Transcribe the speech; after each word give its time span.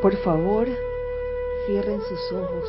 Por 0.00 0.16
favor, 0.18 0.68
cierren 1.66 2.00
sus 2.02 2.32
ojos 2.32 2.68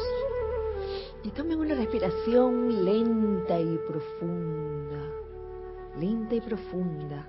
y 1.23 1.29
tomen 1.29 1.59
una 1.59 1.75
respiración 1.75 2.83
lenta 2.83 3.59
y 3.59 3.77
profunda, 3.88 4.97
lenta 6.00 6.34
y 6.34 6.41
profunda. 6.41 7.27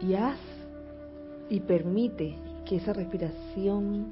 Y 0.00 0.14
haz 0.14 0.40
y 1.48 1.60
permite 1.60 2.36
que 2.64 2.76
esa 2.76 2.92
respiración 2.92 4.08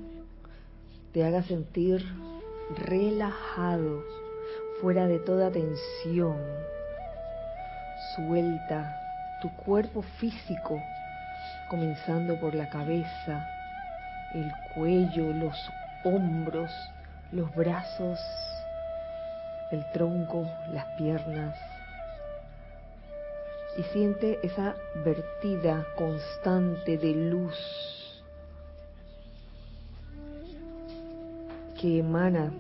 te 1.13 1.25
haga 1.25 1.43
sentir 1.43 2.05
relajado, 2.87 4.05
fuera 4.81 5.09
de 5.09 5.19
toda 5.19 5.51
tensión. 5.51 6.37
Suelta 8.15 8.95
tu 9.43 9.51
cuerpo 9.65 10.03
físico, 10.21 10.81
comenzando 11.69 12.39
por 12.39 12.55
la 12.55 12.69
cabeza, 12.69 13.58
el 14.35 14.51
cuello, 14.75 15.33
los 15.33 15.57
hombros, 16.05 16.71
los 17.33 17.55
brazos, 17.55 18.19
el 19.71 19.85
tronco, 19.93 20.47
las 20.73 20.87
piernas. 20.97 21.57
Y 23.77 23.83
siente 23.85 24.39
esa 24.43 24.75
vertida 25.05 25.87
constante 25.97 26.99
de 26.99 27.15
luz 27.15 27.55
que 31.81 32.01
emana 32.01 32.51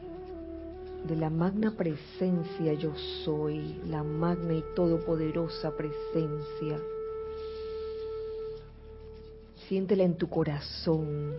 de 1.04 1.16
la 1.16 1.30
magna 1.30 1.72
presencia 1.76 2.72
yo 2.74 2.92
soy, 3.24 3.80
la 3.86 4.02
magna 4.02 4.54
y 4.54 4.64
todopoderosa 4.74 5.72
presencia. 5.76 6.78
Siéntela 9.68 10.02
en 10.02 10.16
tu 10.16 10.30
corazón, 10.30 11.34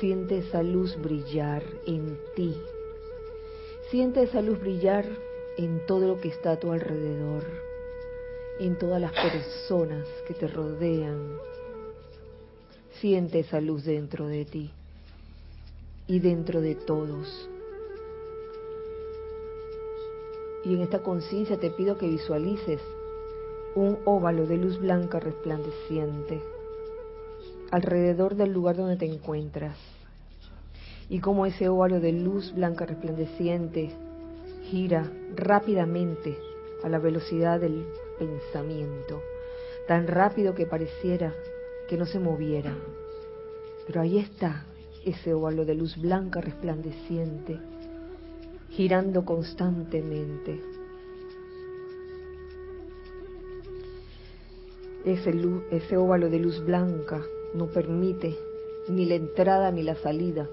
siente 0.00 0.38
esa 0.38 0.62
luz 0.62 0.96
brillar 1.02 1.62
en 1.86 2.18
ti, 2.34 2.56
siente 3.90 4.22
esa 4.22 4.40
luz 4.40 4.58
brillar 4.58 5.04
en 5.58 5.84
todo 5.84 6.08
lo 6.08 6.18
que 6.18 6.28
está 6.28 6.52
a 6.52 6.56
tu 6.58 6.72
alrededor, 6.72 7.44
en 8.58 8.78
todas 8.78 9.02
las 9.02 9.12
personas 9.12 10.08
que 10.26 10.32
te 10.32 10.48
rodean. 10.48 11.36
Siente 13.02 13.40
esa 13.40 13.60
luz 13.60 13.84
dentro 13.84 14.28
de 14.28 14.46
ti 14.46 14.70
y 16.06 16.20
dentro 16.20 16.62
de 16.62 16.76
todos. 16.76 17.50
Y 20.64 20.74
en 20.74 20.80
esta 20.80 21.00
conciencia 21.00 21.60
te 21.60 21.68
pido 21.68 21.98
que 21.98 22.08
visualices 22.08 22.80
un 23.74 23.98
óvalo 24.06 24.46
de 24.46 24.56
luz 24.56 24.80
blanca 24.80 25.20
resplandeciente 25.20 26.53
alrededor 27.74 28.36
del 28.36 28.52
lugar 28.52 28.76
donde 28.76 28.96
te 28.96 29.04
encuentras. 29.04 29.76
Y 31.08 31.18
como 31.18 31.44
ese 31.44 31.68
óvalo 31.68 31.98
de 31.98 32.12
luz 32.12 32.54
blanca 32.54 32.86
resplandeciente 32.86 33.90
gira 34.70 35.10
rápidamente 35.34 36.38
a 36.84 36.88
la 36.88 37.00
velocidad 37.00 37.58
del 37.58 37.84
pensamiento, 38.16 39.20
tan 39.88 40.06
rápido 40.06 40.54
que 40.54 40.66
pareciera 40.66 41.34
que 41.88 41.96
no 41.96 42.06
se 42.06 42.20
moviera. 42.20 42.76
Pero 43.88 44.02
ahí 44.02 44.18
está, 44.18 44.66
ese 45.04 45.34
óvalo 45.34 45.64
de 45.64 45.74
luz 45.74 46.00
blanca 46.00 46.40
resplandeciente, 46.40 47.58
girando 48.70 49.24
constantemente. 49.24 50.60
Ese, 55.04 55.34
ese 55.72 55.96
óvalo 55.96 56.30
de 56.30 56.38
luz 56.38 56.64
blanca 56.64 57.20
no 57.54 57.66
permite 57.66 58.36
ni 58.88 59.06
la 59.06 59.14
entrada 59.14 59.70
ni 59.70 59.82
la 59.82 59.96
salida 59.96 60.46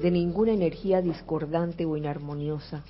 de 0.00 0.10
ninguna 0.10 0.52
energía 0.52 1.02
discordante 1.02 1.84
o 1.84 1.96
inarmoniosa. 1.96 2.82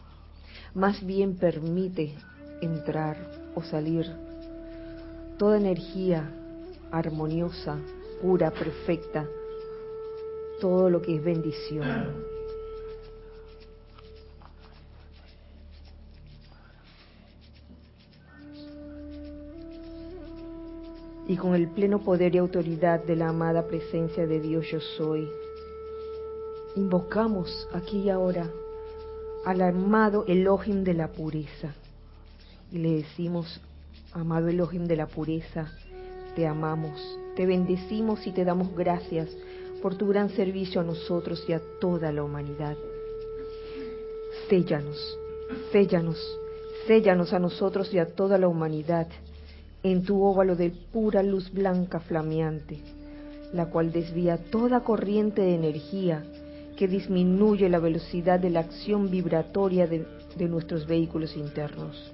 Más 0.75 1.05
bien 1.05 1.37
permite 1.37 2.15
entrar 2.61 3.17
o 3.55 3.63
salir 3.63 4.07
toda 5.39 5.57
energía 5.57 6.31
armoniosa, 6.93 7.79
pura, 8.23 8.51
perfecta, 8.51 9.27
todo 10.61 10.91
lo 10.91 11.03
que 11.03 11.17
es 11.17 11.25
bendición. 11.25 12.30
Y 21.31 21.37
con 21.37 21.55
el 21.55 21.69
pleno 21.69 22.01
poder 22.01 22.35
y 22.35 22.39
autoridad 22.39 23.05
de 23.05 23.15
la 23.15 23.29
amada 23.29 23.69
presencia 23.69 24.27
de 24.27 24.41
Dios 24.41 24.67
yo 24.73 24.81
soy, 24.81 25.31
invocamos 26.75 27.69
aquí 27.73 27.99
y 27.99 28.11
ahora 28.11 28.51
al 29.45 29.61
amado 29.61 30.25
Elohim 30.27 30.83
de 30.83 30.93
la 30.93 31.07
pureza. 31.07 31.73
Y 32.73 32.79
le 32.79 32.95
decimos, 32.95 33.61
amado 34.13 34.49
Elohim 34.49 34.87
de 34.87 34.97
la 34.97 35.07
pureza, 35.07 35.71
te 36.35 36.49
amamos, 36.49 37.01
te 37.37 37.47
bendecimos 37.47 38.27
y 38.27 38.33
te 38.33 38.45
damos 38.45 38.75
gracias 38.75 39.29
por 39.81 39.95
tu 39.95 40.09
gran 40.09 40.31
servicio 40.31 40.81
a 40.81 40.85
nosotros 40.85 41.45
y 41.47 41.53
a 41.53 41.61
toda 41.81 42.11
la 42.11 42.25
humanidad. 42.25 42.77
Séllanos, 44.49 45.17
séllanos, 45.71 46.41
séllanos 46.89 47.33
a 47.33 47.39
nosotros 47.39 47.95
y 47.95 48.01
a 48.01 48.07
toda 48.07 48.37
la 48.37 48.49
humanidad 48.49 49.07
en 49.83 50.03
tu 50.03 50.23
óvalo 50.23 50.57
de 50.57 50.71
pura 50.71 51.23
luz 51.23 51.51
blanca 51.53 52.01
flameante, 52.01 52.79
la 53.53 53.67
cual 53.67 53.93
desvía 53.93 54.37
toda 54.37 54.81
corriente 54.81 55.43
de 55.43 55.55
energía 55.55 56.23
que 56.77 56.87
disminuye 56.87 57.69
la 57.69 57.79
velocidad 57.79 58.39
de 58.41 58.51
la 58.51 58.61
acción 58.61 59.11
vibratoria 59.11 59.87
de, 59.87 60.07
de 60.37 60.49
nuestros 60.49 60.87
vehículos 60.87 61.37
internos. 61.37 62.13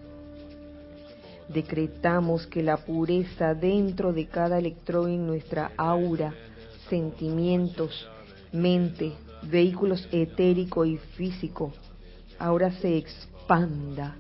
Decretamos 1.48 2.46
que 2.46 2.62
la 2.62 2.76
pureza 2.78 3.54
dentro 3.54 4.12
de 4.12 4.26
cada 4.26 4.58
electrón 4.58 5.10
en 5.10 5.26
nuestra 5.26 5.72
aura 5.76 6.34
sentimientos, 6.88 8.08
mente, 8.52 9.12
vehículos 9.42 10.08
etérico 10.10 10.84
y 10.84 10.96
físico, 11.16 11.72
ahora 12.38 12.72
se 12.72 12.96
expanda, 12.96 14.16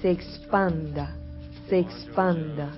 se 0.00 0.10
expanda, 0.10 1.16
se 1.68 1.78
expanda 1.78 2.72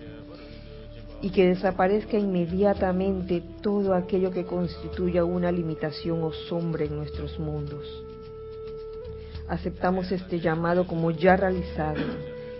y 1.22 1.30
que 1.30 1.48
desaparezca 1.48 2.18
inmediatamente 2.18 3.42
todo 3.62 3.94
aquello 3.94 4.30
que 4.30 4.44
constituya 4.44 5.24
una 5.24 5.50
limitación 5.50 6.22
o 6.22 6.32
sombra 6.32 6.84
en 6.84 6.96
nuestros 6.96 7.38
mundos. 7.38 7.86
Aceptamos 9.48 10.10
este 10.12 10.40
llamado 10.40 10.86
como 10.86 11.10
ya 11.10 11.36
realizado 11.36 12.02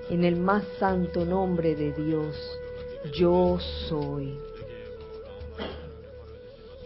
en 0.09 0.25
el 0.25 0.37
más 0.37 0.65
santo 0.79 1.25
nombre 1.25 1.75
de 1.75 1.93
Dios. 1.93 2.37
Yo 3.13 3.59
soy. 3.89 4.39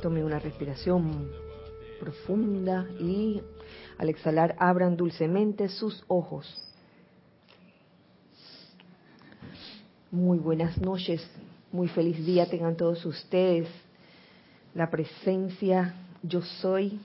Tome 0.01 0.25
una 0.25 0.39
respiración 0.39 1.31
profunda 2.01 2.87
y 2.99 3.43
al 3.99 4.09
exhalar 4.09 4.57
abran 4.59 4.97
dulcemente 4.97 5.69
sus 5.69 6.03
ojos. 6.09 6.47
Muy 10.11 10.39
buenas 10.39 10.79
noches, 10.79 11.23
muy 11.73 11.89
feliz 11.89 12.25
día 12.25 12.47
tengan 12.47 12.77
todos 12.77 13.05
ustedes. 13.07 13.69
La 14.75 14.91
presencia 14.91 15.95
yo 16.23 16.43
soy 16.43 17.01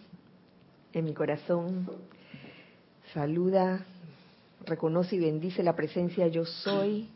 en 0.93 1.05
mi 1.05 1.13
corazón 1.13 1.89
saluda, 3.13 3.85
reconoce 4.65 5.15
y 5.15 5.19
bendice 5.19 5.63
la 5.63 5.75
presencia 5.75 6.27
yo 6.27 6.45
soy 6.45 7.09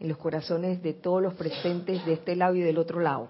en 0.00 0.08
los 0.08 0.18
corazones 0.18 0.82
de 0.82 0.92
todos 0.92 1.22
los 1.22 1.34
presentes 1.34 2.04
de 2.06 2.14
este 2.14 2.36
lado 2.36 2.54
y 2.54 2.60
del 2.60 2.78
otro 2.78 3.00
lado. 3.00 3.28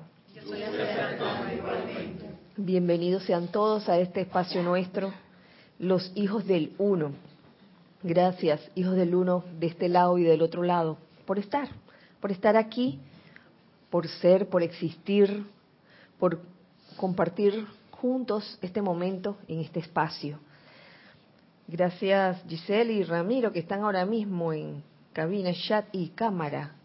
Bienvenidos 2.57 3.25
sean 3.25 3.49
todos 3.49 3.89
a 3.89 3.99
este 3.99 4.23
espacio 4.23 4.63
nuestro, 4.63 5.13
los 5.79 6.13
hijos 6.15 6.47
del 6.47 6.73
uno. 6.79 7.13
Gracias, 8.03 8.61
hijos 8.75 8.95
del 8.97 9.15
uno, 9.15 9.45
de 9.59 9.67
este 9.67 9.89
lado 9.89 10.17
y 10.19 10.23
del 10.23 10.43
otro 10.43 10.63
lado, 10.63 10.97
por 11.27 11.39
estar, 11.39 11.69
por 12.21 12.31
estar 12.31 12.57
aquí, 12.57 13.01
por 13.91 14.09
ser, 14.09 14.49
por 14.49 14.63
existir, 14.63 15.47
por 16.19 16.41
compartir 16.97 17.67
juntos 17.91 18.59
este 18.63 18.83
momento 18.83 19.37
en 19.49 19.61
este 19.61 19.81
espacio. 19.81 20.39
Gracias 21.69 22.43
Giselle 22.49 22.93
y 22.93 23.03
Ramiro 23.03 23.53
que 23.53 23.59
están 23.59 23.83
ahora 23.83 24.07
mismo 24.07 24.53
en 24.53 24.83
cabina, 25.13 25.53
chat 25.53 25.87
y 25.93 26.09
cámara 26.11 26.77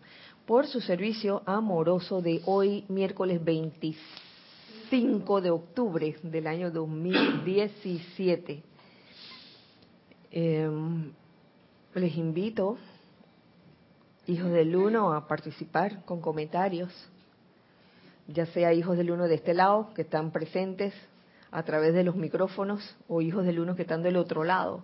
por 0.46 0.66
su 0.68 0.82
servicio 0.82 1.44
amoroso 1.46 2.22
de 2.22 2.42
hoy, 2.46 2.84
miércoles 2.88 3.44
25 3.44 5.42
de 5.42 5.52
octubre 5.52 6.16
del 6.24 6.48
año 6.48 6.72
2017. 6.72 8.64
Em, 10.32 11.12
les 11.94 12.18
invito, 12.18 12.78
hijos 14.28 14.52
del 14.52 14.76
uno, 14.76 15.14
a 15.14 15.28
participar 15.28 16.04
con 16.06 16.22
comentarios 16.22 16.92
ya 18.34 18.46
sea 18.48 18.74
hijos 18.74 18.98
del 18.98 19.12
uno 19.12 19.28
de 19.28 19.36
este 19.36 19.54
lado, 19.54 19.94
que 19.94 20.02
están 20.04 20.32
presentes 20.32 20.94
a 21.52 21.64
través 21.64 21.94
de 21.94 22.04
los 22.04 22.16
micrófonos, 22.16 22.96
o 23.08 23.22
hijos 23.22 23.46
del 23.46 23.60
uno 23.60 23.76
que 23.76 23.84
están 23.84 24.04
del 24.04 24.18
otro 24.18 24.44
lado, 24.44 24.84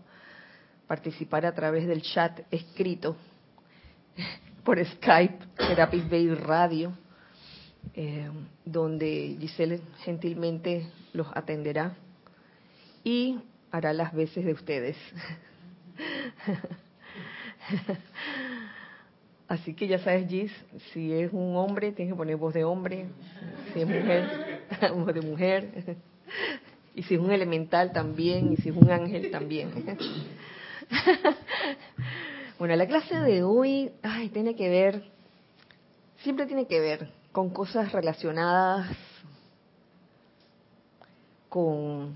participar 0.88 1.46
a 1.46 1.54
través 1.54 1.88
del 1.88 2.02
chat 2.02 2.42
escrito 2.52 3.16
por 4.64 4.84
Skype, 4.84 5.40
Serapis 5.58 6.10
Bay 6.10 6.34
Radio, 6.34 6.94
eh, 7.94 8.30
donde 8.66 9.38
Giselle 9.40 9.82
gentilmente 10.04 10.90
los 11.14 11.28
atenderá 11.34 11.96
y 13.04 13.40
hará 13.72 13.94
las 13.94 14.14
veces 14.14 14.44
de 14.46 14.52
ustedes. 14.54 14.98
Así 19.48 19.74
que 19.74 19.88
ya 19.88 20.00
sabes, 20.00 20.28
Gis, 20.28 20.52
si 20.92 21.14
es 21.14 21.32
un 21.32 21.56
hombre, 21.56 21.94
tienes 21.94 22.14
que 22.14 22.18
poner 22.18 22.36
voz 22.36 22.54
de 22.54 22.66
hombre, 22.66 23.06
si 23.74 23.82
es 23.82 23.88
mujer, 23.88 24.62
voz 24.94 25.14
de 25.14 25.22
mujer, 25.22 25.98
y 26.94 27.04
si 27.04 27.16
es 27.16 27.20
un 27.22 27.32
elemental 27.32 27.94
también, 27.94 28.52
y 28.54 28.58
si 28.58 28.70
es 28.70 28.76
un 28.76 28.90
ángel 28.90 29.32
también. 29.32 29.72
Bueno, 32.60 32.76
la 32.76 32.88
clase 32.88 33.16
de 33.20 33.44
hoy, 33.44 33.92
ay, 34.02 34.30
tiene 34.30 34.56
que 34.56 34.68
ver, 34.68 35.04
siempre 36.24 36.48
tiene 36.48 36.66
que 36.66 36.80
ver 36.80 37.12
con 37.32 37.52
cosas 37.52 37.92
relacionadas 37.92 38.98
con 41.50 42.16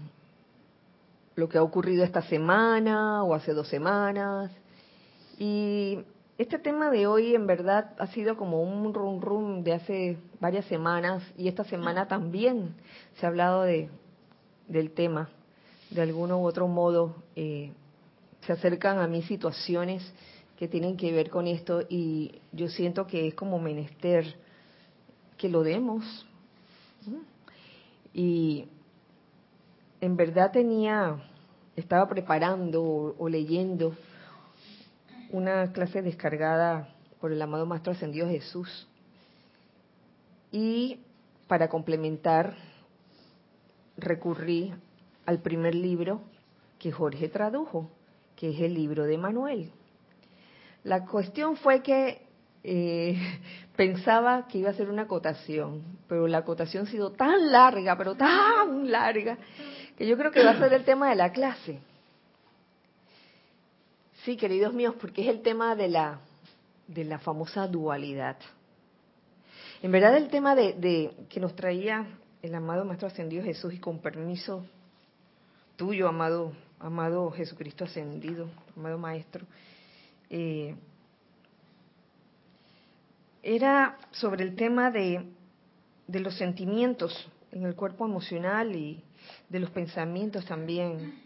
lo 1.35 1.47
que 1.47 1.59
ha 1.59 1.63
ocurrido 1.63 2.03
esta 2.03 2.23
semana 2.23 3.23
o 3.23 3.35
hace 3.35 3.53
dos 3.53 3.67
semanas. 3.67 4.49
Y 5.37 5.99
este 6.41 6.57
tema 6.57 6.89
de 6.89 7.05
hoy 7.05 7.35
en 7.35 7.45
verdad 7.45 7.93
ha 7.99 8.07
sido 8.07 8.35
como 8.35 8.63
un 8.63 8.95
rum 8.95 9.21
rum 9.21 9.63
de 9.63 9.73
hace 9.73 10.17
varias 10.39 10.65
semanas 10.65 11.21
y 11.37 11.47
esta 11.47 11.63
semana 11.63 12.07
también 12.07 12.73
se 13.19 13.25
ha 13.25 13.29
hablado 13.29 13.61
de, 13.61 13.89
del 14.67 14.89
tema. 14.89 15.29
De 15.91 16.01
alguno 16.01 16.39
u 16.39 16.45
otro 16.47 16.67
modo 16.67 17.15
eh, 17.35 17.71
se 18.41 18.53
acercan 18.53 18.97
a 18.97 19.07
mí 19.07 19.21
situaciones 19.21 20.11
que 20.57 20.67
tienen 20.67 20.97
que 20.97 21.11
ver 21.11 21.29
con 21.29 21.45
esto 21.45 21.83
y 21.87 22.41
yo 22.51 22.69
siento 22.69 23.05
que 23.05 23.27
es 23.27 23.35
como 23.35 23.59
menester 23.59 24.35
que 25.37 25.47
lo 25.47 25.61
demos. 25.61 26.25
Y 28.15 28.65
en 29.99 30.15
verdad 30.15 30.51
tenía, 30.51 31.21
estaba 31.75 32.09
preparando 32.09 33.15
o, 33.17 33.29
leyendo 33.29 33.93
una 35.31 35.71
clase 35.71 36.01
descargada 36.01 36.89
por 37.19 37.31
el 37.31 37.41
amado 37.41 37.65
Maestro 37.65 37.93
Ascendido 37.93 38.27
Jesús. 38.27 38.87
Y 40.51 40.99
para 41.47 41.69
complementar, 41.69 42.55
recurrí 43.97 44.73
al 45.25 45.39
primer 45.39 45.75
libro 45.75 46.21
que 46.79 46.91
Jorge 46.91 47.29
tradujo, 47.29 47.89
que 48.35 48.49
es 48.49 48.59
el 48.61 48.73
libro 48.73 49.05
de 49.05 49.17
Manuel. 49.17 49.71
La 50.83 51.05
cuestión 51.05 51.55
fue 51.55 51.81
que 51.81 52.21
eh, 52.63 53.17
pensaba 53.75 54.47
que 54.47 54.57
iba 54.57 54.69
a 54.69 54.73
ser 54.73 54.89
una 54.89 55.03
acotación, 55.03 55.83
pero 56.07 56.27
la 56.27 56.39
acotación 56.39 56.87
ha 56.87 56.91
sido 56.91 57.11
tan 57.11 57.51
larga, 57.51 57.97
pero 57.97 58.15
tan 58.15 58.91
larga, 58.91 59.37
que 59.97 60.07
yo 60.07 60.17
creo 60.17 60.31
que 60.31 60.43
va 60.43 60.51
a 60.51 60.59
ser 60.59 60.73
el 60.73 60.83
tema 60.83 61.09
de 61.09 61.15
la 61.15 61.31
clase. 61.31 61.79
Sí, 64.23 64.37
queridos 64.37 64.71
míos, 64.71 64.93
porque 65.01 65.23
es 65.23 65.29
el 65.29 65.41
tema 65.41 65.75
de 65.75 65.87
la, 65.87 66.19
de 66.87 67.05
la 67.05 67.17
famosa 67.17 67.67
dualidad. 67.67 68.37
En 69.81 69.91
verdad 69.91 70.15
el 70.15 70.27
tema 70.27 70.53
de, 70.53 70.73
de 70.73 71.11
que 71.27 71.39
nos 71.39 71.55
traía 71.55 72.05
el 72.43 72.53
amado 72.53 72.85
Maestro 72.85 73.07
Ascendido 73.07 73.43
Jesús 73.43 73.73
y 73.73 73.79
con 73.79 73.97
permiso 73.97 74.63
tuyo, 75.75 76.07
amado, 76.07 76.53
amado 76.79 77.31
Jesucristo 77.31 77.85
ascendido, 77.85 78.47
amado 78.77 78.99
Maestro, 78.99 79.43
eh, 80.29 80.75
era 83.41 83.97
sobre 84.11 84.43
el 84.43 84.55
tema 84.55 84.91
de, 84.91 85.25
de 86.05 86.19
los 86.19 86.37
sentimientos 86.37 87.27
en 87.51 87.65
el 87.65 87.73
cuerpo 87.73 88.05
emocional 88.05 88.75
y 88.75 89.03
de 89.49 89.59
los 89.59 89.71
pensamientos 89.71 90.45
también 90.45 91.19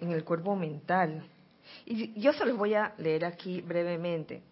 en 0.00 0.10
el 0.10 0.24
cuerpo 0.24 0.56
mental. 0.56 1.24
Y 1.84 2.18
yo 2.20 2.32
se 2.32 2.44
los 2.44 2.56
voy 2.56 2.74
a 2.74 2.94
leer 2.98 3.24
aquí 3.24 3.60
brevemente. 3.60 4.42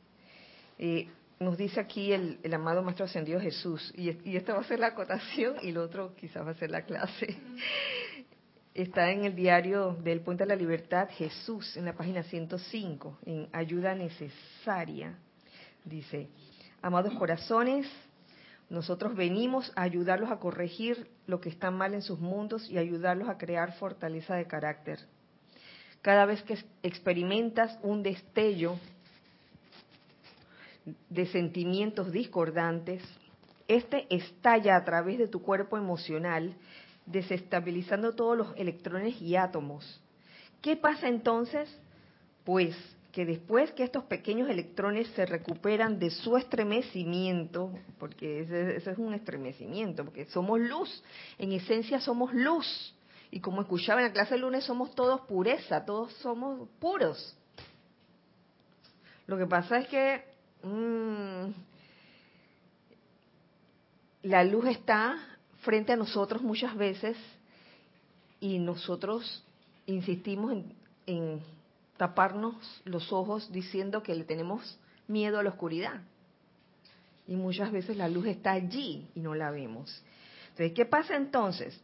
Eh, 0.78 1.08
nos 1.40 1.56
dice 1.58 1.80
aquí 1.80 2.12
el, 2.12 2.38
el, 2.42 2.54
amado 2.54 2.82
Maestro 2.82 3.06
Ascendido 3.06 3.40
Jesús, 3.40 3.92
y, 3.96 4.10
y 4.28 4.36
esta 4.36 4.54
va 4.54 4.60
a 4.60 4.64
ser 4.64 4.80
la 4.80 4.88
acotación 4.88 5.56
y 5.62 5.72
lo 5.72 5.82
otro 5.82 6.14
quizás 6.16 6.46
va 6.46 6.52
a 6.52 6.54
ser 6.54 6.70
la 6.70 6.82
clase 6.82 7.36
está 8.74 9.12
en 9.12 9.24
el 9.24 9.36
diario 9.36 9.96
del 10.02 10.20
Puente 10.20 10.42
de 10.42 10.48
la 10.48 10.56
Libertad 10.56 11.08
Jesús, 11.12 11.76
en 11.76 11.84
la 11.84 11.94
página 11.94 12.24
105, 12.24 13.18
en 13.24 13.48
Ayuda 13.52 13.94
Necesaria. 13.94 15.16
Dice, 15.84 16.28
amados 16.82 17.14
corazones, 17.14 17.86
nosotros 18.68 19.14
venimos 19.14 19.72
a 19.76 19.82
ayudarlos 19.82 20.30
a 20.30 20.38
corregir 20.38 21.08
lo 21.26 21.40
que 21.40 21.50
está 21.50 21.70
mal 21.70 21.94
en 21.94 22.02
sus 22.02 22.18
mundos 22.18 22.68
y 22.68 22.76
ayudarlos 22.76 23.28
a 23.28 23.38
crear 23.38 23.74
fortaleza 23.74 24.34
de 24.34 24.46
carácter. 24.46 24.98
Cada 26.04 26.26
vez 26.26 26.42
que 26.42 26.58
experimentas 26.82 27.78
un 27.82 28.02
destello 28.02 28.78
de 31.08 31.24
sentimientos 31.28 32.12
discordantes, 32.12 33.02
este 33.68 34.06
estalla 34.14 34.76
a 34.76 34.84
través 34.84 35.16
de 35.16 35.28
tu 35.28 35.40
cuerpo 35.40 35.78
emocional 35.78 36.54
desestabilizando 37.06 38.14
todos 38.14 38.36
los 38.36 38.54
electrones 38.58 39.18
y 39.22 39.36
átomos. 39.36 39.98
¿Qué 40.60 40.76
pasa 40.76 41.08
entonces? 41.08 41.74
Pues 42.44 42.76
que 43.10 43.24
después 43.24 43.70
que 43.70 43.84
estos 43.84 44.04
pequeños 44.04 44.50
electrones 44.50 45.08
se 45.16 45.24
recuperan 45.24 45.98
de 45.98 46.10
su 46.10 46.36
estremecimiento, 46.36 47.72
porque 47.98 48.40
ese, 48.40 48.76
es 48.76 48.98
un 48.98 49.14
estremecimiento, 49.14 50.04
porque 50.04 50.26
somos 50.26 50.60
luz, 50.60 51.02
en 51.38 51.52
esencia 51.52 51.98
somos 51.98 52.34
luz, 52.34 52.94
y 53.34 53.40
como 53.40 53.62
escuchaba 53.62 54.00
en 54.00 54.06
la 54.06 54.12
clase 54.12 54.34
del 54.34 54.42
lunes, 54.42 54.62
somos 54.62 54.94
todos 54.94 55.22
pureza, 55.22 55.84
todos 55.84 56.12
somos 56.18 56.68
puros. 56.78 57.36
Lo 59.26 59.36
que 59.36 59.44
pasa 59.44 59.78
es 59.78 59.88
que 59.88 60.24
mmm, 60.62 61.50
la 64.22 64.44
luz 64.44 64.66
está 64.66 65.16
frente 65.62 65.92
a 65.92 65.96
nosotros 65.96 66.42
muchas 66.42 66.76
veces 66.76 67.16
y 68.38 68.60
nosotros 68.60 69.42
insistimos 69.86 70.62
en, 71.04 71.40
taparnos 71.96 72.54
los 72.84 73.12
ojos 73.12 73.50
diciendo 73.50 74.00
que 74.04 74.14
le 74.14 74.22
tenemos 74.22 74.78
miedo 75.08 75.40
a 75.40 75.42
la 75.42 75.50
oscuridad. 75.50 76.02
Y 77.26 77.34
muchas 77.34 77.72
veces 77.72 77.96
la 77.96 78.08
luz 78.08 78.26
está 78.26 78.52
allí 78.52 79.08
y 79.12 79.18
no 79.18 79.34
la 79.34 79.50
vemos. 79.50 80.04
Entonces, 80.50 80.72
¿qué 80.72 80.86
pasa 80.86 81.16
entonces? 81.16 81.76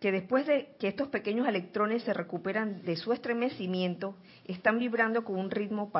Que 0.00 0.12
después 0.12 0.46
de 0.46 0.74
que 0.78 0.88
estos 0.88 1.08
pequeños 1.08 1.48
electrones 1.48 2.02
se 2.04 2.14
recuperan 2.14 2.82
de 2.82 2.96
su 2.96 3.12
estremecimiento, 3.12 4.14
están 4.44 4.78
vibrando 4.78 5.24
con 5.24 5.36
un 5.36 5.50
ritmo 5.50 5.90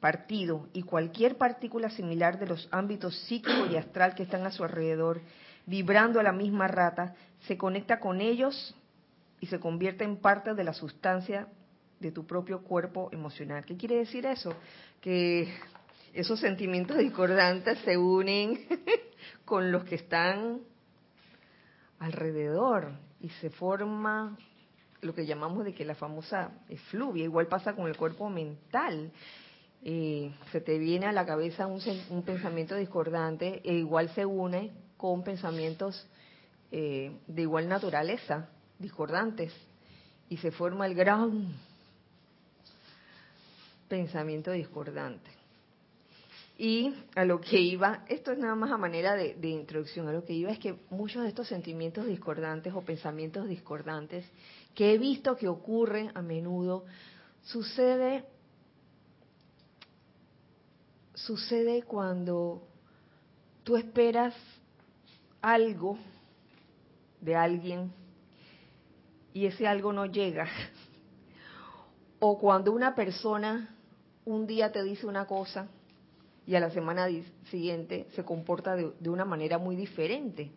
partido 0.00 0.68
y 0.72 0.82
cualquier 0.82 1.36
partícula 1.36 1.90
similar 1.90 2.38
de 2.38 2.46
los 2.46 2.68
ámbitos 2.70 3.16
psíquico 3.20 3.66
y 3.70 3.76
astral 3.76 4.14
que 4.14 4.22
están 4.24 4.46
a 4.46 4.50
su 4.50 4.64
alrededor 4.64 5.22
vibrando 5.68 6.18
a 6.18 6.22
la 6.22 6.32
misma 6.32 6.66
rata, 6.66 7.14
se 7.46 7.58
conecta 7.58 8.00
con 8.00 8.22
ellos 8.22 8.74
y 9.40 9.46
se 9.46 9.60
convierte 9.60 10.02
en 10.02 10.16
parte 10.16 10.54
de 10.54 10.64
la 10.64 10.72
sustancia 10.72 11.46
de 12.00 12.10
tu 12.10 12.26
propio 12.26 12.62
cuerpo 12.62 13.10
emocional. 13.12 13.64
¿Qué 13.66 13.76
quiere 13.76 13.96
decir 13.96 14.24
eso? 14.24 14.54
Que 15.02 15.52
esos 16.14 16.40
sentimientos 16.40 16.96
discordantes 16.96 17.78
se 17.80 17.98
unen 17.98 18.66
con 19.44 19.70
los 19.70 19.84
que 19.84 19.96
están 19.96 20.60
alrededor 21.98 22.92
y 23.20 23.28
se 23.40 23.50
forma 23.50 24.36
lo 25.00 25.14
que 25.14 25.26
llamamos 25.26 25.64
de 25.64 25.74
que 25.74 25.84
la 25.84 25.94
famosa 25.94 26.50
efluvia. 26.68 27.24
Igual 27.24 27.46
pasa 27.46 27.74
con 27.74 27.86
el 27.86 27.96
cuerpo 27.96 28.28
mental. 28.28 29.10
Eh, 29.82 30.34
se 30.50 30.60
te 30.60 30.78
viene 30.78 31.06
a 31.06 31.12
la 31.12 31.24
cabeza 31.24 31.66
un, 31.66 31.80
un 32.10 32.22
pensamiento 32.22 32.74
discordante 32.74 33.60
e 33.64 33.74
igual 33.74 34.08
se 34.10 34.26
une 34.26 34.72
con 34.96 35.22
pensamientos 35.22 36.06
eh, 36.70 37.16
de 37.26 37.42
igual 37.42 37.68
naturaleza, 37.68 38.50
discordantes, 38.78 39.54
y 40.28 40.36
se 40.36 40.50
forma 40.50 40.86
el 40.86 40.94
gran 40.94 41.54
pensamiento 43.88 44.50
discordante. 44.50 45.37
Y 46.60 46.92
a 47.14 47.24
lo 47.24 47.40
que 47.40 47.60
iba, 47.60 48.02
esto 48.08 48.32
es 48.32 48.38
nada 48.38 48.56
más 48.56 48.72
a 48.72 48.76
manera 48.76 49.14
de, 49.14 49.48
introducción, 49.48 50.08
a 50.08 50.12
lo 50.12 50.24
que 50.24 50.32
iba 50.32 50.50
es 50.50 50.58
que 50.58 50.76
muchos 50.90 51.22
de 51.22 51.28
estos 51.28 51.46
sentimientos 51.46 52.04
discordantes 52.04 52.74
o 52.74 52.82
pensamientos 52.82 53.48
discordantes 53.48 54.28
que 54.74 54.92
he 54.92 54.98
visto 54.98 55.36
que 55.36 55.46
ocurren 55.46 56.10
a 56.16 56.20
menudo, 56.20 56.84
sucede, 57.42 58.24
sucede 61.14 61.84
cuando 61.84 62.66
tú 63.62 63.76
esperas 63.76 64.34
algo 65.40 65.96
de 67.20 67.36
alguien 67.36 67.92
y 69.32 69.46
ese 69.46 69.68
algo 69.68 69.92
no 69.92 70.06
llega. 70.06 70.48
O 72.20 72.36
cuando 72.36 72.72
una 72.72 72.96
persona 72.96 73.76
un 74.24 74.44
día 74.48 74.72
te 74.72 74.82
dice 74.82 75.06
una 75.06 75.24
cosa 75.24 75.68
y 76.48 76.56
a 76.56 76.60
la 76.60 76.70
semana 76.70 77.06
siguiente 77.50 78.06
se 78.14 78.24
comporta 78.24 78.74
de, 78.74 79.10
una 79.10 79.26
manera 79.26 79.58
muy 79.58 79.76
diferente. 79.76 80.50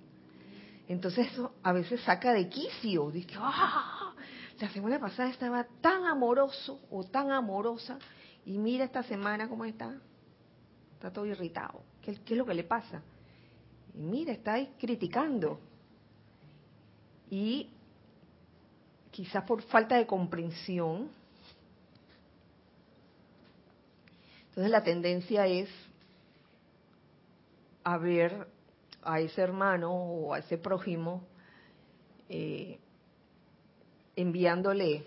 Entonces 0.87 1.27
eso 1.33 1.53
a 1.63 1.73
veces 1.73 1.99
saca 2.03 2.31
de 2.31 2.47
quicio. 2.47 3.11
Dice, 3.11 3.33
¡ah! 3.37 4.15
La 4.61 4.69
semana 4.69 5.01
pasada 5.01 5.29
estaba 5.29 5.67
tan 5.81 6.05
amoroso 6.05 6.79
o 6.89 7.03
tan 7.03 7.31
amorosa 7.31 7.99
y 8.45 8.57
mira 8.57 8.85
esta 8.85 9.03
semana 9.03 9.49
cómo 9.49 9.65
está. 9.65 9.93
Está 10.93 11.11
todo 11.11 11.25
irritado. 11.25 11.81
¿Qué, 12.01 12.15
qué 12.23 12.35
es 12.35 12.37
lo 12.37 12.45
que 12.45 12.53
le 12.53 12.63
pasa? 12.63 13.01
Y 13.93 13.99
mira, 13.99 14.31
está 14.31 14.53
ahí 14.53 14.73
criticando. 14.79 15.59
Y 17.29 17.69
quizás 19.11 19.43
por 19.43 19.61
falta 19.63 19.97
de 19.97 20.07
comprensión, 20.07 21.09
entonces 24.51 24.69
la 24.69 24.83
tendencia 24.83 25.47
es 25.47 25.69
a 27.85 27.97
ver 27.97 28.47
a 29.01 29.21
ese 29.21 29.41
hermano 29.41 29.93
o 29.93 30.33
a 30.33 30.39
ese 30.39 30.57
prójimo 30.57 31.23
eh, 32.27 32.77
enviándole 34.17 35.05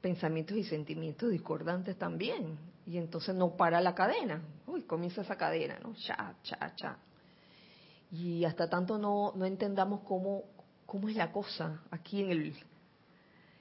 pensamientos 0.00 0.56
y 0.56 0.64
sentimientos 0.64 1.30
discordantes 1.30 1.96
también. 1.96 2.58
Y 2.86 2.98
entonces 2.98 3.36
no 3.36 3.56
para 3.56 3.80
la 3.80 3.94
cadena. 3.94 4.42
Uy, 4.66 4.82
comienza 4.82 5.22
esa 5.22 5.36
cadena, 5.36 5.78
¿no? 5.78 5.94
Cha, 5.94 6.34
cha, 6.42 6.74
cha. 6.74 6.98
Y 8.10 8.44
hasta 8.44 8.68
tanto 8.68 8.98
no, 8.98 9.32
no 9.36 9.46
entendamos 9.46 10.00
cómo, 10.00 10.42
cómo 10.86 11.08
es 11.08 11.14
la 11.14 11.30
cosa 11.30 11.84
aquí 11.92 12.20
en 12.20 12.30
el, 12.30 12.56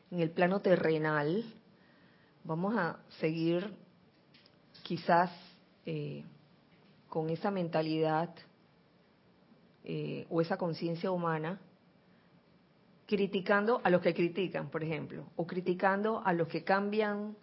en 0.09 0.19
el 0.19 0.31
plano 0.31 0.61
terrenal, 0.61 1.45
vamos 2.43 2.75
a 2.75 2.97
seguir 3.19 3.71
quizás 4.89 5.29
eh, 5.85 6.23
con 7.09 7.29
esa 7.29 7.51
mentalidad 7.51 8.33
eh, 9.83 10.25
o 10.31 10.41
esa 10.41 10.57
conciencia 10.57 11.11
humana, 11.11 11.61
criticando 13.05 13.81
a 13.83 13.91
los 13.91 14.01
que 14.01 14.15
critican, 14.15 14.71
por 14.71 14.83
ejemplo, 14.83 15.27
o 15.35 15.45
criticando 15.45 16.23
a 16.25 16.33
los 16.33 16.47
que 16.47 16.63
cambian 16.63 17.37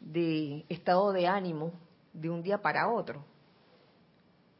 de 0.00 0.64
estado 0.68 1.12
de 1.12 1.28
ánimo 1.28 1.72
de 2.12 2.30
un 2.30 2.42
día 2.42 2.60
para 2.60 2.90
otro. 2.90 3.24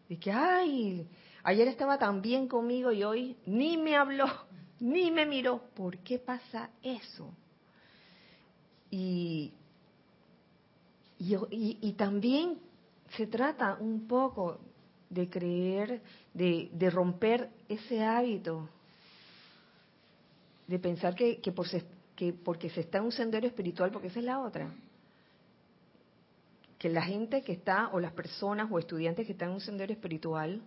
Y 0.08 0.16
que, 0.18 0.30
ay, 0.30 1.08
ayer 1.42 1.66
estaba 1.66 1.98
tan 1.98 2.22
bien 2.22 2.46
conmigo 2.46 2.92
y 2.92 3.02
hoy 3.02 3.36
ni 3.46 3.76
me 3.76 3.96
habló 3.96 4.26
ni 4.78 5.10
me 5.10 5.26
miró. 5.26 5.60
¿Por 5.74 5.98
qué 5.98 6.20
pasa 6.20 6.70
eso? 6.84 7.34
Y, 8.92 9.54
y, 11.20 11.92
también 11.98 12.58
se 13.16 13.26
trata 13.26 13.76
un 13.78 14.08
poco 14.08 14.58
de 15.10 15.28
creer, 15.28 16.00
de, 16.32 16.70
de 16.72 16.90
romper 16.90 17.50
ese 17.68 18.02
hábito, 18.02 18.68
de 20.66 20.78
pensar 20.78 21.14
que, 21.14 21.40
que, 21.40 21.52
por 21.52 21.66
que 22.16 22.32
porque 22.32 22.70
se 22.70 22.80
está 22.80 22.98
en 22.98 23.04
un 23.04 23.12
sendero 23.12 23.46
espiritual, 23.46 23.90
porque 23.90 24.08
esa 24.08 24.20
es 24.20 24.24
la 24.24 24.40
otra, 24.40 24.72
que 26.78 26.88
la 26.88 27.02
gente 27.02 27.42
que 27.42 27.52
está, 27.52 27.88
o 27.92 28.00
las 28.00 28.12
personas 28.12 28.68
o 28.70 28.78
estudiantes 28.78 29.26
que 29.26 29.32
están 29.32 29.48
en 29.48 29.54
un 29.56 29.60
sendero 29.60 29.92
espiritual, 29.92 30.62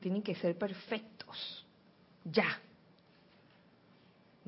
tienen 0.00 0.22
que 0.22 0.34
ser 0.34 0.58
perfectos, 0.58 1.64
ya, 2.24 2.60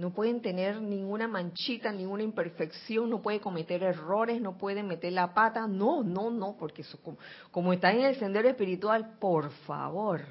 no 0.03 0.11
pueden 0.11 0.43
tener 0.43 0.83
ninguna 0.83 1.29
manchita, 1.29 1.93
ninguna 1.93 2.25
imperfección, 2.25 3.09
no 3.09 3.23
puede 3.23 3.39
cometer 3.39 3.85
errores, 3.85 4.41
no 4.41 4.59
pueden 4.59 4.89
meter 4.89 5.13
la 5.13 5.33
pata, 5.33 5.69
no, 5.69 6.03
no, 6.03 6.29
no, 6.29 6.57
porque 6.59 6.83
eso, 6.83 6.99
como, 7.01 7.19
como 7.53 7.73
están 7.73 7.99
en 7.99 8.07
el 8.07 8.17
sendero 8.17 8.49
espiritual, 8.49 9.13
por 9.21 9.53
favor, 9.65 10.23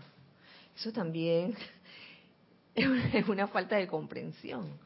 eso 0.75 0.91
también 0.91 1.55
es 2.75 3.29
una 3.29 3.47
falta 3.47 3.77
de 3.77 3.87
comprensión 3.87 4.77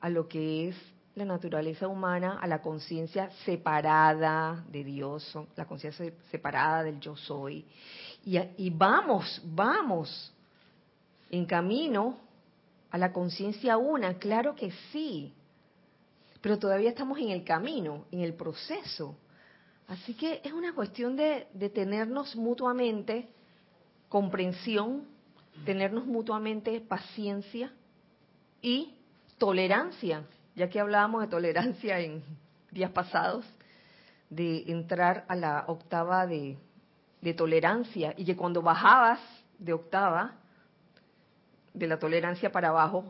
a 0.00 0.08
lo 0.08 0.26
que 0.26 0.70
es 0.70 0.76
la 1.14 1.24
naturaleza 1.24 1.86
humana, 1.86 2.40
a 2.40 2.48
la 2.48 2.60
conciencia 2.60 3.30
separada 3.44 4.64
de 4.68 4.82
Dios, 4.82 5.32
la 5.54 5.66
conciencia 5.66 6.12
separada 6.32 6.82
del 6.82 6.98
yo 6.98 7.16
soy. 7.16 7.64
Y, 8.24 8.36
y 8.36 8.68
vamos, 8.68 9.40
vamos 9.44 10.34
en 11.30 11.46
camino 11.46 12.25
a 12.90 12.98
la 12.98 13.12
conciencia 13.12 13.76
una, 13.76 14.14
claro 14.14 14.54
que 14.54 14.72
sí, 14.92 15.32
pero 16.40 16.58
todavía 16.58 16.90
estamos 16.90 17.18
en 17.18 17.30
el 17.30 17.44
camino, 17.44 18.04
en 18.12 18.20
el 18.20 18.34
proceso. 18.34 19.16
Así 19.88 20.14
que 20.14 20.40
es 20.44 20.52
una 20.52 20.74
cuestión 20.74 21.16
de, 21.16 21.46
tenernos 21.74 22.36
mutuamente 22.36 23.28
comprensión, 24.08 25.04
tenernos 25.64 26.06
mutuamente 26.06 26.80
paciencia 26.80 27.72
y 28.62 28.94
tolerancia, 29.38 30.24
ya 30.54 30.68
que 30.68 30.80
hablábamos 30.80 31.22
de 31.22 31.28
tolerancia 31.28 32.00
en 32.00 32.22
días 32.70 32.90
pasados, 32.90 33.44
de 34.30 34.64
entrar 34.70 35.24
a 35.28 35.36
la 35.36 35.64
octava 35.68 36.26
de, 36.26 36.56
de 37.20 37.34
tolerancia 37.34 38.14
y 38.16 38.24
que 38.24 38.36
cuando 38.36 38.62
bajabas 38.62 39.20
de 39.58 39.72
octava, 39.72 40.34
de 41.76 41.86
la 41.86 41.98
tolerancia 41.98 42.50
para 42.50 42.70
abajo, 42.70 43.04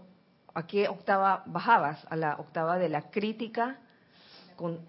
¿a 0.53 0.67
qué 0.67 0.89
octava 0.89 1.45
bajabas? 1.47 2.05
A 2.11 2.17
la 2.17 2.37
octava 2.37 2.79
de 2.79 2.89
la 2.89 3.11
crítica, 3.11 3.79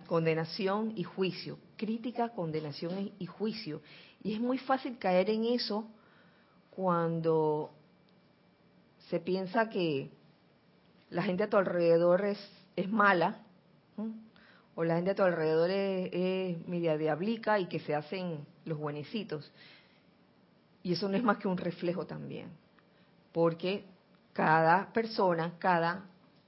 condenación 0.08 0.94
y 0.96 1.04
juicio. 1.04 1.60
Crítica, 1.78 2.30
condenación 2.30 3.12
y 3.20 3.26
juicio. 3.28 3.82
Y 4.24 4.34
es 4.34 4.40
muy 4.40 4.58
fácil 4.58 4.98
caer 4.98 5.30
en 5.30 5.46
eso 5.46 5.88
cuando 6.72 7.72
se 9.10 9.20
piensa 9.20 9.70
que 9.70 10.10
la 11.12 11.22
gente 11.22 11.44
a 11.44 11.50
tu 11.50 11.58
alrededor 11.58 12.26
es, 12.26 12.40
es 12.76 12.90
mala, 12.90 13.44
o 14.76 14.84
la 14.84 14.96
gente 14.96 15.12
a 15.12 15.16
tu 15.16 15.24
alrededor 15.24 15.70
es, 15.70 16.10
es 16.12 16.68
media 16.68 16.98
diablica 16.98 17.60
y 17.60 17.68
que 17.68 17.80
se 17.80 17.94
hacen 17.94 18.46
los 18.66 18.78
buenecitos. 18.80 19.52
Y 20.82 20.94
eso 20.94 21.08
no 21.08 21.16
es 21.16 21.24
más 21.24 21.38
que 21.38 21.48
un 21.48 21.58
reflejo 21.58 22.08
también 22.08 22.50
porque 23.32 23.86
cada 24.34 24.92
persona, 24.94 25.54
cada 25.60 26.06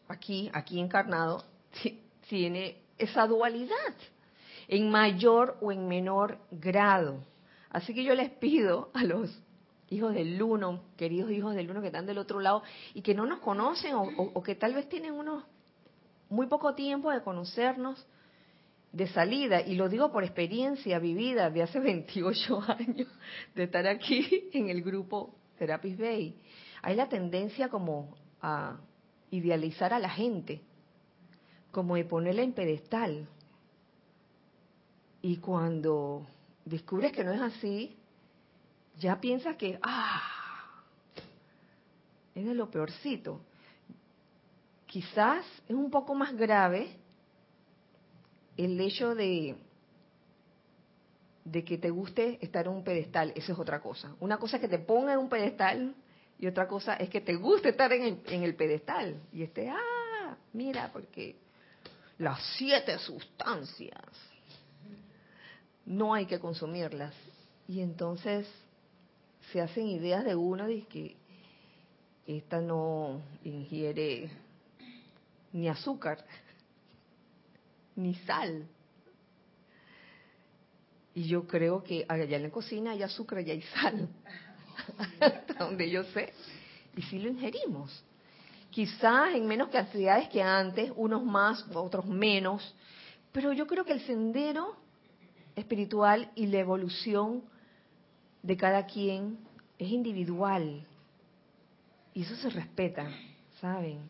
aquí, 0.07 0.49
aquí 0.53 0.79
encarnado, 0.79 1.43
tiene 2.29 2.77
esa 2.97 3.25
dualidad, 3.25 3.95
en 4.67 4.91
mayor 4.91 5.57
o 5.61 5.71
en 5.71 5.87
menor 5.87 6.37
grado. 6.51 7.23
Así 7.69 7.93
que 7.93 8.03
yo 8.03 8.13
les 8.13 8.29
pido 8.29 8.89
a 8.93 9.03
los 9.03 9.41
hijos 9.89 10.13
del 10.13 10.41
uno, 10.41 10.81
queridos 10.97 11.31
hijos 11.31 11.55
del 11.55 11.71
uno 11.71 11.81
que 11.81 11.87
están 11.87 12.05
del 12.05 12.17
otro 12.17 12.39
lado 12.39 12.63
y 12.93 13.01
que 13.01 13.15
no 13.15 13.25
nos 13.25 13.39
conocen 13.39 13.93
o, 13.95 14.43
que 14.43 14.55
tal 14.55 14.73
vez 14.73 14.87
tienen 14.89 15.13
unos 15.13 15.43
muy 16.29 16.47
poco 16.47 16.75
tiempo 16.75 17.09
de 17.09 17.21
conocernos 17.21 18.05
de 18.91 19.07
salida, 19.07 19.61
y 19.61 19.75
lo 19.75 19.87
digo 19.87 20.11
por 20.11 20.23
experiencia 20.23 20.97
vivida 20.97 21.49
de 21.51 21.61
hace 21.61 21.79
28 21.79 22.63
años 22.67 23.07
de 23.55 23.63
estar 23.63 23.87
aquí 23.87 24.49
en 24.53 24.69
el 24.69 24.81
grupo 24.81 25.35
Serapis 25.57 25.97
Bay 25.97 26.35
hay 26.81 26.95
la 26.95 27.09
tendencia 27.09 27.69
como 27.69 28.15
a 28.41 28.77
idealizar 29.31 29.93
a 29.93 29.99
la 29.99 30.09
gente, 30.09 30.61
como 31.71 31.95
de 31.95 32.05
ponerla 32.05 32.41
en 32.41 32.53
pedestal. 32.53 33.27
Y 35.21 35.37
cuando 35.37 36.25
descubres 36.65 37.11
que 37.11 37.23
no 37.23 37.31
es 37.31 37.41
así, 37.41 37.97
ya 38.97 39.19
piensas 39.19 39.55
que, 39.57 39.79
ah, 39.81 40.21
es 42.35 42.45
de 42.45 42.53
lo 42.53 42.69
peorcito. 42.69 43.41
Quizás 44.85 45.45
es 45.67 45.75
un 45.75 45.91
poco 45.91 46.15
más 46.15 46.35
grave 46.35 46.95
el 48.57 48.79
hecho 48.79 49.13
de, 49.13 49.55
de 51.45 51.63
que 51.63 51.77
te 51.77 51.89
guste 51.89 52.39
estar 52.41 52.65
en 52.65 52.73
un 52.73 52.83
pedestal, 52.83 53.31
eso 53.35 53.53
es 53.53 53.59
otra 53.59 53.81
cosa. 53.81 54.15
Una 54.19 54.37
cosa 54.37 54.57
es 54.57 54.61
que 54.61 54.67
te 54.67 54.79
ponga 54.79 55.13
en 55.13 55.19
un 55.19 55.29
pedestal 55.29 55.95
y 56.39 56.47
otra 56.47 56.67
cosa 56.67 56.95
es 56.95 57.09
que 57.09 57.19
te 57.19 57.35
guste 57.35 57.69
estar 57.69 57.91
en 57.91 58.03
el, 58.03 58.21
en 58.27 58.43
el 58.43 58.55
pedestal 58.55 59.21
y 59.33 59.43
esté, 59.43 59.69
ah, 59.69 60.37
mira, 60.53 60.89
porque 60.93 61.35
las 62.17 62.41
siete 62.57 62.97
sustancias 62.97 64.01
no 65.85 66.13
hay 66.13 66.25
que 66.25 66.39
consumirlas. 66.39 67.13
Y 67.67 67.81
entonces 67.81 68.47
se 69.51 69.59
hacen 69.59 69.87
ideas 69.87 70.23
de 70.23 70.35
uno 70.35 70.65
de 70.65 70.83
que 70.83 71.17
esta 72.25 72.61
no 72.61 73.21
ingiere 73.43 74.31
ni 75.51 75.67
azúcar, 75.67 76.23
ni 77.97 78.15
sal. 78.15 78.65
Y 81.13 81.27
yo 81.27 81.45
creo 81.47 81.83
que 81.83 82.05
allá 82.07 82.37
en 82.37 82.43
la 82.43 82.49
cocina 82.49 82.91
hay 82.91 83.03
azúcar 83.03 83.45
y 83.45 83.51
hay 83.51 83.61
sal. 83.61 84.07
Hasta 85.19 85.53
donde 85.59 85.89
yo 85.89 86.03
sé, 86.05 86.33
y 86.95 87.01
sí 87.03 87.19
lo 87.19 87.29
ingerimos. 87.29 88.03
Quizás 88.69 89.33
en 89.33 89.47
menos 89.47 89.69
cantidades 89.69 90.29
que 90.29 90.41
antes, 90.41 90.91
unos 90.95 91.23
más, 91.23 91.65
otros 91.73 92.05
menos, 92.05 92.75
pero 93.31 93.53
yo 93.53 93.67
creo 93.67 93.83
que 93.83 93.93
el 93.93 94.01
sendero 94.01 94.75
espiritual 95.55 96.31
y 96.35 96.47
la 96.47 96.59
evolución 96.59 97.43
de 98.43 98.57
cada 98.57 98.85
quien 98.85 99.37
es 99.77 99.89
individual. 99.89 100.85
Y 102.13 102.23
eso 102.23 102.35
se 102.35 102.49
respeta, 102.49 103.09
¿saben? 103.59 104.09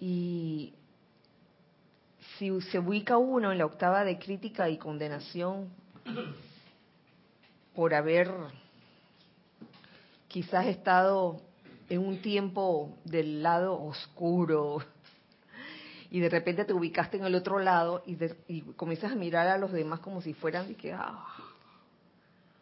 Y 0.00 0.74
si 2.38 2.60
se 2.62 2.78
ubica 2.78 3.18
uno 3.18 3.52
en 3.52 3.58
la 3.58 3.66
octava 3.66 4.04
de 4.04 4.18
crítica 4.18 4.68
y 4.68 4.78
condenación 4.78 5.68
por 7.74 7.94
haber 7.94 8.30
quizás 10.32 10.66
estado 10.66 11.42
en 11.90 12.00
un 12.00 12.22
tiempo 12.22 12.96
del 13.04 13.42
lado 13.42 13.78
oscuro 13.78 14.78
y 16.10 16.20
de 16.20 16.30
repente 16.30 16.64
te 16.64 16.72
ubicaste 16.72 17.18
en 17.18 17.24
el 17.24 17.34
otro 17.34 17.58
lado 17.58 18.02
y, 18.06 18.62
comienzas 18.76 19.12
a 19.12 19.14
mirar 19.14 19.46
a 19.48 19.58
los 19.58 19.72
demás 19.72 20.00
como 20.00 20.22
si 20.22 20.32
fueran 20.32 20.68
de 20.68 20.74
que 20.74 20.90
ah, 20.94 21.22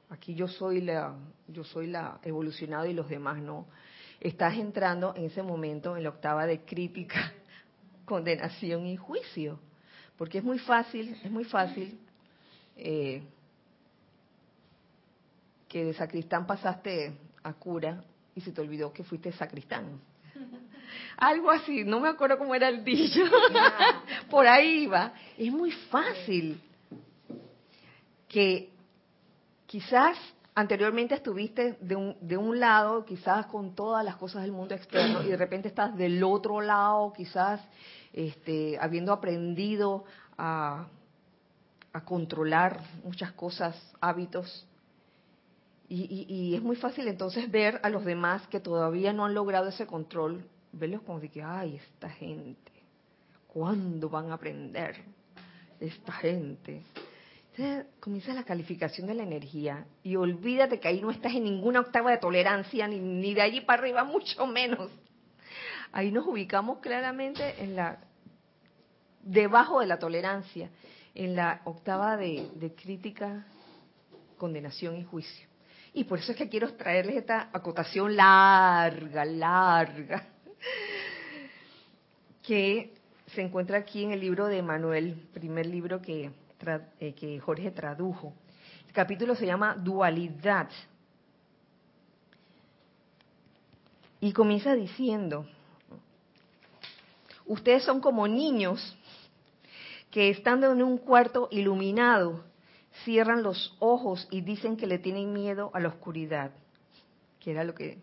aquí 0.08 0.34
yo 0.34 0.48
soy 0.48 0.80
la 0.80 1.14
yo 1.46 1.62
soy 1.62 1.86
la 1.86 2.18
evolucionada 2.24 2.88
y 2.88 2.92
los 2.92 3.08
demás 3.08 3.38
no. 3.40 3.66
Estás 4.18 4.54
entrando 4.56 5.14
en 5.14 5.26
ese 5.26 5.42
momento 5.42 5.96
en 5.96 6.02
la 6.02 6.08
octava 6.08 6.46
de 6.46 6.64
crítica 6.64 7.32
condenación 8.04 8.84
y 8.86 8.96
juicio 8.96 9.60
porque 10.18 10.38
es 10.38 10.44
muy 10.44 10.58
fácil 10.58 11.16
es 11.22 11.30
muy 11.30 11.44
fácil 11.44 12.00
eh, 12.76 13.22
que 15.68 15.84
de 15.84 15.94
sacristán 15.94 16.48
pasaste 16.48 17.29
a 17.42 17.52
cura 17.54 18.02
y 18.34 18.40
se 18.40 18.52
te 18.52 18.60
olvidó 18.60 18.92
que 18.92 19.04
fuiste 19.04 19.32
sacristán 19.32 20.00
algo 21.16 21.50
así, 21.50 21.84
no 21.84 22.00
me 22.00 22.08
acuerdo 22.08 22.38
cómo 22.38 22.54
era 22.54 22.68
el 22.68 22.84
dicho. 22.84 23.20
Por 24.30 24.46
ahí 24.46 24.86
va. 24.86 25.12
Es 25.36 25.52
muy 25.52 25.70
fácil 25.70 26.60
que 28.28 28.70
quizás 29.66 30.16
anteriormente 30.54 31.14
estuviste 31.14 31.76
de 31.80 31.96
un, 31.96 32.16
de 32.20 32.36
un 32.36 32.58
lado, 32.58 33.04
quizás 33.04 33.46
con 33.46 33.74
todas 33.74 34.04
las 34.04 34.16
cosas 34.16 34.42
del 34.42 34.52
mundo 34.52 34.74
externo, 34.74 35.22
y 35.22 35.28
de 35.28 35.36
repente 35.36 35.68
estás 35.68 35.96
del 35.96 36.22
otro 36.24 36.60
lado, 36.60 37.12
quizás 37.12 37.60
este, 38.12 38.78
habiendo 38.80 39.12
aprendido 39.12 40.04
a, 40.36 40.86
a 41.92 42.04
controlar 42.04 42.80
muchas 43.04 43.32
cosas, 43.32 43.76
hábitos. 44.00 44.66
Y, 45.92 46.24
y, 46.28 46.54
es 46.54 46.62
muy 46.62 46.76
fácil 46.76 47.08
entonces 47.08 47.50
ver 47.50 47.80
a 47.82 47.88
los 47.88 48.04
demás 48.04 48.46
que 48.46 48.60
todavía 48.60 49.12
no 49.12 49.24
han 49.24 49.34
logrado 49.34 49.68
ese 49.68 49.88
control 49.88 50.44
verlos 50.70 51.02
como 51.02 51.18
de 51.18 51.28
que, 51.28 51.42
ay, 51.42 51.80
esta 51.84 52.08
gente, 52.08 52.70
¿cuándo 53.48 54.08
van 54.08 54.30
a 54.30 54.34
aprender 54.34 55.02
esta 55.80 56.12
gente? 56.12 56.84
Entonces 57.50 57.86
comienza 57.98 58.32
la 58.32 58.44
calificación 58.44 59.08
de 59.08 59.14
la 59.14 59.24
energía 59.24 59.84
y 60.04 60.14
olvídate 60.14 60.78
que 60.78 60.86
ahí 60.86 61.00
no 61.00 61.10
estás 61.10 61.34
en 61.34 61.42
ninguna 61.42 61.80
octava 61.80 62.12
de 62.12 62.18
tolerancia, 62.18 62.86
ni, 62.86 63.00
ni 63.00 63.34
de 63.34 63.42
allí 63.42 63.60
para 63.60 63.82
arriba, 63.82 64.04
mucho 64.04 64.46
menos. 64.46 64.92
Ahí 65.90 66.12
nos 66.12 66.24
ubicamos 66.24 66.78
claramente 66.78 67.64
en 67.64 67.74
la 67.74 67.98
debajo 69.24 69.80
de 69.80 69.86
la 69.86 69.98
tolerancia, 69.98 70.70
en 71.16 71.34
la 71.34 71.62
octava 71.64 72.16
de, 72.16 72.48
de 72.54 72.72
crítica, 72.76 73.44
condenación 74.38 74.96
y 74.96 75.02
juicio. 75.02 75.49
Y 75.92 76.04
por 76.04 76.18
eso 76.18 76.32
es 76.32 76.38
que 76.38 76.48
quiero 76.48 76.72
traerles 76.74 77.16
esta 77.16 77.50
acotación 77.52 78.14
larga, 78.14 79.24
larga, 79.24 80.28
que 82.42 82.94
se 83.34 83.42
encuentra 83.42 83.78
aquí 83.78 84.04
en 84.04 84.12
el 84.12 84.20
libro 84.20 84.46
de 84.46 84.62
Manuel, 84.62 85.28
primer 85.32 85.66
libro 85.66 86.00
que, 86.00 86.30
eh, 87.00 87.14
que 87.14 87.40
Jorge 87.40 87.70
tradujo. 87.70 88.32
El 88.86 88.92
capítulo 88.92 89.34
se 89.34 89.46
llama 89.46 89.74
Dualidad. 89.74 90.68
Y 94.20 94.32
comienza 94.32 94.74
diciendo, 94.74 95.46
ustedes 97.46 97.82
son 97.84 98.00
como 98.00 98.28
niños 98.28 98.96
que 100.10 100.30
estando 100.30 100.72
en 100.72 100.82
un 100.82 100.98
cuarto 100.98 101.48
iluminado, 101.50 102.44
cierran 103.04 103.42
los 103.42 103.76
ojos 103.78 104.28
y 104.30 104.40
dicen 104.42 104.76
que 104.76 104.86
le 104.86 104.98
tienen 104.98 105.32
miedo 105.32 105.70
a 105.74 105.80
la 105.80 105.88
oscuridad, 105.88 106.52
que 107.38 107.52
era 107.52 107.64
lo 107.64 107.74
que 107.74 107.98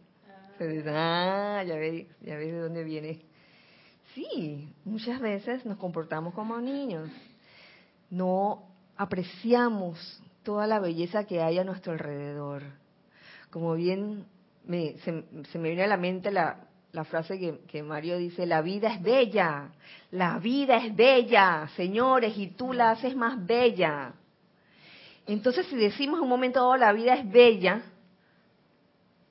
Ah, 0.59 1.63
ya 1.65 1.75
ves, 1.75 2.07
ya 2.21 2.35
ves 2.35 2.51
de 2.51 2.59
dónde 2.59 2.83
viene. 2.83 3.19
Sí, 4.15 4.73
muchas 4.85 5.19
veces 5.19 5.65
nos 5.65 5.77
comportamos 5.77 6.33
como 6.33 6.59
niños. 6.59 7.09
No 8.09 8.63
apreciamos 8.95 10.21
toda 10.43 10.65
la 10.65 10.79
belleza 10.79 11.25
que 11.25 11.41
hay 11.41 11.59
a 11.59 11.63
nuestro 11.63 11.93
alrededor. 11.93 12.63
Como 13.51 13.75
bien 13.75 14.25
me, 14.65 14.97
se, 14.99 15.11
me 15.11 15.69
viene 15.69 15.83
a 15.83 15.87
la 15.87 15.97
mente 15.97 16.31
la, 16.31 16.67
la 16.91 17.03
frase 17.03 17.37
que, 17.37 17.59
que, 17.67 17.83
Mario 17.83 18.17
dice, 18.17 18.47
la 18.47 18.61
vida 18.61 18.93
es 18.93 19.01
bella, 19.01 19.69
la 20.11 20.39
vida 20.39 20.77
es 20.77 20.95
bella, 20.95 21.69
señores, 21.75 22.35
y 22.37 22.47
tú 22.47 22.73
la 22.73 22.91
haces 22.91 23.15
más 23.15 23.45
bella. 23.45 24.13
Entonces, 25.27 25.67
si 25.67 25.75
decimos 25.75 26.21
un 26.21 26.29
momento 26.29 26.59
dado 26.59 26.77
la 26.77 26.93
vida 26.93 27.13
es 27.13 27.29
bella, 27.29 27.83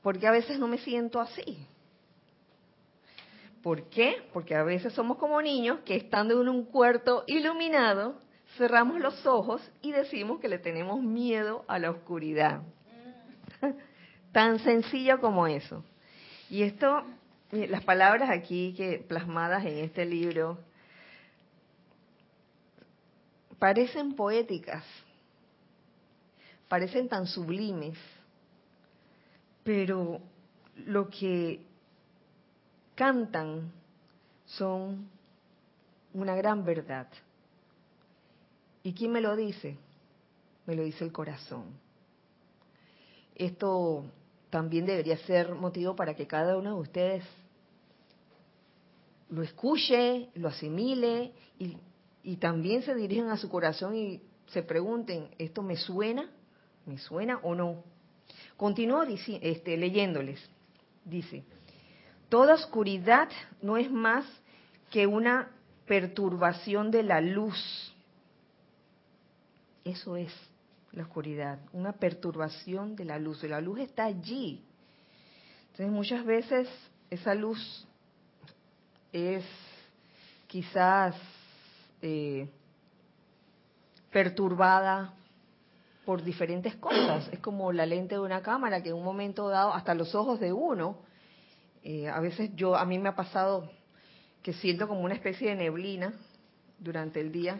porque 0.02 0.26
a 0.26 0.30
veces 0.30 0.59
no 0.59 0.68
me 0.68 0.78
siento 0.78 1.20
así. 1.20 1.59
¿Por 3.62 3.88
qué? 3.88 4.28
Porque 4.32 4.54
a 4.54 4.62
veces 4.62 4.92
somos 4.92 5.16
como 5.16 5.42
niños 5.42 5.80
que 5.85 5.96
estando 5.96 6.40
en 6.40 6.48
un 6.48 6.66
cuarto 6.66 7.24
iluminado, 7.26 8.20
cerramos 8.56 9.00
los 9.00 9.26
ojos 9.26 9.61
y 9.82 9.90
decimos 9.90 10.38
que 10.38 10.48
le 10.48 10.59
tenemos 10.59 11.02
miedo 11.02 11.64
a 11.66 11.78
la 11.78 11.90
oscuridad. 11.90 12.62
Tan 14.32 14.61
sencillo 14.61 15.18
como 15.20 15.46
eso. 15.46 15.82
Y 16.48 16.62
esto, 16.62 17.02
las 17.50 17.82
palabras 17.82 18.30
aquí 18.30 18.74
que 18.76 18.98
plasmadas 18.98 19.64
en 19.64 19.78
este 19.78 20.04
libro 20.04 20.59
parecen 23.59 24.14
poéticas, 24.14 24.85
parecen 26.68 27.09
tan 27.09 27.26
sublimes, 27.26 27.96
pero 29.62 30.20
lo 30.87 31.09
que 31.09 31.61
cantan 32.94 33.72
son 34.46 35.09
una 36.14 36.35
gran 36.35 36.64
verdad. 36.64 37.09
¿Y 38.83 38.92
quién 38.92 39.12
me 39.12 39.20
lo 39.20 39.37
dice? 39.37 39.76
Me 40.66 40.74
lo 40.74 40.85
dice 40.85 41.05
el 41.05 41.12
corazón. 41.12 41.64
Esto 43.35 44.05
también 44.50 44.87
debería 44.87 45.18
ser 45.18 45.55
motivo 45.55 45.94
para 45.94 46.14
que 46.14 46.26
cada 46.26 46.57
uno 46.57 46.74
de 46.76 46.81
ustedes 46.81 47.24
lo 49.29 49.42
escuche, 49.42 50.29
lo 50.35 50.48
asimile 50.48 51.33
y, 51.59 52.37
también 52.37 52.83
se 52.83 52.94
dirijan 52.94 53.29
a 53.31 53.37
su 53.37 53.48
corazón 53.48 53.94
y 53.94 54.20
se 54.48 54.62
pregunten, 54.62 55.31
¿esto 55.38 55.62
me 55.62 55.76
suena? 55.76 56.29
¿Me 56.87 56.99
suena 56.99 57.38
o 57.42 57.55
no? 57.55 57.83
Continúo 58.57 59.03
este, 59.03 59.77
leyéndoles. 59.77 60.40
Dice, 61.05 61.44
toda 62.29 62.55
oscuridad 62.55 63.29
no 63.61 63.77
es 63.77 63.90
más 63.90 64.25
que 64.90 65.07
una 65.07 65.51
perturbación 65.87 66.90
de 66.90 67.03
la 67.03 67.20
luz. 67.20 67.92
Eso 69.85 70.16
es 70.16 70.33
la 70.92 71.03
oscuridad, 71.03 71.59
una 71.72 71.92
perturbación 71.92 72.96
de 72.96 73.05
la 73.05 73.18
luz. 73.18 73.42
La 73.44 73.61
luz 73.61 73.81
está 73.81 74.05
allí. 74.05 74.64
Entonces 75.70 75.90
muchas 75.90 76.25
veces 76.25 76.68
esa 77.11 77.35
luz 77.35 77.87
es 79.12 79.44
quizás 80.46 81.14
eh, 82.01 82.49
perturbada 84.11 85.15
por 86.06 86.22
diferentes 86.22 86.76
cosas. 86.76 87.28
Es 87.32 87.40
como 87.40 87.72
la 87.72 87.84
lente 87.84 88.14
de 88.14 88.20
una 88.20 88.40
cámara 88.40 88.80
que 88.80 88.90
en 88.90 88.94
un 88.94 89.04
momento 89.04 89.48
dado, 89.48 89.74
hasta 89.74 89.92
los 89.92 90.14
ojos 90.14 90.38
de 90.38 90.52
uno, 90.52 91.02
eh, 91.82 92.08
a 92.08 92.20
veces 92.20 92.50
yo, 92.54 92.76
a 92.76 92.86
mí 92.86 92.98
me 92.98 93.08
ha 93.08 93.16
pasado 93.16 93.70
que 94.42 94.52
siento 94.52 94.86
como 94.86 95.00
una 95.00 95.14
especie 95.14 95.50
de 95.50 95.56
neblina 95.56 96.14
durante 96.78 97.20
el 97.20 97.32
día. 97.32 97.58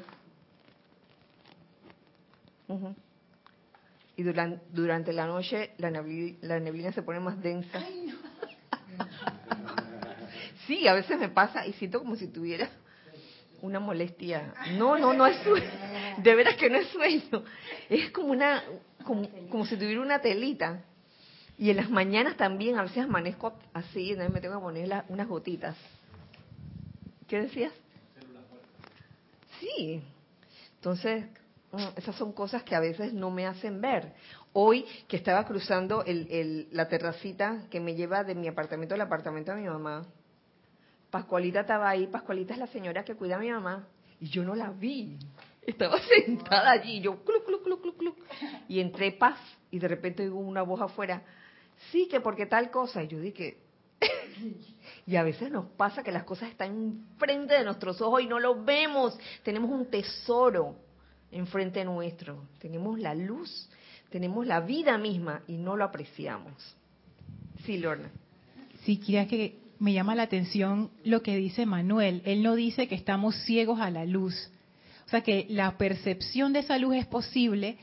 Y 4.16 4.22
durante, 4.22 4.64
durante 4.72 5.12
la 5.12 5.26
noche 5.26 5.72
la 5.78 5.90
neblina, 5.90 6.38
la 6.42 6.61
neblina 6.61 6.92
se 6.92 7.02
pone 7.02 7.18
más 7.18 7.42
densa. 7.42 7.80
sí, 10.68 10.87
a 10.87 10.94
veces 10.94 11.18
me 11.18 11.28
pasa 11.28 11.66
y 11.66 11.72
siento 11.72 11.98
como 11.98 12.14
si 12.14 12.28
tuviera 12.28 12.70
una 13.61 13.80
molestia. 13.80 14.54
No, 14.78 14.96
no, 14.98 15.12
no 15.12 15.26
es 15.26 15.37
sueño. 15.42 15.66
De 16.18 16.35
veras 16.35 16.57
que 16.57 16.70
no 16.70 16.79
es 16.79 16.88
sueño. 16.88 17.44
Es 17.88 18.11
como 18.11 18.29
una, 18.29 18.62
como, 19.05 19.66
si 19.66 19.76
tuviera 19.76 20.00
una 20.00 20.20
telita. 20.20 20.83
Y 21.59 21.70
en 21.70 21.76
las 21.76 21.90
mañanas 21.90 22.37
también, 22.37 22.79
a 22.79 22.83
veces 22.83 23.05
amanezco 23.05 23.55
así, 23.72 24.14
me 24.14 24.40
tengo 24.40 24.57
que 24.57 24.61
poner 24.61 25.05
unas 25.09 25.29
gotitas. 25.29 25.76
¿Qué 27.26 27.40
decías? 27.40 27.72
Sí. 29.61 30.02
Entonces, 30.76 31.24
mm, 31.72 31.96
esas 31.96 32.14
son 32.16 32.33
cosas 32.33 32.62
que 32.62 32.74
a 32.74 32.81
veces 32.81 33.12
no 33.12 33.31
me 33.31 33.46
hacen 33.46 33.81
ver. 33.81 34.12
Hoy 34.52 34.87
que 35.09 35.16
estaba 35.16 35.44
cruzando 35.44 36.05
la 36.70 36.88
terracita 36.88 37.64
que 37.70 37.81
me 37.81 37.94
lleva 37.94 38.24
de 38.24 38.35
mi 38.35 38.48
apartamento 38.48 38.94
al 38.94 39.00
apartamento 39.00 39.52
de 39.52 39.61
mi 39.61 39.68
mamá, 39.68 40.07
Pascualita 41.11 41.61
estaba 41.61 41.88
ahí, 41.88 42.07
Pascualita 42.07 42.55
es 42.55 42.61
la 42.61 42.66
señora 42.66 43.05
que 43.05 43.14
cuida 43.14 43.37
a 43.37 43.38
mi 43.38 43.50
mamá, 43.50 43.87
y 44.20 44.29
yo 44.29 44.44
no 44.44 44.55
la 44.55 44.70
vi. 44.70 45.18
Estaba 45.66 45.98
sentada 46.24 46.70
allí, 46.70 47.00
yo 47.00 47.24
cluc, 47.24 47.44
cluc, 47.44 47.62
cluc, 47.64 47.83
cluc, 47.83 47.96
cluc. 47.96 48.18
Y 48.68 48.81
entré 48.81 49.12
paz, 49.12 49.38
y 49.70 49.79
de 49.79 49.88
repente 49.88 50.29
hubo 50.31 50.40
una 50.40 50.62
voz 50.62 50.81
afuera, 50.81 51.22
sí, 51.90 52.07
que 52.09 52.20
porque 52.20 52.46
tal 52.46 52.70
cosa. 52.70 53.02
Y 53.02 53.09
yo 53.09 53.20
dije, 53.20 53.59
y 55.07 55.16
a 55.16 55.22
veces 55.22 55.50
nos 55.50 55.66
pasa 55.66 56.02
que 56.02 56.12
las 56.12 56.24
cosas 56.24 56.50
están 56.50 57.05
enfrente 57.12 57.55
de 57.55 57.64
nuestros 57.64 58.00
ojos 58.00 58.22
y 58.22 58.26
no 58.26 58.38
lo 58.38 58.62
vemos. 58.62 59.18
Tenemos 59.42 59.70
un 59.70 59.87
tesoro 59.90 60.76
enfrente 61.31 61.85
nuestro. 61.85 62.44
Tenemos 62.59 62.98
la 62.98 63.14
luz, 63.14 63.68
tenemos 64.11 64.46
la 64.46 64.61
vida 64.61 64.98
misma 64.98 65.42
y 65.46 65.57
no 65.57 65.76
lo 65.76 65.85
apreciamos. 65.85 66.76
Sí, 67.64 67.79
Lorna. 67.79 68.11
Sí, 68.85 68.98
quería 68.98 69.26
que 69.26 69.59
me 69.79 69.92
llama 69.92 70.14
la 70.14 70.22
atención 70.22 70.90
lo 71.05 71.22
que 71.22 71.37
dice 71.37 71.66
Manuel. 71.66 72.22
Él 72.24 72.42
no 72.42 72.55
dice 72.55 72.88
que 72.88 72.94
estamos 72.94 73.35
ciegos 73.44 73.81
a 73.81 73.90
la 73.90 74.05
luz. 74.05 74.50
O 75.07 75.09
sea 75.09 75.21
que 75.21 75.47
la 75.49 75.79
percepción 75.79 76.53
de 76.53 76.61
esa 76.61 76.79
luz 76.79 76.97
es 76.97 77.07
posible, 77.07 77.79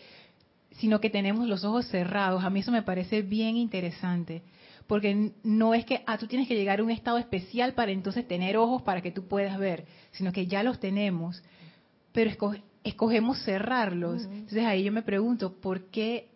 sino 0.71 0.99
que 0.99 1.09
tenemos 1.09 1.47
los 1.47 1.63
ojos 1.63 1.87
cerrados. 1.87 2.43
A 2.43 2.49
mí 2.49 2.59
eso 2.59 2.71
me 2.71 2.83
parece 2.83 3.21
bien 3.21 3.55
interesante. 3.55 4.43
Porque 4.87 5.31
no 5.43 5.73
es 5.73 5.85
que 5.85 6.03
ah, 6.05 6.17
tú 6.17 6.27
tienes 6.27 6.47
que 6.47 6.55
llegar 6.55 6.79
a 6.79 6.83
un 6.83 6.91
estado 6.91 7.17
especial 7.17 7.73
para 7.73 7.91
entonces 7.91 8.27
tener 8.27 8.57
ojos 8.57 8.81
para 8.81 9.01
que 9.01 9.11
tú 9.11 9.27
puedas 9.27 9.57
ver, 9.57 9.85
sino 10.11 10.33
que 10.33 10.47
ya 10.47 10.61
los 10.61 10.81
tenemos, 10.81 11.41
pero 12.11 12.29
escogemos 12.83 13.41
cerrarlos. 13.43 14.25
Entonces 14.25 14.65
ahí 14.65 14.83
yo 14.83 14.91
me 14.91 15.01
pregunto, 15.01 15.53
¿por 15.53 15.85
qué, 15.85 16.29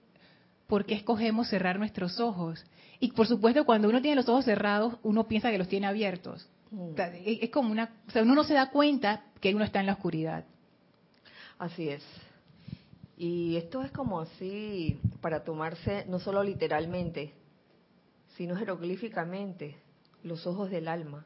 ¿por 0.68 0.86
qué 0.86 0.96
escogemos 0.96 1.50
cerrar 1.50 1.78
nuestros 1.78 2.22
ojos? 2.22 2.64
Y 3.02 3.12
por 3.12 3.28
supuesto, 3.28 3.66
cuando 3.66 3.90
uno 3.90 4.02
tiene 4.02 4.16
los 4.16 4.30
ojos 4.30 4.46
cerrados, 4.46 4.96
uno 5.04 5.28
piensa 5.28 5.52
que 5.52 5.58
los 5.58 5.68
tiene 5.68 5.88
abiertos. 5.88 6.48
Mm. 6.72 7.00
es 7.26 7.50
como 7.50 7.72
una, 7.72 7.92
o 8.08 8.12
sea, 8.12 8.24
uno 8.24 8.36
no 8.36 8.44
se 8.44 8.54
da 8.54 8.70
cuenta 8.72 9.24
que 9.42 9.54
uno 9.54 9.66
está 9.66 9.82
en 9.82 9.86
la 9.86 9.94
oscuridad. 9.94 10.46
Así 11.60 11.90
es. 11.90 12.04
Y 13.18 13.56
esto 13.56 13.82
es 13.82 13.92
como 13.92 14.20
así 14.20 15.00
para 15.22 15.44
tomarse 15.44 16.06
no 16.06 16.20
solo 16.20 16.44
literalmente, 16.44 17.34
sino 18.36 18.56
jeroglíficamente, 18.56 19.76
los 20.24 20.46
ojos 20.46 20.70
del 20.70 20.88
alma. 20.88 21.26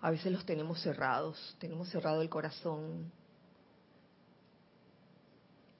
A 0.00 0.10
veces 0.10 0.32
los 0.32 0.46
tenemos 0.46 0.80
cerrados, 0.80 1.56
tenemos 1.58 1.88
cerrado 1.90 2.22
el 2.22 2.30
corazón, 2.30 3.12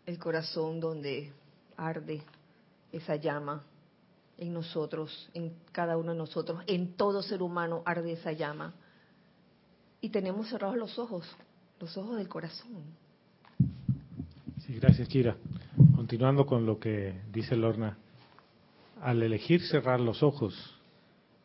el 0.05 0.19
corazón 0.19 0.81
donde 0.81 1.33
arde 1.77 2.23
esa 2.93 3.17
llama 3.17 3.65
en 4.37 4.53
nosotros, 4.53 5.31
en 5.33 5.57
cada 5.73 5.97
uno 5.97 6.13
de 6.13 6.19
nosotros, 6.19 6.63
en 6.67 6.95
todo 6.97 7.23
ser 7.23 7.41
humano 7.43 7.83
arde 7.87 8.13
esa 8.13 8.33
llama. 8.33 8.75
Y 10.01 10.11
tenemos 10.11 10.49
cerrados 10.49 10.77
los 10.77 10.99
ojos, 10.99 11.27
los 11.81 11.97
ojos 11.97 12.17
del 12.17 12.29
corazón. 12.29 12.85
Sí, 14.67 14.75
gracias, 14.75 15.09
Kira. 15.09 15.37
Continuando 15.95 16.47
con 16.47 16.67
lo 16.67 16.79
que 16.79 17.21
dice 17.33 17.57
Lorna, 17.57 17.99
al 19.01 19.23
elegir 19.23 19.61
cerrar 19.63 20.01
los 20.01 20.23
ojos, 20.23 20.79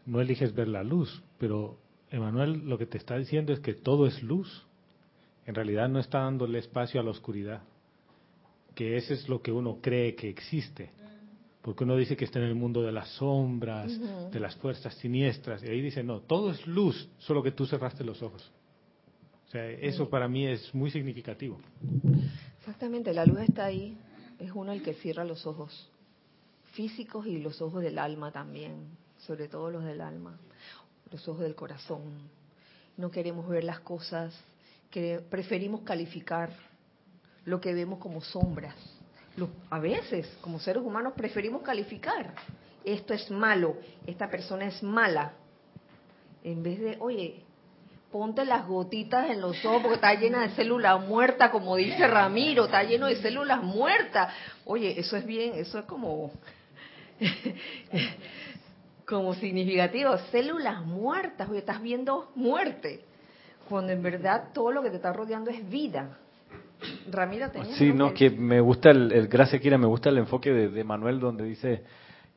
no 0.06 0.22
eliges 0.22 0.54
ver 0.54 0.68
la 0.68 0.84
luz, 0.84 1.22
pero 1.38 1.78
Emanuel 2.10 2.68
lo 2.68 2.78
que 2.78 2.86
te 2.86 2.98
está 2.98 3.18
diciendo 3.18 3.54
es 3.54 3.60
que 3.60 3.74
todo 3.74 4.08
es 4.08 4.24
luz. 4.24 4.66
En 5.46 5.56
realidad 5.56 5.90
no 5.90 6.00
está 6.00 6.20
dándole 6.20 6.60
espacio 6.60 7.02
a 7.02 7.04
la 7.04 7.12
oscuridad, 7.12 7.64
que 8.76 8.98
ese 8.98 9.16
es 9.16 9.28
lo 9.28 9.42
que 9.42 9.52
uno 9.52 9.80
cree 9.82 10.16
que 10.16 10.30
existe 10.30 10.92
porque 11.62 11.84
uno 11.84 11.98
dice 11.98 12.16
que 12.16 12.26
está 12.26 12.40
en 12.40 12.46
el 12.46 12.56
mundo 12.56 12.82
de 12.82 12.92
las 12.92 13.10
sombras, 13.10 13.92
de 14.32 14.40
las 14.40 14.56
fuerzas 14.56 14.94
siniestras, 14.96 15.64
y 15.64 15.68
ahí 15.68 15.82
dice, 15.82 16.04
no, 16.04 16.22
todo 16.22 16.52
es 16.52 16.66
luz, 16.66 17.10
solo 17.20 17.44
que 17.44 17.52
tú 17.52 17.66
cerraste 17.66 18.04
los 18.04 18.22
ojos. 18.22 18.50
O 19.50 19.52
sea, 19.52 19.66
eso 19.68 20.10
para 20.10 20.28
mí 20.28 20.46
es 20.48 20.74
muy 20.74 20.92
significativo. 20.92 21.60
Exactamente, 22.60 23.14
la 23.14 23.26
luz 23.26 23.40
está 23.40 23.66
ahí, 23.66 23.98
es 24.40 24.52
uno 24.54 24.72
el 24.72 24.82
que 24.82 24.94
cierra 24.94 25.26
los 25.26 25.46
ojos 25.46 25.90
físicos 26.74 27.26
y 27.26 27.40
los 27.40 27.62
ojos 27.62 27.82
del 27.82 27.98
alma 27.98 28.32
también, 28.32 28.76
sobre 29.18 29.48
todo 29.48 29.72
los 29.72 29.84
del 29.84 30.02
alma, 30.02 30.38
los 31.12 31.28
ojos 31.28 31.42
del 31.42 31.56
corazón. 31.56 32.02
No 32.96 33.12
queremos 33.12 33.48
ver 33.50 33.64
las 33.64 33.80
cosas, 33.80 34.40
que 34.92 35.20
preferimos 35.30 35.82
calificar 35.82 36.52
lo 37.46 37.60
que 37.60 37.74
vemos 37.74 38.00
como 38.00 38.22
sombras 38.22 38.76
a 39.70 39.80
veces, 39.80 40.28
como 40.42 40.60
seres 40.60 40.84
humanos, 40.84 41.14
preferimos 41.16 41.62
calificar. 41.62 42.34
Esto 42.84 43.14
es 43.14 43.30
malo, 43.30 43.78
esta 44.06 44.30
persona 44.30 44.66
es 44.68 44.82
mala. 44.82 45.34
En 46.44 46.64
vez 46.64 46.80
de, 46.80 46.98
oye, 47.00 47.44
ponte 48.12 48.44
las 48.46 48.66
gotitas 48.68 49.30
en 49.30 49.42
los 49.42 49.64
ojos 49.66 49.82
porque 49.82 49.96
está 49.96 50.14
llena 50.16 50.42
de 50.42 50.50
células 50.50 51.06
muertas, 51.06 51.52
como 51.52 51.76
dice 51.76 52.08
Ramiro, 52.08 52.66
está 52.66 52.84
lleno 52.84 53.06
de 53.06 53.18
células 53.18 53.62
muertas. 53.62 54.34
Oye, 54.66 55.00
eso 55.00 55.16
es 55.16 55.26
bien, 55.26 55.54
eso 55.56 55.80
es 55.80 55.86
como, 55.86 56.32
como 59.06 59.34
significativo, 59.36 60.18
células 60.32 60.84
muertas, 60.84 61.50
oye, 61.50 61.60
estás 61.60 61.82
viendo 61.82 62.32
muerte, 62.36 63.02
cuando 63.68 63.92
en 63.92 64.02
verdad 64.02 64.50
todo 64.54 64.72
lo 64.72 64.82
que 64.82 64.90
te 64.90 64.96
está 64.96 65.14
rodeando 65.14 65.52
es 65.52 65.70
vida. 65.70 66.18
Ramiro 67.12 67.48
Sí, 67.78 67.92
no, 67.92 68.14
que 68.14 68.30
me 68.30 68.62
gusta 68.62 68.92
el, 68.92 69.12
el 69.12 69.28
gracias 69.28 69.62
Kira, 69.62 69.78
me 69.78 69.86
gusta 69.86 70.10
el 70.10 70.18
enfoque 70.18 70.52
de, 70.52 70.84
Manuel 70.86 71.20
donde 71.20 71.44
dice 71.44 71.84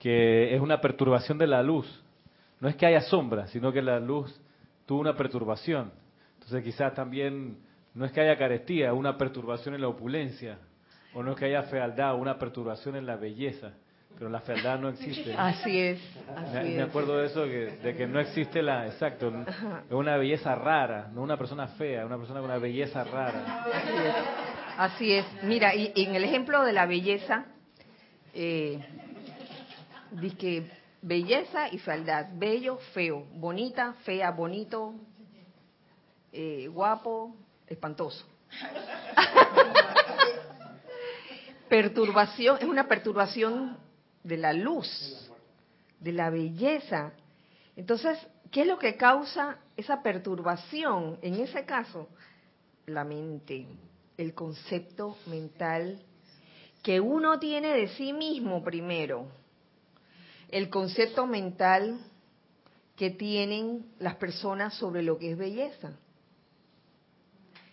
que 0.01 0.53
es 0.53 0.61
una 0.61 0.81
perturbación 0.81 1.39
de 1.39 1.47
la 1.47 1.63
luz. 1.63 1.87
No 2.59 2.69
es 2.69 2.75
que 2.75 2.87
haya 2.87 3.03
sombra, 3.03 3.47
sino 3.49 3.73
que 3.73 3.81
la 3.83 4.01
luz 4.01 4.37
tuvo 4.93 5.01
una 5.01 5.17
perturbación. 5.17 5.91
Entonces 6.35 6.63
quizás 6.63 6.93
también 6.93 7.57
no 7.95 8.05
es 8.05 8.13
que 8.13 8.21
haya 8.21 8.37
carestía, 8.37 8.93
una 8.93 9.17
perturbación 9.17 9.75
en 9.75 9.81
la 9.81 9.89
opulencia, 9.89 10.59
o 11.15 11.23
no 11.23 11.31
es 11.31 11.39
que 11.39 11.47
haya 11.47 11.63
fealdad, 11.63 12.15
una 12.15 12.39
perturbación 12.39 12.97
en 12.97 13.07
la 13.07 13.17
belleza 13.17 13.73
pero 14.19 14.29
la 14.29 14.41
fealdad 14.41 14.79
no 14.79 14.91
existe. 14.91 15.35
Así 15.39 15.81
es. 15.81 15.99
me, 16.53 16.83
acuerdo 16.83 17.17
de 17.17 17.27
eso, 17.27 17.47
de 17.47 17.95
que 17.97 18.07
no 18.07 18.21
existe 18.21 18.61
la, 18.61 18.87
exacto, 18.87 19.33
es 19.89 19.91
una 19.91 20.19
belleza 20.19 20.55
rara, 20.55 21.11
no 21.15 21.23
una 21.23 21.39
persona 21.39 21.67
fea, 21.69 22.05
una 22.05 22.19
persona 22.19 22.41
con 22.41 22.51
una 22.51 22.59
belleza 22.59 23.03
rara. 23.05 23.65
Así 23.65 23.89
es. 23.97 24.15
Así 24.77 25.13
es. 25.15 25.45
Mira, 25.45 25.75
y, 25.75 25.95
en 25.97 26.15
el 26.15 26.25
ejemplo 26.25 26.63
de 26.63 26.75
la 26.75 26.85
belleza, 26.85 27.47
eh, 28.35 28.79
que 30.39 30.82
belleza 31.03 31.69
y 31.69 31.79
fealdad, 31.79 32.29
bello, 32.35 32.79
feo, 32.95 33.27
bonita, 33.35 33.95
fea, 34.05 34.31
bonito, 34.31 34.95
eh, 36.33 36.69
guapo, 36.69 37.35
espantoso. 37.67 38.25
perturbación, 41.69 42.59
es 42.61 42.65
una 42.65 42.87
perturbación 42.87 43.77
de 44.23 44.37
la 44.37 44.53
luz, 44.53 45.31
de 45.99 46.13
la 46.13 46.31
belleza. 46.31 47.13
Entonces, 47.75 48.19
¿qué 48.51 48.63
es 48.63 48.67
lo 48.67 48.79
que 48.79 48.97
causa 48.97 49.59
esa 49.77 50.03
perturbación? 50.03 51.19
En 51.23 51.35
ese 51.35 51.65
caso, 51.65 52.09
la 52.87 53.05
mente, 53.05 53.67
el 54.17 54.35
concepto 54.35 55.17
mental 55.27 56.01
que 56.83 57.01
uno 57.01 57.39
tiene 57.39 57.73
de 57.75 57.89
sí 57.89 58.13
mismo 58.13 58.63
primero, 58.63 59.27
el 60.53 60.69
concepto 60.69 61.27
mental 61.27 61.99
que 62.95 63.11
tienen 63.11 63.87
las 63.99 64.15
personas 64.17 64.75
sobre 64.75 65.03
lo 65.03 65.19
que 65.19 65.33
es 65.33 65.39
belleza. 65.39 65.99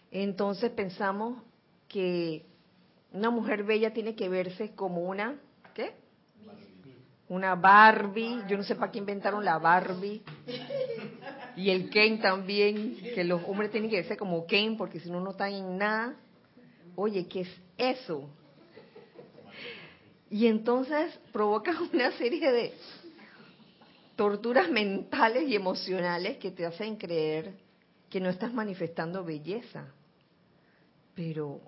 Entonces 0.09 0.71
pensamos 0.71 1.43
que 1.87 2.45
una 3.11 3.29
mujer 3.29 3.63
bella 3.63 3.93
tiene 3.93 4.15
que 4.15 4.29
verse 4.29 4.71
como 4.71 5.01
una, 5.01 5.39
¿qué? 5.75 5.93
una 7.27 7.53
Barbie, 7.53 8.41
yo 8.47 8.57
no 8.57 8.63
sé 8.63 8.75
para 8.75 8.91
qué 8.91 8.97
inventaron 8.97 9.45
la 9.45 9.59
Barbie, 9.59 10.23
y 11.55 11.69
el 11.69 11.89
Ken 11.89 12.19
también, 12.21 12.97
que 13.13 13.23
los 13.23 13.43
hombres 13.45 13.71
tienen 13.71 13.89
que 13.89 14.03
ser 14.05 14.17
como 14.17 14.47
Ken, 14.47 14.77
porque 14.77 14.99
si 14.99 15.11
no, 15.11 15.19
no 15.19 15.31
están 15.31 15.53
en 15.53 15.77
nada. 15.77 16.15
Oye, 16.95 17.27
¿qué 17.27 17.41
es 17.41 17.49
eso? 17.77 18.29
Y 20.29 20.47
entonces 20.47 21.17
provoca 21.31 21.73
una 21.93 22.11
serie 22.11 22.51
de 22.51 22.73
torturas 24.15 24.69
mentales 24.69 25.47
y 25.47 25.55
emocionales 25.55 26.37
que 26.37 26.51
te 26.51 26.65
hacen 26.65 26.97
creer 26.97 27.53
que 28.09 28.19
no 28.19 28.29
estás 28.29 28.53
manifestando 28.53 29.23
belleza. 29.23 29.85
Pero 31.15 31.61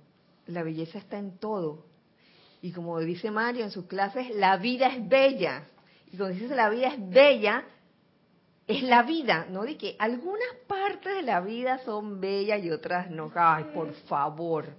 la 0.48 0.64
belleza 0.64 0.98
está 0.98 1.18
en 1.18 1.38
todo. 1.38 1.86
Y 2.62 2.72
como 2.72 3.00
dice 3.00 3.32
Mario 3.32 3.64
en 3.64 3.72
sus 3.72 3.86
clases, 3.86 4.36
la 4.36 4.58
vida 4.58 4.88
es 4.88 5.08
bella. 5.08 5.66
Y 6.12 6.18
cuando 6.18 6.36
dice 6.36 6.56
la 6.56 6.70
vida 6.70 6.90
es 6.90 7.10
bella, 7.10 7.64
es 8.68 8.84
la 8.84 9.04
vida, 9.04 9.48
¿no? 9.50 9.64
De 9.64 9.78
que 9.78 9.96
algunas 9.98 10.50
partes 10.68 11.16
de 11.16 11.24
la 11.24 11.42
vida 11.42 11.80
son 11.80 12.20
bellas 12.22 12.64
y 12.64 12.70
otras 12.70 13.10
no. 13.10 13.32
Ay, 13.34 13.66
por 13.74 13.94
favor. 14.08 14.76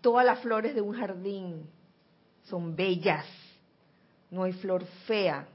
Todas 0.00 0.24
las 0.24 0.40
flores 0.40 0.74
de 0.74 0.80
un 0.80 0.94
jardín 0.94 1.68
son 2.48 2.74
bellas. 2.74 3.26
No 4.30 4.42
hay 4.42 4.52
flor 4.52 4.84
fea. 5.06 5.46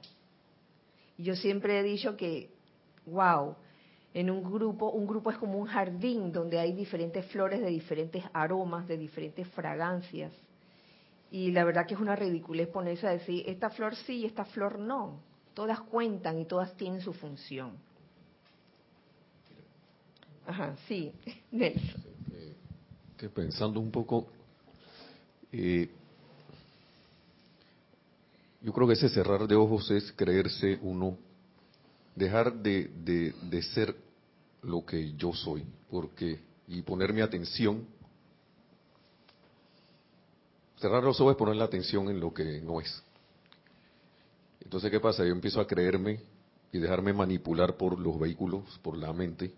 Y 1.18 1.24
yo 1.24 1.36
siempre 1.36 1.80
he 1.80 1.84
dicho 1.84 2.16
que, 2.18 2.50
wow, 3.06 3.56
en 4.14 4.30
un 4.30 4.44
grupo, 4.44 4.90
un 4.92 5.08
grupo 5.08 5.32
es 5.32 5.38
como 5.38 5.58
un 5.58 5.68
jardín 5.68 6.32
donde 6.32 6.60
hay 6.60 6.74
diferentes 6.74 7.26
flores 7.28 7.62
de 7.62 7.68
diferentes 7.68 8.24
aromas, 8.34 8.88
de 8.88 8.98
diferentes 8.98 9.48
fragancias. 9.50 10.32
Y 11.32 11.52
la 11.52 11.64
verdad 11.64 11.88
que 11.88 11.96
es 11.96 12.00
una 12.00 12.16
ridiculez 12.16 12.68
ponerse 12.68 13.08
a 13.08 13.12
decir, 13.12 13.44
esta 13.48 13.70
flor 13.72 13.96
sí 13.96 14.18
y 14.18 14.26
esta 14.26 14.46
flor 14.46 14.78
no. 14.78 15.20
Todas 15.54 15.82
cuentan 15.82 16.40
y 16.40 16.46
todas 16.46 16.76
tienen 16.78 17.02
su 17.02 17.14
función. 17.14 17.72
Ajá, 20.46 20.76
sí, 20.88 21.12
Nelson. 21.52 22.04
Que 23.18 23.30
pensando 23.30 23.80
un 23.80 23.90
poco, 23.90 24.28
eh, 25.52 25.90
yo 28.64 28.74
creo 28.74 28.88
que 28.88 28.94
ese 28.94 29.10
cerrar 29.10 29.48
de 29.48 29.56
ojos 29.56 29.92
es 29.92 30.12
creerse 30.14 30.80
uno, 30.82 31.18
dejar 32.16 32.54
de, 32.54 32.90
de, 33.42 33.62
ser 33.62 33.96
lo 34.62 34.86
que 34.86 35.14
yo 35.14 35.34
soy, 35.34 35.66
porque 35.92 36.40
y 36.68 36.82
poner 36.82 37.14
mi 37.14 37.22
atención 37.22 37.86
Cerrar 40.84 41.02
los 41.02 41.22
ojos 41.22 41.32
es 41.32 41.38
poner 41.38 41.56
la 41.56 41.64
atención 41.64 42.10
en 42.10 42.20
lo 42.20 42.34
que 42.34 42.60
no 42.60 42.82
es. 42.82 43.02
Entonces, 44.60 44.92
¿qué 44.92 45.00
pasa? 45.00 45.24
Yo 45.24 45.32
empiezo 45.32 45.62
a 45.62 45.66
creerme 45.66 46.20
y 46.74 46.78
dejarme 46.78 47.14
manipular 47.14 47.78
por 47.78 47.98
los 47.98 48.20
vehículos, 48.20 48.82
por 48.82 48.98
la 48.98 49.14
mente. 49.14 49.54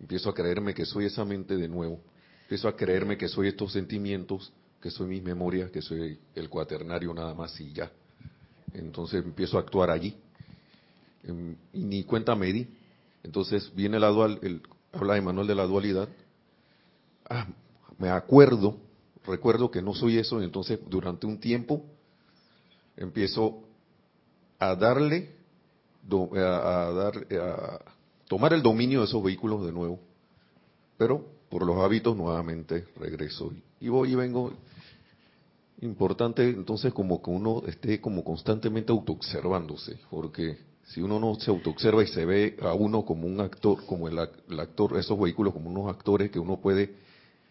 Empiezo 0.00 0.30
a 0.30 0.34
creerme 0.34 0.72
que 0.72 0.86
soy 0.86 1.04
esa 1.04 1.22
mente 1.26 1.58
de 1.58 1.68
nuevo. 1.68 2.00
Empiezo 2.44 2.66
a 2.66 2.74
creerme 2.74 3.18
que 3.18 3.28
soy 3.28 3.48
estos 3.48 3.74
sentimientos, 3.74 4.54
que 4.80 4.90
soy 4.90 5.08
mis 5.08 5.22
memorias, 5.22 5.70
que 5.70 5.82
soy 5.82 6.18
el 6.34 6.48
cuaternario 6.48 7.12
nada 7.12 7.34
más 7.34 7.60
y 7.60 7.74
ya. 7.74 7.92
Entonces 8.74 9.24
empiezo 9.24 9.56
a 9.56 9.60
actuar 9.60 9.90
allí. 9.90 10.16
Em, 11.24 11.56
y 11.72 11.84
ni 11.84 12.04
cuenta 12.04 12.34
me 12.34 12.52
di. 12.52 12.68
Entonces 13.22 13.72
viene 13.74 13.98
la 13.98 14.08
dual, 14.08 14.38
el, 14.42 14.62
habla 14.92 15.14
de 15.14 15.20
Manuel 15.20 15.46
de 15.46 15.54
la 15.54 15.66
dualidad. 15.66 16.08
Ah, 17.28 17.46
me 17.98 18.08
acuerdo 18.08 18.76
recuerdo 19.24 19.70
que 19.70 19.82
no 19.82 19.94
soy 19.94 20.18
eso, 20.18 20.42
entonces 20.42 20.78
durante 20.88 21.26
un 21.26 21.38
tiempo 21.38 21.84
empiezo 22.96 23.62
a 24.58 24.74
darle, 24.74 25.30
a, 26.10 26.92
dar, 26.92 27.26
a 27.40 27.80
tomar 28.28 28.52
el 28.52 28.62
dominio 28.62 29.00
de 29.00 29.06
esos 29.06 29.22
vehículos 29.22 29.64
de 29.64 29.72
nuevo, 29.72 30.00
pero 30.98 31.24
por 31.48 31.64
los 31.64 31.78
hábitos 31.78 32.16
nuevamente 32.16 32.86
regreso 32.96 33.52
y 33.80 33.88
voy 33.88 34.12
y 34.12 34.14
vengo. 34.14 34.52
Importante 35.82 36.48
entonces 36.48 36.92
como 36.92 37.22
que 37.22 37.30
uno 37.30 37.62
esté 37.66 38.00
como 38.00 38.22
constantemente 38.22 38.92
autoobservándose, 38.92 39.98
porque 40.10 40.58
si 40.84 41.00
uno 41.00 41.18
no 41.18 41.36
se 41.36 41.50
autoobserva 41.50 42.02
y 42.02 42.08
se 42.08 42.24
ve 42.24 42.56
a 42.60 42.74
uno 42.74 43.04
como 43.04 43.26
un 43.26 43.40
actor, 43.40 43.84
como 43.86 44.08
el, 44.08 44.18
el 44.48 44.60
actor, 44.60 44.98
esos 44.98 45.18
vehículos 45.18 45.54
como 45.54 45.70
unos 45.70 45.88
actores 45.88 46.30
que 46.30 46.38
uno 46.38 46.60
puede 46.60 46.94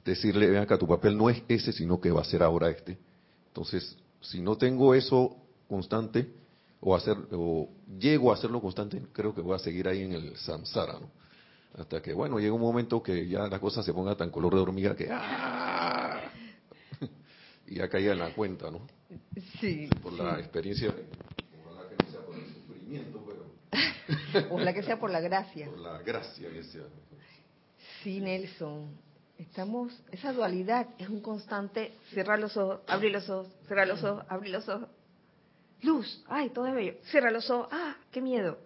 decirle, 0.05 0.47
ven 0.47 0.61
acá, 0.61 0.77
tu 0.77 0.87
papel 0.87 1.17
no 1.17 1.29
es 1.29 1.41
ese, 1.47 1.71
sino 1.71 1.99
que 1.99 2.11
va 2.11 2.21
a 2.21 2.25
ser 2.25 2.43
ahora 2.43 2.69
este. 2.69 2.97
Entonces, 3.47 3.97
si 4.21 4.41
no 4.41 4.57
tengo 4.57 4.93
eso 4.93 5.35
constante, 5.67 6.31
o, 6.81 6.95
hacer, 6.95 7.17
o 7.31 7.67
llego 7.99 8.31
a 8.31 8.35
hacerlo 8.35 8.61
constante, 8.61 9.01
creo 9.11 9.33
que 9.33 9.41
voy 9.41 9.55
a 9.55 9.59
seguir 9.59 9.87
ahí 9.87 10.01
en 10.01 10.13
el 10.13 10.37
samsara, 10.37 10.93
¿no? 10.93 11.09
Hasta 11.77 12.01
que, 12.01 12.13
bueno, 12.13 12.39
llega 12.39 12.53
un 12.53 12.61
momento 12.61 13.01
que 13.03 13.27
ya 13.27 13.47
la 13.47 13.59
cosa 13.59 13.83
se 13.83 13.93
ponga 13.93 14.15
tan 14.15 14.31
color 14.31 14.55
de 14.55 14.61
hormiga 14.61 14.95
que. 14.95 15.07
Y 17.69 17.75
ya 17.75 17.87
caiga 17.87 18.13
en 18.13 18.19
la 18.19 18.33
cuenta, 18.33 18.71
¿no? 18.71 18.81
Sí. 19.59 19.87
Por 20.01 20.13
la 20.13 20.39
experiencia, 20.39 20.93
ojalá 21.63 21.87
que 21.87 22.03
no 22.03 22.11
sea 22.11 22.21
por 22.21 22.35
el 22.35 22.45
sufrimiento, 22.53 23.23
pero... 23.25 24.49
ojalá 24.51 24.73
que 24.73 24.83
sea 24.83 24.99
por 24.99 25.11
la 25.11 25.19
gracia. 25.19 25.67
Por 25.67 25.79
la 25.79 26.01
gracia 26.01 26.49
que 26.49 26.63
sea. 26.63 26.85
Sí, 28.03 28.19
Nelson. 28.19 28.97
Estamos, 29.37 29.93
esa 30.11 30.33
dualidad 30.33 30.87
es 30.97 31.07
un 31.07 31.21
constante 31.21 31.93
cerrar 32.13 32.39
los 32.39 32.57
ojos, 32.57 32.81
abrir 32.87 33.11
los 33.11 33.29
ojos, 33.29 33.53
cerrar 33.67 33.87
los 33.87 34.03
ojos, 34.03 34.25
abrir 34.27 34.51
los 34.51 34.67
ojos. 34.67 34.89
Luz, 35.81 36.23
ay, 36.27 36.49
todo 36.49 36.67
es 36.67 36.73
bello. 36.73 36.95
Cierra 37.03 37.31
los 37.31 37.49
ojos, 37.49 37.69
ah, 37.71 37.95
qué 38.11 38.19
miedo. 38.19 38.57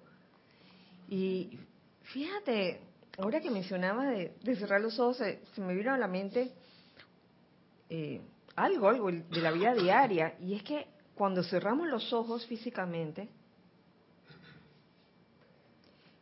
Y 1.09 1.59
fíjate, 2.03 2.79
ahora 3.17 3.39
que 3.39 3.51
mencionaba 3.51 4.05
de, 4.07 4.33
cerrar 4.55 4.81
los 4.81 4.97
ojos, 4.97 5.17
se, 5.17 5.61
me 5.61 5.75
vino 5.75 5.93
a 5.93 5.97
la 5.97 6.07
mente 6.07 6.51
eh, 7.89 8.21
algo, 8.55 8.89
algo 8.89 9.11
de 9.11 9.41
la 9.41 9.51
vida 9.51 9.73
diaria. 9.73 10.35
Y 10.39 10.53
es 10.53 10.63
que 10.63 10.87
cuando 11.15 11.43
cerramos 11.43 11.87
los 11.87 12.11
ojos 12.13 12.45
físicamente, 12.45 13.29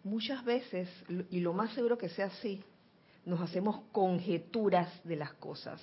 muchas 0.04 0.44
veces, 0.44 0.90
y 1.30 1.40
lo 1.40 1.54
más 1.54 1.74
seguro 1.74 1.98
que 1.98 2.10
sea 2.10 2.28
así, 2.28 2.64
nos 3.26 3.40
hacemos 3.42 3.82
conjeturas 3.92 4.90
de 5.04 5.16
las 5.16 5.34
cosas. 5.34 5.82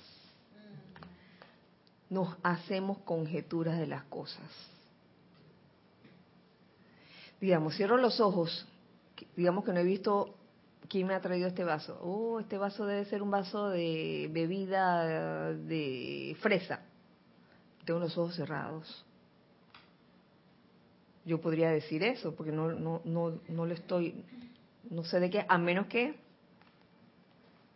Nos 2.09 2.35
hacemos 2.43 2.97
conjeturas 2.99 3.77
de 3.79 3.87
las 3.87 4.03
cosas. 4.05 4.49
Digamos, 7.39 7.75
cierro 7.75 7.97
los 7.97 8.19
ojos, 8.19 8.67
digamos 9.35 9.63
que 9.63 9.71
no 9.71 9.79
he 9.79 9.83
visto 9.83 10.35
quién 10.89 11.07
me 11.07 11.13
ha 11.13 11.21
traído 11.21 11.47
este 11.47 11.63
vaso. 11.63 11.99
Oh, 12.01 12.39
este 12.39 12.57
vaso 12.57 12.85
debe 12.85 13.05
ser 13.05 13.21
un 13.21 13.31
vaso 13.31 13.69
de 13.69 14.27
bebida 14.31 15.53
de 15.53 16.35
fresa. 16.41 16.81
Tengo 17.85 17.99
los 17.99 18.17
ojos 18.17 18.35
cerrados. 18.35 19.05
Yo 21.25 21.39
podría 21.39 21.69
decir 21.69 22.03
eso, 22.03 22.35
porque 22.35 22.51
no, 22.51 22.71
no, 22.71 23.01
no, 23.05 23.39
no 23.47 23.65
le 23.65 23.75
estoy, 23.75 24.25
no 24.89 25.03
sé 25.03 25.19
de 25.19 25.29
qué, 25.29 25.45
a 25.47 25.57
menos 25.57 25.85
que 25.85 26.15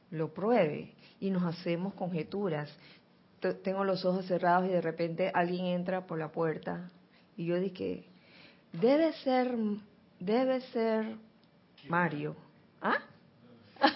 lo 0.09 0.33
pruebe 0.33 0.93
y 1.19 1.29
nos 1.29 1.43
hacemos 1.43 1.93
conjeturas. 1.93 2.75
Tengo 3.61 3.83
los 3.83 4.05
ojos 4.05 4.25
cerrados 4.25 4.67
y 4.67 4.71
de 4.71 4.81
repente 4.81 5.31
alguien 5.33 5.65
entra 5.65 6.07
por 6.07 6.17
la 6.17 6.31
puerta 6.31 6.89
y 7.35 7.45
yo 7.45 7.59
dije, 7.59 8.05
debe 8.71 9.13
ser, 9.13 9.55
debe 10.19 10.61
ser 10.61 11.17
Mario. 11.89 12.35
¿Ah? 12.83 12.99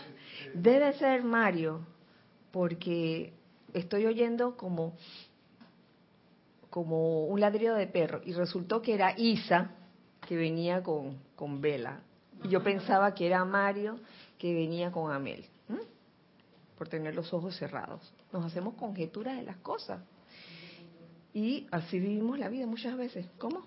debe 0.56 0.94
ser 0.94 1.24
Mario, 1.24 1.82
porque 2.52 3.34
estoy 3.74 4.08
oyendo 4.08 4.58
como 4.58 4.96
como 6.70 7.26
un 7.26 7.40
ladrido 7.40 7.76
de 7.76 7.88
perro 7.88 8.22
y 8.26 8.34
resultó 8.34 8.82
que 8.82 8.94
era 8.94 9.18
Isa 9.18 9.72
que 10.28 10.36
venía 10.36 10.84
con, 10.84 11.18
con 11.36 11.62
Vela 11.62 12.02
y 12.44 12.50
yo 12.50 12.62
pensaba 12.62 13.14
que 13.14 13.26
era 13.26 13.46
Mario 13.46 14.00
que 14.38 14.54
venía 14.54 14.92
con 14.92 15.12
Amel 15.12 15.46
por 16.78 16.88
tener 16.88 17.16
los 17.16 17.34
ojos 17.34 17.56
cerrados. 17.58 18.02
Nos 18.32 18.46
hacemos 18.46 18.76
conjeturas 18.76 19.36
de 19.36 19.44
las 19.44 19.58
cosas. 19.58 20.00
Y 21.34 21.68
así 21.72 22.00
vivimos 22.00 22.38
la 22.40 22.50
vida 22.50 22.66
muchas 22.68 22.96
veces. 22.96 23.26
¿Cómo? 23.38 23.64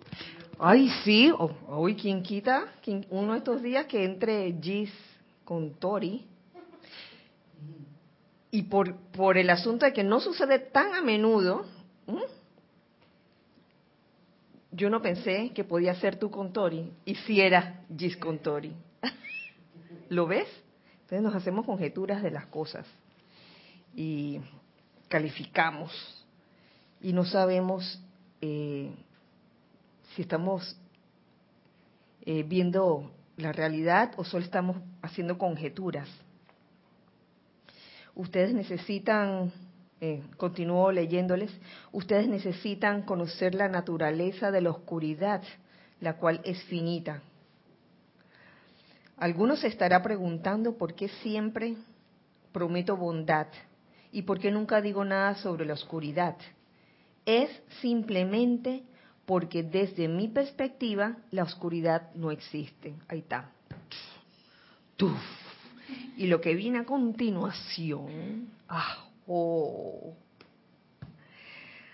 Ay, 0.58 0.88
sí. 1.04 1.32
hoy, 1.68 1.96
quien 1.96 2.22
quita? 2.22 2.66
uno 3.10 3.32
de 3.32 3.38
estos 3.38 3.62
días 3.62 3.86
que 3.86 4.04
entre 4.04 4.52
Gis 4.60 4.92
con 5.50 5.74
Tori. 5.80 6.24
Y 8.52 8.62
por, 8.62 9.36
el 9.36 9.50
asunto 9.50 9.84
de 9.84 9.92
que 9.92 10.04
no 10.04 10.20
sucede 10.20 10.60
tan 10.60 10.94
a 10.94 11.02
menudo, 11.02 11.66
yo 14.70 14.88
no 14.90 15.02
pensé 15.02 15.50
que 15.52 15.64
podía 15.64 15.92
ser 15.96 16.20
tú 16.20 16.30
con 16.30 16.52
Tori. 16.52 16.92
Y 17.04 17.16
si 17.16 17.40
era 17.40 17.84
Gis 17.98 18.16
con 18.16 18.38
Tori. 18.38 18.72
¿Lo 20.08 20.28
ves? 20.28 20.46
Entonces 21.00 21.20
nos 21.20 21.34
hacemos 21.34 21.66
conjeturas 21.66 22.22
de 22.22 22.30
las 22.30 22.46
cosas 22.46 22.86
y 23.96 24.38
calificamos 25.08 25.90
y 27.00 27.12
no 27.12 27.24
sabemos 27.24 28.00
eh, 28.40 28.94
si 30.14 30.22
estamos 30.22 30.76
eh, 32.24 32.44
viendo 32.44 33.10
la 33.40 33.52
realidad 33.52 34.12
o 34.16 34.24
solo 34.24 34.44
estamos 34.44 34.76
haciendo 35.02 35.38
conjeturas. 35.38 36.08
Ustedes 38.14 38.52
necesitan, 38.52 39.52
eh, 40.00 40.22
continúo 40.36 40.92
leyéndoles, 40.92 41.50
ustedes 41.92 42.28
necesitan 42.28 43.02
conocer 43.02 43.54
la 43.54 43.68
naturaleza 43.68 44.50
de 44.50 44.60
la 44.60 44.70
oscuridad, 44.70 45.42
la 46.00 46.16
cual 46.16 46.40
es 46.44 46.62
finita. 46.64 47.22
Algunos 49.16 49.60
se 49.60 49.68
estará 49.68 50.02
preguntando 50.02 50.76
por 50.76 50.94
qué 50.94 51.08
siempre 51.08 51.76
prometo 52.52 52.96
bondad 52.96 53.46
¿Y 54.12 54.22
por 54.22 54.40
qué 54.40 54.50
nunca 54.50 54.80
digo 54.80 55.04
nada 55.04 55.36
sobre 55.36 55.64
la 55.64 55.74
oscuridad? 55.74 56.36
es 57.26 57.50
simplemente 57.80 58.82
porque 59.30 59.62
desde 59.62 60.08
mi 60.08 60.26
perspectiva 60.26 61.16
la 61.30 61.44
oscuridad 61.44 62.12
no 62.16 62.32
existe. 62.32 62.96
Ahí 63.06 63.20
está. 63.20 63.52
Y 66.16 66.26
lo 66.26 66.40
que 66.40 66.52
viene 66.56 66.80
a 66.80 66.84
continuación, 66.84 68.48
ah, 68.68 69.04
oh. 69.28 70.14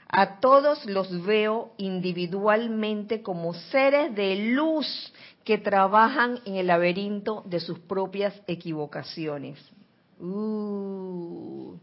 a 0.09 0.41
todos 0.41 0.87
los 0.87 1.27
veo 1.27 1.75
individualmente 1.77 3.21
como 3.21 3.53
seres 3.53 4.15
de 4.15 4.37
luz 4.55 5.13
que 5.45 5.59
trabajan 5.59 6.41
en 6.47 6.55
el 6.55 6.69
laberinto 6.69 7.43
de 7.45 7.61
sus 7.61 7.79
propias 7.81 8.33
equivocaciones. 8.47 9.59
Uh. 10.19 11.77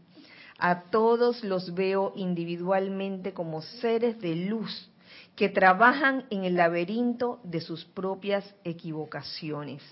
a 0.58 0.82
todos 0.90 1.44
los 1.44 1.72
veo 1.74 2.12
individualmente 2.16 3.32
como 3.32 3.62
seres 3.62 4.20
de 4.20 4.34
luz 4.34 4.90
que 5.36 5.48
trabajan 5.48 6.26
en 6.30 6.44
el 6.44 6.54
laberinto 6.54 7.40
de 7.42 7.60
sus 7.60 7.84
propias 7.84 8.54
equivocaciones. 8.62 9.82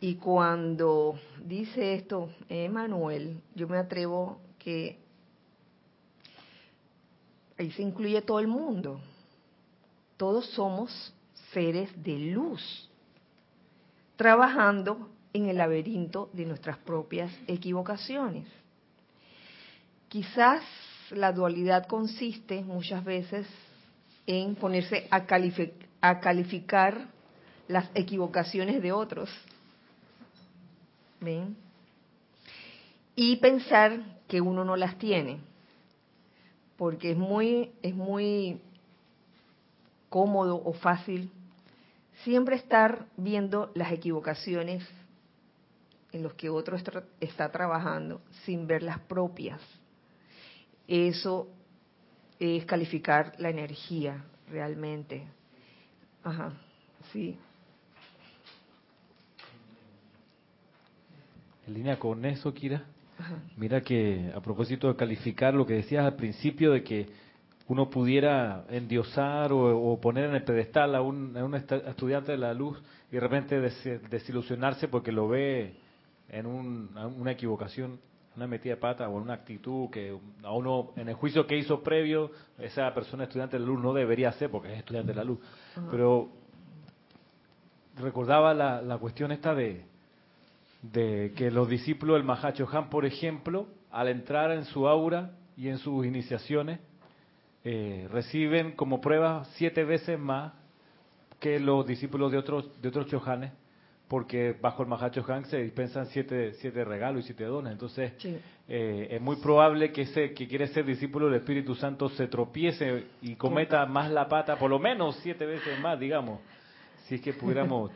Y 0.00 0.14
cuando 0.14 1.18
dice 1.44 1.94
esto 1.94 2.30
Emanuel, 2.48 3.40
yo 3.54 3.68
me 3.68 3.76
atrevo 3.76 4.40
que 4.58 4.98
ahí 7.58 7.70
se 7.72 7.82
incluye 7.82 8.22
todo 8.22 8.38
el 8.40 8.48
mundo. 8.48 9.00
Todos 10.16 10.46
somos 10.50 11.12
seres 11.52 11.90
de 12.02 12.18
luz, 12.18 12.88
trabajando 14.16 15.10
en 15.32 15.48
el 15.48 15.58
laberinto 15.58 16.30
de 16.32 16.46
nuestras 16.46 16.78
propias 16.78 17.32
equivocaciones. 17.46 18.46
Quizás 20.08 20.62
la 21.10 21.32
dualidad 21.32 21.86
consiste 21.86 22.62
muchas 22.62 23.04
veces 23.04 23.46
en 24.26 24.54
ponerse 24.54 25.08
a, 25.10 25.26
calificar 25.26 27.08
las 27.68 27.90
equivocaciones 27.94 28.82
de 28.82 28.92
otros. 28.92 29.30
Y 33.14 33.36
pensar 33.36 34.20
que 34.28 34.40
uno 34.40 34.64
no 34.64 34.76
las 34.76 34.96
tiene. 34.98 35.38
Porque 36.76 37.12
es 37.12 37.16
muy, 37.16 37.72
es 37.82 37.94
muy 37.94 38.60
cómodo 40.08 40.62
o 40.64 40.72
fácil 40.72 41.30
siempre 42.24 42.56
estar 42.56 43.06
viendo 43.16 43.70
las 43.74 43.92
equivocaciones 43.92 44.86
en 46.12 46.22
los 46.22 46.34
que 46.34 46.50
otro 46.50 46.76
está 47.20 47.50
trabajando 47.50 48.20
sin 48.44 48.66
ver 48.66 48.82
las 48.82 48.98
propias. 49.00 49.60
Eso 50.90 51.46
es 52.40 52.64
calificar 52.64 53.34
la 53.38 53.48
energía 53.48 54.24
realmente. 54.50 55.22
Ajá, 56.24 56.52
sí. 57.12 57.38
En 61.68 61.74
línea 61.74 61.96
con 61.96 62.24
eso, 62.24 62.52
Kira, 62.52 62.82
mira 63.56 63.80
que 63.82 64.32
a 64.34 64.40
propósito 64.40 64.88
de 64.88 64.96
calificar 64.96 65.54
lo 65.54 65.64
que 65.64 65.74
decías 65.74 66.04
al 66.04 66.16
principio 66.16 66.72
de 66.72 66.82
que 66.82 67.06
uno 67.68 67.88
pudiera 67.88 68.64
endiosar 68.68 69.52
o, 69.52 69.96
poner 70.00 70.24
en 70.24 70.34
el 70.34 70.42
pedestal 70.42 70.96
a 70.96 71.02
un, 71.02 71.36
a 71.36 71.44
un, 71.44 71.54
estudiante 71.54 72.32
de 72.32 72.38
la 72.38 72.52
luz 72.52 72.82
y 73.12 73.14
de 73.14 73.20
repente 73.20 73.60
desilusionarse 73.60 74.88
porque 74.88 75.12
lo 75.12 75.28
ve 75.28 75.76
en 76.30 76.46
una 76.46 77.30
equivocación, 77.30 78.00
una 78.36 78.46
metida 78.46 78.74
de 78.74 78.80
pata 78.80 79.08
o 79.08 79.16
una 79.16 79.34
actitud 79.34 79.90
que 79.90 80.16
a 80.42 80.52
uno, 80.52 80.92
en 80.96 81.08
el 81.08 81.14
juicio 81.14 81.46
que 81.46 81.56
hizo 81.56 81.82
previo, 81.82 82.30
esa 82.58 82.92
persona 82.94 83.24
estudiante 83.24 83.56
de 83.56 83.60
la 83.60 83.66
luz 83.66 83.82
no 83.82 83.92
debería 83.92 84.28
hacer 84.28 84.50
porque 84.50 84.72
es 84.72 84.78
estudiante 84.78 85.12
de 85.12 85.16
la 85.16 85.24
luz. 85.24 85.40
Pero 85.90 86.30
recordaba 87.96 88.54
la, 88.54 88.80
la 88.82 88.98
cuestión 88.98 89.32
esta 89.32 89.54
de, 89.54 89.84
de 90.82 91.32
que 91.36 91.50
los 91.50 91.68
discípulos 91.68 92.16
del 92.16 92.24
Mahacho 92.24 92.68
Han, 92.72 92.88
por 92.88 93.04
ejemplo, 93.04 93.66
al 93.90 94.08
entrar 94.08 94.52
en 94.52 94.64
su 94.64 94.86
aura 94.86 95.32
y 95.56 95.68
en 95.68 95.78
sus 95.78 96.06
iniciaciones, 96.06 96.80
eh, 97.64 98.08
reciben 98.10 98.72
como 98.72 99.00
prueba 99.00 99.44
siete 99.56 99.84
veces 99.84 100.18
más 100.18 100.54
que 101.38 101.60
los 101.60 101.86
discípulos 101.86 102.32
de 102.32 102.38
otros 102.38 102.80
de 102.80 102.88
otros 102.88 103.06
chohanes 103.06 103.52
porque 104.10 104.56
bajo 104.60 104.82
el 104.82 104.88
Mahacho 104.88 105.24
Han 105.28 105.44
se 105.44 105.58
dispensan 105.58 106.06
siete, 106.06 106.54
siete 106.54 106.84
regalos 106.84 107.22
y 107.22 107.26
siete 107.26 107.44
dones. 107.44 107.70
Entonces, 107.70 108.12
eh, 108.66 109.06
es 109.08 109.20
muy 109.20 109.36
probable 109.36 109.92
que 109.92 110.02
ese 110.02 110.34
que 110.34 110.48
quiere 110.48 110.66
ser 110.66 110.84
discípulo 110.84 111.26
del 111.26 111.36
Espíritu 111.36 111.76
Santo 111.76 112.08
se 112.08 112.26
tropiece 112.26 113.04
y 113.22 113.36
cometa 113.36 113.86
más 113.86 114.10
la 114.10 114.28
pata, 114.28 114.58
por 114.58 114.68
lo 114.68 114.80
menos 114.80 115.16
siete 115.22 115.46
veces 115.46 115.78
más, 115.78 116.00
digamos, 116.00 116.40
si 117.06 117.14
es 117.14 117.20
que 117.20 117.34
pudiéramos 117.34 117.92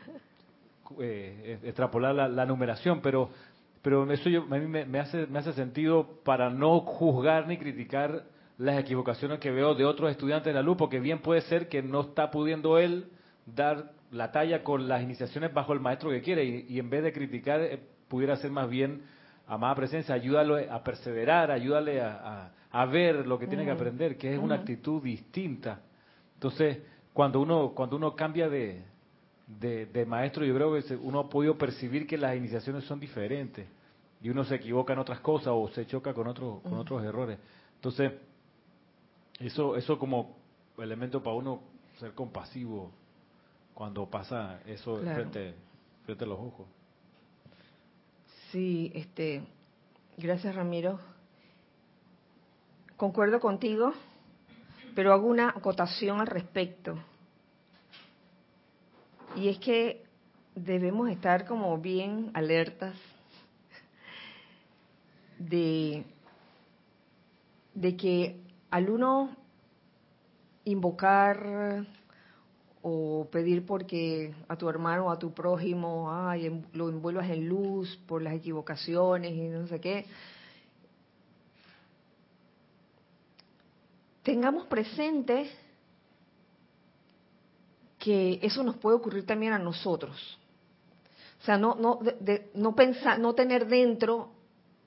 eh, 1.01 1.59
extrapolar 1.63 2.15
la, 2.15 2.45
numeración. 2.45 3.01
Pero, 3.01 3.29
pero 3.81 4.09
eso 4.09 4.29
yo, 4.29 4.43
a 4.43 4.57
mí 4.57 4.67
me, 4.67 4.99
hace, 4.99 5.27
me 5.27 5.39
hace 5.39 5.51
sentido 5.51 6.21
para 6.23 6.49
no 6.49 6.79
juzgar 6.79 7.45
ni 7.45 7.57
criticar 7.57 8.23
las 8.57 8.79
equivocaciones 8.79 9.39
que 9.39 9.51
veo 9.51 9.75
de 9.75 9.83
otros 9.83 10.09
estudiantes 10.11 10.45
de 10.45 10.53
la 10.53 10.61
luz, 10.61 10.77
porque 10.77 11.01
bien 11.01 11.19
puede 11.19 11.41
ser 11.41 11.67
que 11.67 11.83
no 11.83 11.99
está 11.99 12.31
pudiendo 12.31 12.77
él 12.77 13.09
dar 13.45 13.94
la 14.15 14.31
talla 14.31 14.63
con 14.63 14.87
las 14.87 15.03
iniciaciones 15.03 15.53
bajo 15.53 15.73
el 15.73 15.81
maestro 15.81 16.09
que 16.09 16.21
quiere 16.21 16.45
y, 16.45 16.79
en 16.79 16.89
vez 16.89 17.03
de 17.03 17.11
criticar 17.11 17.61
eh, 17.61 17.79
pudiera 18.07 18.37
ser 18.37 18.49
más 18.49 18.69
bien 18.69 19.01
amada 19.45 19.75
presencia, 19.75 20.15
ayúdalo 20.15 20.55
a 20.55 20.83
perseverar, 20.83 21.51
ayúdale 21.51 22.01
a, 22.01 22.51
ver 22.91 23.25
lo 23.27 23.37
que 23.39 23.47
tiene 23.47 23.63
que 23.63 23.71
aprender, 23.71 24.17
que 24.17 24.33
es 24.33 24.39
una 24.39 24.55
actitud 24.55 25.01
distinta. 25.01 25.79
Entonces, 26.33 26.79
cuando 27.13 27.39
uno 27.39 27.71
cuando 27.73 27.95
uno 27.95 28.15
cambia 28.15 28.49
de, 28.49 28.83
de, 29.47 30.05
maestro, 30.05 30.43
yo 30.43 30.53
creo 30.55 30.73
que 30.73 30.95
uno 30.95 31.19
ha 31.19 31.29
podido 31.29 31.57
percibir 31.57 32.05
que 32.07 32.17
las 32.17 32.35
iniciaciones 32.35 32.83
son 32.85 32.99
diferentes 32.99 33.67
y 34.21 34.29
uno 34.29 34.43
se 34.43 34.55
equivoca 34.55 34.93
en 34.93 34.99
otras 34.99 35.19
cosas 35.19 35.53
o 35.55 35.69
se 35.69 35.85
choca 35.85 36.13
con 36.13 36.27
otros 36.27 36.61
con 36.63 36.73
otros 36.73 37.03
errores. 37.03 37.37
Entonces, 37.75 38.13
eso 39.39 39.75
eso 39.75 39.99
como 39.99 40.37
elemento 40.77 41.21
para 41.21 41.35
uno 41.35 41.61
ser 41.99 42.13
compasivo 42.13 42.91
cuando 43.75 44.09
pasa 44.09 44.61
eso 44.65 44.97
frente, 44.97 45.53
frente 46.05 46.23
a 46.23 46.27
los 46.27 46.39
ojos. 46.39 46.65
Sí, 48.49 48.89
este, 48.95 49.43
gracias 50.17 50.55
Ramiro. 50.55 50.97
Concuerdo 52.95 53.41
contigo, 53.41 53.91
pero 54.95 55.11
hago 55.11 55.27
una 55.27 55.49
acotación 55.49 56.21
al 56.21 56.27
respecto. 56.27 56.97
Y 59.35 59.49
es 59.49 59.59
que 59.59 60.05
debemos 60.55 61.09
estar 61.09 61.45
como 61.45 61.77
bien 61.77 62.31
alertas 62.33 62.95
de, 65.37 66.05
de 67.73 67.97
que 67.97 68.39
al 68.71 68.89
uno 68.89 69.35
invocar 70.63 71.85
o 72.87 73.27
pedir 73.31 73.65
porque 73.65 74.35
a 74.47 74.55
tu 74.55 74.69
hermano 74.69 75.07
o 75.07 75.09
a 75.09 75.17
tu 75.17 75.33
prójimo 75.33 76.13
ay, 76.13 76.63
lo 76.73 76.87
envuelvas 76.87 77.27
en 77.31 77.49
luz 77.49 77.97
por 78.05 78.21
las 78.21 78.35
equivocaciones 78.35 79.31
y 79.31 79.47
no 79.47 79.65
sé 79.65 79.81
qué. 79.81 80.05
Tengamos 84.21 84.67
presente 84.67 85.49
que 87.97 88.37
eso 88.43 88.61
nos 88.61 88.77
puede 88.77 88.97
ocurrir 88.97 89.25
también 89.25 89.53
a 89.53 89.57
nosotros. 89.57 90.37
O 91.41 91.43
sea, 91.43 91.57
no, 91.57 91.73
no, 91.73 91.99
no, 92.53 92.75
pensar, 92.75 93.17
no 93.17 93.33
tener 93.33 93.65
dentro 93.65 94.29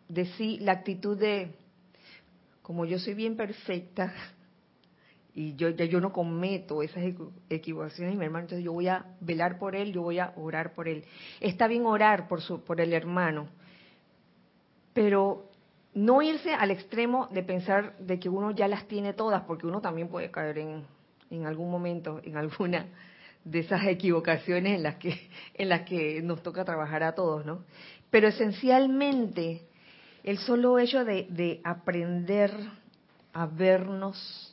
de 0.09 0.27
sí 0.37 0.61
la 0.61 0.71
actitud 0.71 1.19
de, 1.19 1.53
como 2.63 2.85
yo 2.85 3.01
soy 3.01 3.15
bien 3.15 3.37
perfecta, 3.37 4.15
y 5.35 5.55
yo 5.57 5.69
ya 5.71 5.85
yo 5.85 6.01
no 6.01 6.13
cometo 6.13 6.83
esas 6.83 7.05
equivocaciones 7.49 8.17
mi 8.17 8.25
hermano 8.25 8.45
entonces 8.45 8.65
yo 8.65 8.73
voy 8.73 8.89
a 8.89 9.05
velar 9.21 9.59
por 9.59 9.77
él 9.77 9.93
yo 9.93 10.03
voy 10.03 10.19
a 10.19 10.33
orar 10.37 10.73
por 10.75 10.89
él. 10.89 11.05
Está 11.41 11.69
bien 11.69 11.87
orar 11.87 12.29
por 12.29 12.41
su 12.41 12.65
por 12.65 12.81
el 12.81 12.93
hermano 12.93 13.49
pero 14.95 15.51
no 15.95 16.23
irse 16.23 16.55
al 16.55 16.71
extremo 16.71 17.29
de 17.31 17.43
pensar 17.43 17.97
de 17.99 18.19
que 18.19 18.29
uno 18.29 18.51
ya 18.51 18.69
las 18.69 18.87
tiene 18.89 19.13
todas 19.13 19.43
porque 19.43 19.67
uno 19.67 19.81
también 19.81 20.09
puede 20.09 20.31
caer 20.31 20.59
en 20.59 20.85
en 21.31 21.47
algún 21.47 21.71
momento 21.71 22.21
en 22.25 22.37
alguna 22.37 22.87
de 23.45 23.61
esas 23.61 23.87
equivocaciones 23.87 24.77
en 24.77 24.83
las 24.83 24.97
que 24.97 25.29
en 25.55 25.69
las 25.69 25.83
que 25.83 26.23
nos 26.23 26.43
toca 26.43 26.65
trabajar 26.65 27.03
a 27.03 27.15
todos 27.15 27.45
no 27.45 27.65
pero 28.11 28.29
esencialmente 28.29 29.63
el 30.25 30.39
solo 30.39 30.79
hecho 30.79 31.05
de, 31.05 31.27
de 31.31 31.61
aprender 31.65 32.53
a 33.33 33.47
vernos 33.47 34.48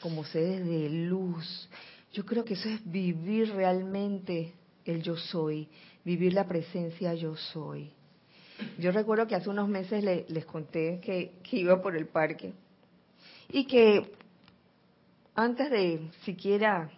como 0.00 0.24
seres 0.24 0.64
de 0.66 0.88
luz. 0.88 1.68
Yo 2.12 2.24
creo 2.24 2.44
que 2.44 2.54
eso 2.54 2.68
es 2.68 2.80
vivir 2.90 3.52
realmente 3.54 4.54
el 4.84 5.02
yo 5.02 5.16
soy, 5.16 5.68
vivir 6.04 6.32
la 6.32 6.46
presencia 6.46 7.14
yo 7.14 7.36
soy. 7.36 7.92
Yo 8.78 8.90
recuerdo 8.90 9.26
que 9.26 9.34
hace 9.34 9.50
unos 9.50 9.68
meses 9.68 10.02
les 10.28 10.44
conté 10.44 11.00
que, 11.00 11.32
iba 11.52 11.80
por 11.80 11.96
el 11.96 12.06
parque 12.06 12.52
Y 13.48 13.66
que 13.66 14.10
antes 15.36 15.70
de 15.70 16.10
siquiera 16.24 16.90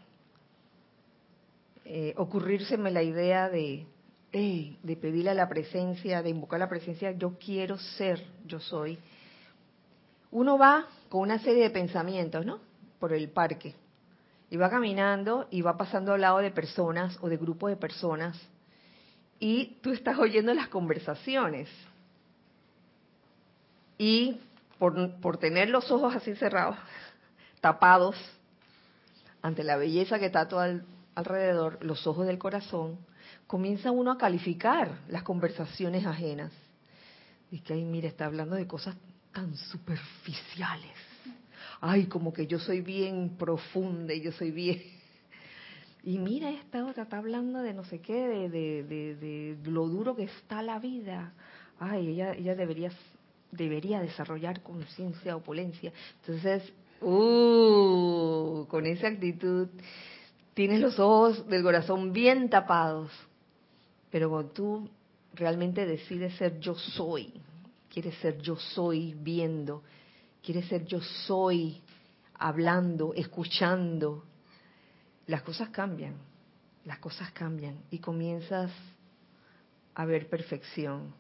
eh, 1.85 2.15
ocurrírseme 2.17 2.91
la 2.91 3.03
idea 3.03 3.51
de, 3.51 3.85
de 4.33 4.97
pedirle 4.97 5.31
a 5.31 5.35
la 5.35 5.49
presencia, 5.49 6.23
de 6.23 6.31
invocar 6.31 6.61
la 6.61 6.69
presencia, 6.69 7.13
yo 7.13 7.37
quiero 7.39 7.77
ser, 7.79 8.25
yo 8.47 8.61
soy, 8.61 8.99
uno 10.31 10.57
va 10.57 10.87
con 11.09 11.23
una 11.23 11.39
serie 11.41 11.65
de 11.65 11.71
pensamientos, 11.71 12.47
¿no? 12.47 12.70
Por 13.01 13.13
el 13.13 13.29
parque. 13.31 13.75
Y 14.51 14.57
va 14.57 14.71
caminando 14.71 15.49
y 15.51 15.63
va 15.63 15.77
pasando 15.77 16.13
al 16.13 16.21
lado 16.21 16.39
de 16.39 16.53
personas 16.53 17.19
o 17.21 17.29
de 17.29 17.37
grupos 17.37 17.71
de 17.71 17.77
personas. 17.77 18.41
Y 19.41 19.79
tú 19.83 19.91
estás 19.91 20.19
oyendo 20.19 20.55
las 20.55 20.69
conversaciones. 20.69 21.69
Y 23.99 24.41
por, 24.79 25.21
por 25.21 25.39
tener 25.39 25.69
los 25.71 25.91
ojos 25.91 26.15
así 26.15 26.37
cerrados, 26.37 26.77
tapados, 27.61 28.17
ante 29.43 29.65
la 29.65 29.77
belleza 29.77 30.19
que 30.19 30.27
está 30.27 30.49
todo 30.49 30.63
alrededor, 31.15 31.79
los 31.83 32.07
ojos 32.07 32.27
del 32.27 32.39
corazón, 32.39 32.99
comienza 33.47 33.91
uno 33.91 34.13
a 34.13 34.19
calificar 34.19 34.99
las 35.09 35.23
conversaciones 35.23 36.07
ajenas. 36.07 36.53
Que, 37.65 37.73
ay, 37.73 37.85
mira, 37.85 38.07
está 38.07 38.27
hablando 38.27 38.55
de 38.55 38.67
cosas 38.67 38.95
tan 39.33 39.57
superficiales. 39.57 41.10
Ay, 41.81 42.07
como 42.07 42.33
que 42.33 42.47
yo 42.47 42.59
soy 42.59 42.81
bien 42.81 43.37
profunda 43.39 44.15
y 44.15 44.21
yo 44.21 44.33
soy 44.33 44.51
bien... 44.51 44.83
Y 46.03 46.17
mira, 46.17 46.49
esta 46.49 46.87
otra 46.87 47.03
está 47.03 47.19
hablando 47.19 47.61
de 47.61 47.75
no 47.75 47.85
sé 47.85 48.01
qué, 48.01 48.27
de, 48.27 48.49
de, 48.49 49.17
de, 49.17 49.59
lo 49.71 49.87
duro 49.87 50.17
que 50.17 50.23
está 50.23 50.63
la 50.63 50.79
vida. 50.79 51.35
Ay, 51.79 52.09
ella, 52.09 52.33
ella 52.33 52.55
debería, 52.55 52.91
debería 53.53 54.01
desarrollar 54.01 54.63
conciencia, 54.63 55.37
opulencia. 55.37 55.93
Entonces, 56.21 56.73
uh, 57.03 58.65
con 58.69 58.87
esa 58.87 59.09
actitud, 59.09 59.69
tienes 60.55 60.81
los 60.81 60.99
ojos 60.99 61.47
del 61.49 61.63
corazón 61.63 62.15
bien 62.15 62.49
tapados. 62.49 63.11
Pero 64.11 64.31
cuando 64.31 64.53
tú 64.53 64.89
realmente 65.35 65.87
decides 65.87 66.35
ser 66.37 66.61
yo 66.61 66.75
soy, 66.75 67.33
quiere 67.89 68.13
ser 68.13 68.39
yo 68.39 68.57
soy 68.57 69.15
viendo, 69.21 69.83
quiere 70.43 70.63
ser 70.63 70.85
yo 70.87 71.01
soy 71.01 71.81
hablando, 72.35 73.13
escuchando, 73.15 74.25
las 75.27 75.43
cosas 75.43 75.69
cambian, 75.69 76.15
las 76.85 76.99
cosas 76.99 77.31
cambian 77.33 77.79
y 77.91 77.99
comienzas 77.99 78.73
a 79.95 80.05
ver 80.05 80.29
perfección. 80.29 81.15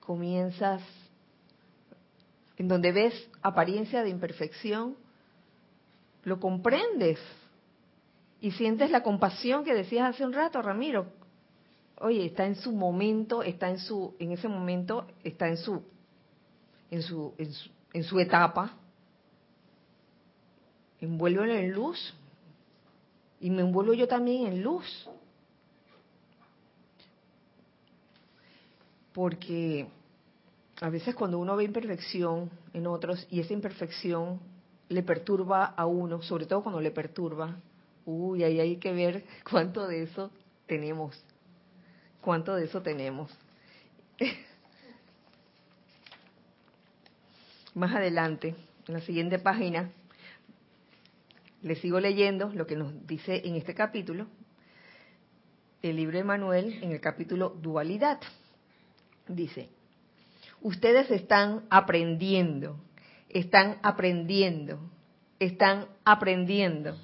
Comienzas 0.00 0.82
en 2.56 2.66
donde 2.66 2.90
ves 2.90 3.14
apariencia 3.42 4.02
de 4.02 4.10
imperfección, 4.10 4.96
lo 6.24 6.40
comprendes 6.40 7.20
y 8.40 8.50
sientes 8.52 8.90
la 8.90 9.02
compasión 9.02 9.64
que 9.64 9.74
decías 9.74 10.14
hace 10.14 10.24
un 10.24 10.32
rato, 10.32 10.60
Ramiro, 10.62 11.06
oye, 12.00 12.26
está 12.26 12.46
en 12.46 12.56
su 12.56 12.72
momento, 12.72 13.42
está 13.42 13.70
en 13.70 13.78
su, 13.78 14.14
en 14.18 14.32
ese 14.32 14.48
momento, 14.48 15.06
está 15.22 15.48
en 15.48 15.56
su, 15.56 15.82
en 16.90 17.02
su, 17.02 17.34
en 17.92 18.04
su, 18.04 18.18
etapa, 18.20 18.72
envuélvelo 21.00 21.54
en 21.54 21.72
luz 21.72 22.14
y 23.40 23.50
me 23.50 23.62
envuelvo 23.62 23.94
yo 23.94 24.08
también 24.08 24.46
en 24.46 24.62
luz. 24.62 25.08
Porque 29.12 29.88
a 30.80 30.88
veces 30.90 31.14
cuando 31.14 31.38
uno 31.38 31.56
ve 31.56 31.64
imperfección 31.64 32.50
en 32.72 32.86
otros 32.86 33.26
y 33.30 33.40
esa 33.40 33.52
imperfección 33.52 34.40
le 34.88 35.02
perturba 35.02 35.64
a 35.64 35.86
uno, 35.86 36.22
sobre 36.22 36.46
todo 36.46 36.62
cuando 36.62 36.80
le 36.80 36.90
perturba, 36.90 37.56
uy, 38.06 38.44
ahí 38.44 38.60
hay 38.60 38.76
que 38.76 38.92
ver 38.92 39.24
cuánto 39.50 39.86
de 39.86 40.04
eso 40.04 40.30
tenemos 40.66 41.22
¿Cuánto 42.20 42.54
de 42.56 42.64
eso 42.64 42.82
tenemos? 42.82 43.30
Más 47.78 47.94
adelante, 47.94 48.56
en 48.88 48.94
la 48.94 49.00
siguiente 49.00 49.38
página, 49.38 49.92
le 51.62 51.76
sigo 51.76 52.00
leyendo 52.00 52.50
lo 52.52 52.66
que 52.66 52.74
nos 52.74 53.06
dice 53.06 53.42
en 53.44 53.54
este 53.54 53.72
capítulo, 53.72 54.26
el 55.82 55.94
libro 55.94 56.18
de 56.18 56.24
Manuel, 56.24 56.82
en 56.82 56.90
el 56.90 57.00
capítulo 57.00 57.50
Dualidad. 57.50 58.18
Dice, 59.28 59.68
ustedes 60.60 61.08
están 61.12 61.66
aprendiendo, 61.70 62.80
están 63.28 63.78
aprendiendo, 63.84 64.80
están 65.38 65.86
aprendiendo 66.04 66.98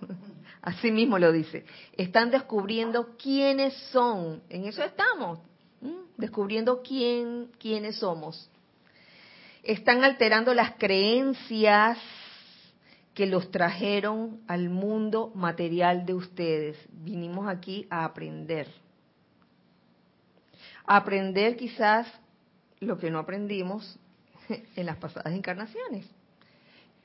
Así 0.60 0.90
mismo 0.90 1.20
lo 1.20 1.30
dice. 1.30 1.64
Están 1.92 2.32
descubriendo 2.32 3.16
quiénes 3.16 3.74
son. 3.92 4.42
En 4.48 4.64
eso 4.64 4.82
estamos. 4.82 5.38
Descubriendo 6.16 6.82
quién, 6.82 7.52
quiénes 7.60 8.00
somos. 8.00 8.50
Están 9.66 10.04
alterando 10.04 10.54
las 10.54 10.74
creencias 10.74 11.98
que 13.14 13.26
los 13.26 13.50
trajeron 13.50 14.40
al 14.46 14.70
mundo 14.70 15.32
material 15.34 16.06
de 16.06 16.14
ustedes. 16.14 16.78
Vinimos 16.88 17.48
aquí 17.48 17.84
a 17.90 18.04
aprender. 18.04 18.68
Aprender 20.84 21.56
quizás 21.56 22.06
lo 22.78 22.96
que 22.96 23.10
no 23.10 23.18
aprendimos 23.18 23.98
en 24.76 24.86
las 24.86 24.98
pasadas 24.98 25.34
encarnaciones. 25.34 26.06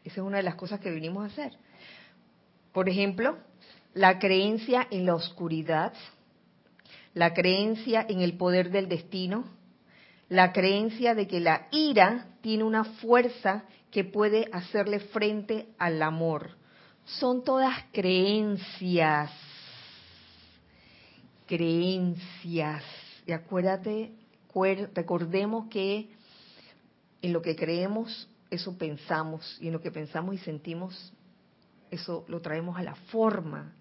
Esa 0.03 0.21
es 0.21 0.27
una 0.27 0.37
de 0.37 0.43
las 0.43 0.53
cosas 0.53 0.79
que 0.79 0.91
vinimos 0.91 1.23
a 1.23 1.33
hacer. 1.33 1.57
Por 2.73 2.89
ejemplo, 2.89 3.39
la 3.95 4.19
creencia 4.19 4.87
en 4.91 5.07
la 5.07 5.15
oscuridad, 5.15 5.93
la 7.15 7.33
creencia 7.33 8.05
en 8.07 8.21
el 8.21 8.37
poder 8.37 8.69
del 8.69 8.87
destino, 8.87 9.45
la 10.29 10.53
creencia 10.53 11.15
de 11.15 11.25
que 11.25 11.39
la 11.39 11.67
ira 11.71 12.27
tiene 12.41 12.63
una 12.63 12.83
fuerza 12.83 13.63
que 13.89 14.03
puede 14.03 14.49
hacerle 14.51 14.99
frente 14.99 15.67
al 15.77 16.01
amor. 16.01 16.51
Son 17.05 17.43
todas 17.43 17.75
creencias, 17.91 19.31
creencias. 21.47 22.83
Y 23.25 23.31
acuérdate, 23.31 24.11
recordemos 24.93 25.67
que 25.69 26.09
en 27.21 27.33
lo 27.33 27.41
que 27.41 27.55
creemos, 27.55 28.29
eso 28.49 28.77
pensamos, 28.77 29.57
y 29.61 29.67
en 29.67 29.73
lo 29.73 29.81
que 29.81 29.91
pensamos 29.91 30.35
y 30.35 30.37
sentimos, 30.39 31.13
eso 31.89 32.25
lo 32.27 32.41
traemos 32.41 32.77
a 32.77 32.83
la 32.83 32.95
forma 32.95 33.73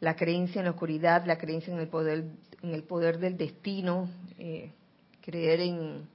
la 0.00 0.16
creencia 0.16 0.60
en 0.60 0.64
la 0.64 0.72
oscuridad, 0.72 1.24
la 1.26 1.38
creencia 1.38 1.72
en 1.72 1.78
el 1.78 1.88
poder, 1.88 2.24
en 2.62 2.74
el 2.74 2.82
poder 2.82 3.18
del 3.18 3.36
destino, 3.36 4.08
eh, 4.38 4.72
creer 5.20 5.60
en 5.60 6.08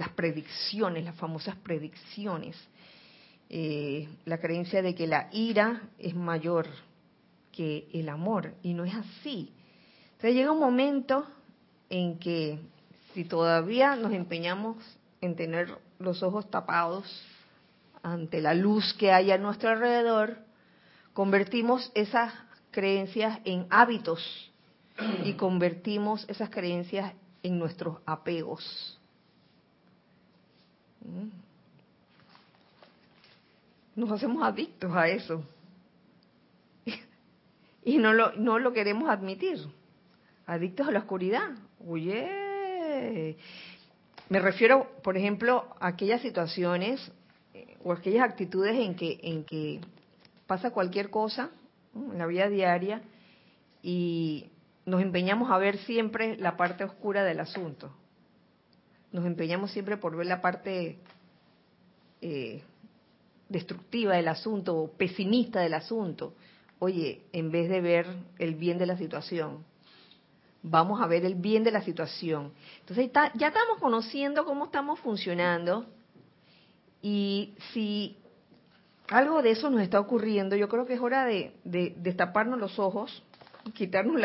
las 0.00 0.08
predicciones, 0.08 1.04
las 1.04 1.14
famosas 1.14 1.56
predicciones, 1.56 2.56
eh, 3.50 4.08
la 4.24 4.38
creencia 4.38 4.80
de 4.80 4.94
que 4.94 5.06
la 5.06 5.28
ira 5.30 5.82
es 5.98 6.14
mayor 6.14 6.66
que 7.52 7.86
el 7.92 8.08
amor, 8.08 8.54
y 8.62 8.72
no 8.72 8.84
es 8.84 8.94
así. 8.94 9.52
Entonces 10.12 10.34
llega 10.34 10.52
un 10.52 10.58
momento 10.58 11.26
en 11.90 12.18
que 12.18 12.60
si 13.12 13.24
todavía 13.24 13.94
nos 13.94 14.14
empeñamos 14.14 14.78
en 15.20 15.36
tener 15.36 15.76
los 15.98 16.22
ojos 16.22 16.50
tapados 16.50 17.04
ante 18.02 18.40
la 18.40 18.54
luz 18.54 18.94
que 18.94 19.12
hay 19.12 19.30
a 19.30 19.36
nuestro 19.36 19.68
alrededor, 19.68 20.38
convertimos 21.12 21.92
esas 21.94 22.32
creencias 22.70 23.38
en 23.44 23.66
hábitos 23.68 24.50
y 25.24 25.34
convertimos 25.34 26.24
esas 26.26 26.48
creencias 26.48 27.12
en 27.42 27.58
nuestros 27.58 27.98
apegos. 28.06 28.98
Nos 33.96 34.10
hacemos 34.12 34.42
adictos 34.42 34.94
a 34.94 35.08
eso. 35.08 35.44
Y 37.84 37.98
no 37.98 38.12
lo, 38.12 38.32
no 38.36 38.58
lo 38.58 38.72
queremos 38.72 39.08
admitir. 39.08 39.58
Adictos 40.46 40.88
a 40.88 40.90
la 40.90 41.00
oscuridad. 41.00 41.50
Oye. 41.86 43.36
Me 44.30 44.38
refiero, 44.38 44.86
por 45.02 45.16
ejemplo, 45.16 45.66
a 45.80 45.88
aquellas 45.88 46.22
situaciones 46.22 47.10
eh, 47.52 47.76
o 47.82 47.92
aquellas 47.92 48.22
actitudes 48.22 48.78
en 48.78 48.94
que, 48.94 49.18
en 49.22 49.44
que 49.44 49.80
pasa 50.46 50.70
cualquier 50.70 51.10
cosa 51.10 51.50
en 51.94 52.16
la 52.16 52.26
vida 52.26 52.48
diaria 52.48 53.02
y 53.82 54.46
nos 54.86 55.02
empeñamos 55.02 55.50
a 55.50 55.58
ver 55.58 55.78
siempre 55.78 56.36
la 56.36 56.56
parte 56.56 56.84
oscura 56.84 57.24
del 57.24 57.40
asunto. 57.40 57.90
Nos 59.12 59.26
empeñamos 59.26 59.72
siempre 59.72 59.96
por 59.96 60.16
ver 60.16 60.26
la 60.26 60.40
parte 60.40 60.98
eh, 62.20 62.62
destructiva 63.48 64.14
del 64.14 64.28
asunto 64.28 64.76
o 64.76 64.90
pesimista 64.92 65.60
del 65.60 65.74
asunto. 65.74 66.34
Oye, 66.78 67.22
en 67.32 67.50
vez 67.50 67.68
de 67.68 67.80
ver 67.80 68.06
el 68.38 68.54
bien 68.54 68.78
de 68.78 68.86
la 68.86 68.96
situación, 68.96 69.64
vamos 70.62 71.00
a 71.00 71.06
ver 71.06 71.24
el 71.24 71.34
bien 71.34 71.64
de 71.64 71.72
la 71.72 71.82
situación. 71.82 72.52
Entonces 72.80 73.10
ya 73.34 73.48
estamos 73.48 73.78
conociendo 73.80 74.44
cómo 74.44 74.66
estamos 74.66 75.00
funcionando 75.00 75.86
Y 77.02 77.54
si 77.72 78.16
algo 79.08 79.42
de 79.42 79.52
eso 79.52 79.70
nos 79.70 79.82
está 79.82 79.98
ocurriendo, 79.98 80.56
yo 80.56 80.68
creo 80.68 80.86
que 80.86 80.94
es 80.94 81.00
hora 81.00 81.24
de, 81.24 81.54
de 81.64 81.94
destaparnos 81.96 82.58
los 82.58 82.78
ojos, 82.78 83.22
quitarnos 83.74 84.20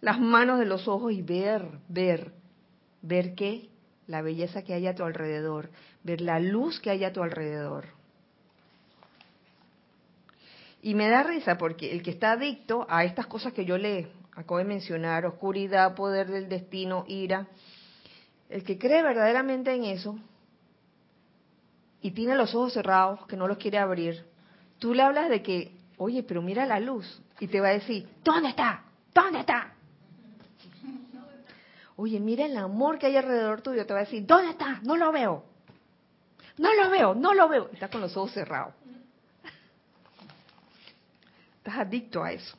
las 0.00 0.20
manos 0.20 0.58
de 0.58 0.66
los 0.66 0.88
ojos 0.88 1.12
y 1.12 1.22
ver, 1.22 1.68
ver, 1.88 2.32
ver 3.02 3.34
qué, 3.34 3.68
la 4.06 4.22
belleza 4.22 4.62
que 4.62 4.74
hay 4.74 4.86
a 4.86 4.94
tu 4.94 5.04
alrededor, 5.04 5.70
ver 6.02 6.20
la 6.20 6.40
luz 6.40 6.80
que 6.80 6.90
hay 6.90 7.04
a 7.04 7.12
tu 7.12 7.22
alrededor. 7.22 7.86
Y 10.80 10.94
me 10.94 11.08
da 11.08 11.22
risa 11.22 11.58
porque 11.58 11.92
el 11.92 12.02
que 12.02 12.10
está 12.10 12.32
adicto 12.32 12.86
a 12.88 13.04
estas 13.04 13.26
cosas 13.26 13.52
que 13.52 13.64
yo 13.64 13.78
le 13.78 14.08
acabo 14.34 14.58
de 14.58 14.64
mencionar, 14.64 15.26
oscuridad, 15.26 15.94
poder 15.94 16.28
del 16.28 16.48
destino, 16.48 17.04
ira, 17.06 17.46
el 18.48 18.64
que 18.64 18.78
cree 18.78 19.02
verdaderamente 19.02 19.72
en 19.74 19.84
eso 19.84 20.18
y 22.00 22.10
tiene 22.10 22.34
los 22.34 22.54
ojos 22.54 22.72
cerrados, 22.72 23.24
que 23.26 23.36
no 23.36 23.46
los 23.46 23.58
quiere 23.58 23.78
abrir, 23.78 24.24
tú 24.78 24.92
le 24.92 25.02
hablas 25.02 25.28
de 25.30 25.40
que, 25.40 25.72
oye, 25.98 26.24
pero 26.24 26.42
mira 26.42 26.66
la 26.66 26.80
luz, 26.80 27.22
y 27.38 27.46
te 27.46 27.60
va 27.60 27.68
a 27.68 27.72
decir, 27.72 28.08
¿dónde 28.24 28.48
está? 28.48 28.82
¿Dónde 29.14 29.40
está? 29.40 29.72
Oye, 32.02 32.18
mira 32.18 32.46
el 32.46 32.56
amor 32.56 32.98
que 32.98 33.06
hay 33.06 33.16
alrededor 33.16 33.62
tuyo, 33.62 33.86
te 33.86 33.92
va 33.92 34.00
a 34.00 34.02
decir, 34.02 34.26
¿dónde 34.26 34.50
está? 34.50 34.80
No 34.82 34.96
lo 34.96 35.12
veo. 35.12 35.44
No 36.58 36.74
lo 36.74 36.90
veo, 36.90 37.14
no 37.14 37.32
lo 37.32 37.48
veo. 37.48 37.70
Está 37.72 37.86
con 37.86 38.00
los 38.00 38.16
ojos 38.16 38.32
cerrados. 38.32 38.74
Estás 41.58 41.76
adicto 41.76 42.24
a 42.24 42.32
eso. 42.32 42.56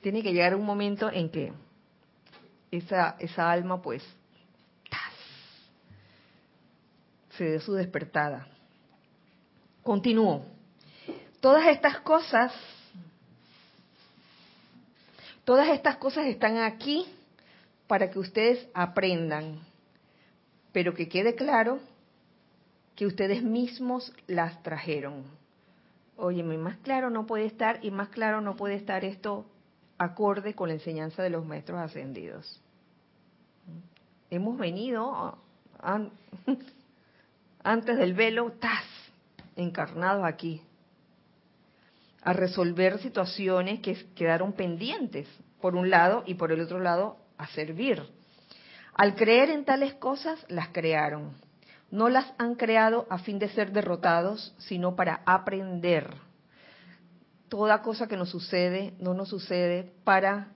Tiene 0.00 0.22
que 0.22 0.32
llegar 0.32 0.54
un 0.54 0.64
momento 0.64 1.12
en 1.12 1.28
que 1.28 1.52
esa, 2.70 3.16
esa 3.18 3.50
alma, 3.50 3.82
pues, 3.82 4.02
se 7.36 7.44
dé 7.44 7.60
su 7.60 7.74
despertada. 7.74 8.48
Continúo. 9.82 10.42
Todas 11.40 11.66
estas 11.66 12.00
cosas, 12.00 12.50
todas 15.44 15.68
estas 15.68 15.98
cosas 15.98 16.24
están 16.28 16.56
aquí 16.56 17.06
para 17.86 18.10
que 18.10 18.18
ustedes 18.18 18.68
aprendan, 18.74 19.60
pero 20.72 20.94
que 20.94 21.08
quede 21.08 21.34
claro 21.34 21.80
que 22.94 23.06
ustedes 23.06 23.42
mismos 23.42 24.12
las 24.26 24.62
trajeron. 24.62 25.24
Óyeme, 26.16 26.56
más 26.56 26.78
claro 26.78 27.10
no 27.10 27.26
puede 27.26 27.44
estar 27.44 27.78
y 27.84 27.90
más 27.90 28.08
claro 28.08 28.40
no 28.40 28.56
puede 28.56 28.74
estar 28.74 29.04
esto 29.04 29.46
acorde 29.98 30.54
con 30.54 30.68
la 30.68 30.74
enseñanza 30.74 31.22
de 31.22 31.30
los 31.30 31.44
maestros 31.44 31.78
ascendidos. 31.78 32.60
Hemos 34.30 34.58
venido 34.58 35.38
antes 37.62 37.98
del 37.98 38.14
velo, 38.14 38.52
¡tas! 38.58 38.84
encarnados 39.56 40.24
aquí, 40.24 40.60
a 42.22 42.32
resolver 42.32 42.98
situaciones 42.98 43.80
que 43.80 43.94
quedaron 44.14 44.52
pendientes, 44.52 45.28
por 45.60 45.74
un 45.74 45.90
lado, 45.90 46.22
y 46.26 46.34
por 46.34 46.52
el 46.52 46.60
otro 46.60 46.78
lado, 46.78 47.16
a 47.38 47.46
servir. 47.48 48.02
Al 48.94 49.14
creer 49.14 49.50
en 49.50 49.64
tales 49.64 49.94
cosas, 49.94 50.44
las 50.48 50.68
crearon 50.68 51.34
no 51.90 52.08
las 52.08 52.32
han 52.38 52.54
creado 52.56 53.06
a 53.10 53.18
fin 53.18 53.38
de 53.38 53.48
ser 53.48 53.72
derrotados, 53.72 54.54
sino 54.58 54.96
para 54.96 55.22
aprender. 55.24 56.14
Toda 57.48 57.82
cosa 57.82 58.08
que 58.08 58.16
nos 58.16 58.30
sucede 58.30 58.94
no 58.98 59.14
nos 59.14 59.28
sucede 59.28 59.92
para 60.04 60.48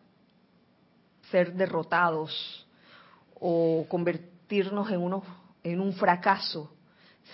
ser 1.30 1.54
derrotados 1.54 2.66
o 3.34 3.86
convertirnos 3.88 4.90
en, 4.90 5.00
en 5.62 5.80
un 5.80 5.92
fracaso, 5.92 6.72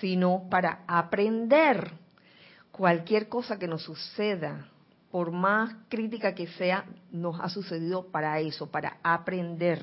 sino 0.01 0.49
para 0.51 0.84
aprender. 0.86 1.90
Cualquier 2.70 3.28
cosa 3.30 3.59
que 3.59 3.66
nos 3.66 3.82
suceda, 3.82 4.68
por 5.16 5.32
más 5.32 5.74
crítica 5.88 6.34
que 6.34 6.46
sea, 6.46 6.84
nos 7.10 7.40
ha 7.40 7.48
sucedido 7.48 8.08
para 8.08 8.38
eso, 8.38 8.70
para 8.70 8.98
aprender. 9.02 9.80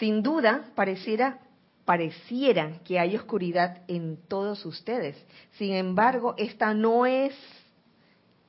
Sin 0.00 0.24
duda, 0.24 0.72
pareciera 0.74 1.38
pareciera 1.84 2.80
que 2.82 2.98
hay 2.98 3.14
oscuridad 3.14 3.82
en 3.86 4.16
todos 4.26 4.66
ustedes. 4.66 5.16
Sin 5.52 5.72
embargo, 5.72 6.34
esta 6.36 6.74
no 6.74 7.06
es 7.06 7.32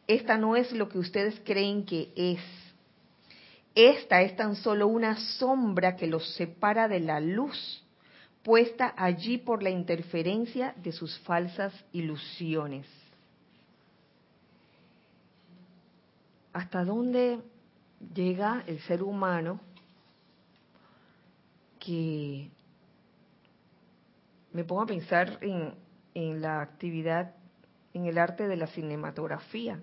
esta 0.07 0.39
no 0.39 0.55
es 0.55 0.71
lo 0.71 0.89
que 0.89 0.97
ustedes 0.97 1.39
creen 1.45 1.85
que 1.85 2.11
es. 2.15 2.41
Esta 3.75 4.23
es 4.23 4.35
tan 4.35 4.55
solo 4.55 4.87
una 4.87 5.17
sombra 5.37 5.95
que 5.95 6.07
los 6.07 6.33
separa 6.33 6.87
de 6.87 6.99
la 6.99 7.19
luz, 7.19 7.85
puesta 8.41 8.91
allí 8.97 9.37
por 9.37 9.61
la 9.61 9.69
interferencia 9.69 10.73
de 10.77 10.91
sus 10.93 11.15
falsas 11.19 11.73
ilusiones. 11.93 12.87
¿Hasta 16.57 16.83
dónde 16.83 17.39
llega 18.15 18.63
el 18.65 18.79
ser 18.79 19.03
humano 19.03 19.59
que 21.79 22.49
me 24.53 24.63
pongo 24.63 24.81
a 24.81 24.87
pensar 24.87 25.37
en, 25.41 26.41
la 26.41 26.61
actividad, 26.61 27.35
en 27.93 28.07
el 28.07 28.17
arte 28.17 28.47
de 28.47 28.55
la 28.55 28.65
cinematografía, 28.65 29.79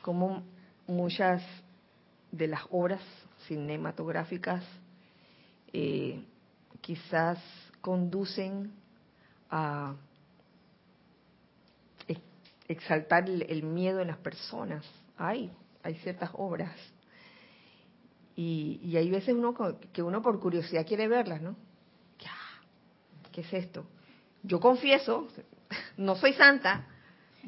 como 0.00 0.42
muchas 0.86 1.42
de 2.32 2.46
las 2.46 2.62
obras 2.70 3.02
cinematográficas 3.46 4.64
eh, 5.70 6.24
quizás 6.80 7.38
conducen 7.82 8.72
a 9.50 9.94
exaltar 12.68 13.28
el, 13.28 13.62
miedo 13.64 14.00
en 14.00 14.08
las 14.08 14.16
personas. 14.16 14.82
Hay, 15.18 15.52
hay 15.84 15.94
ciertas 15.96 16.30
obras. 16.32 16.72
Y, 18.34 18.80
y 18.82 18.96
hay 18.96 19.08
veces 19.08 19.34
uno 19.34 19.54
que 19.92 20.02
uno 20.02 20.20
por 20.20 20.40
curiosidad 20.40 20.84
quiere 20.84 21.06
verlas, 21.06 21.40
¿no? 21.40 21.54
¿qué 23.34 23.40
es 23.40 23.52
esto? 23.52 23.84
Yo 24.44 24.60
confieso, 24.60 25.26
no 25.96 26.14
soy 26.14 26.34
santa, 26.34 26.86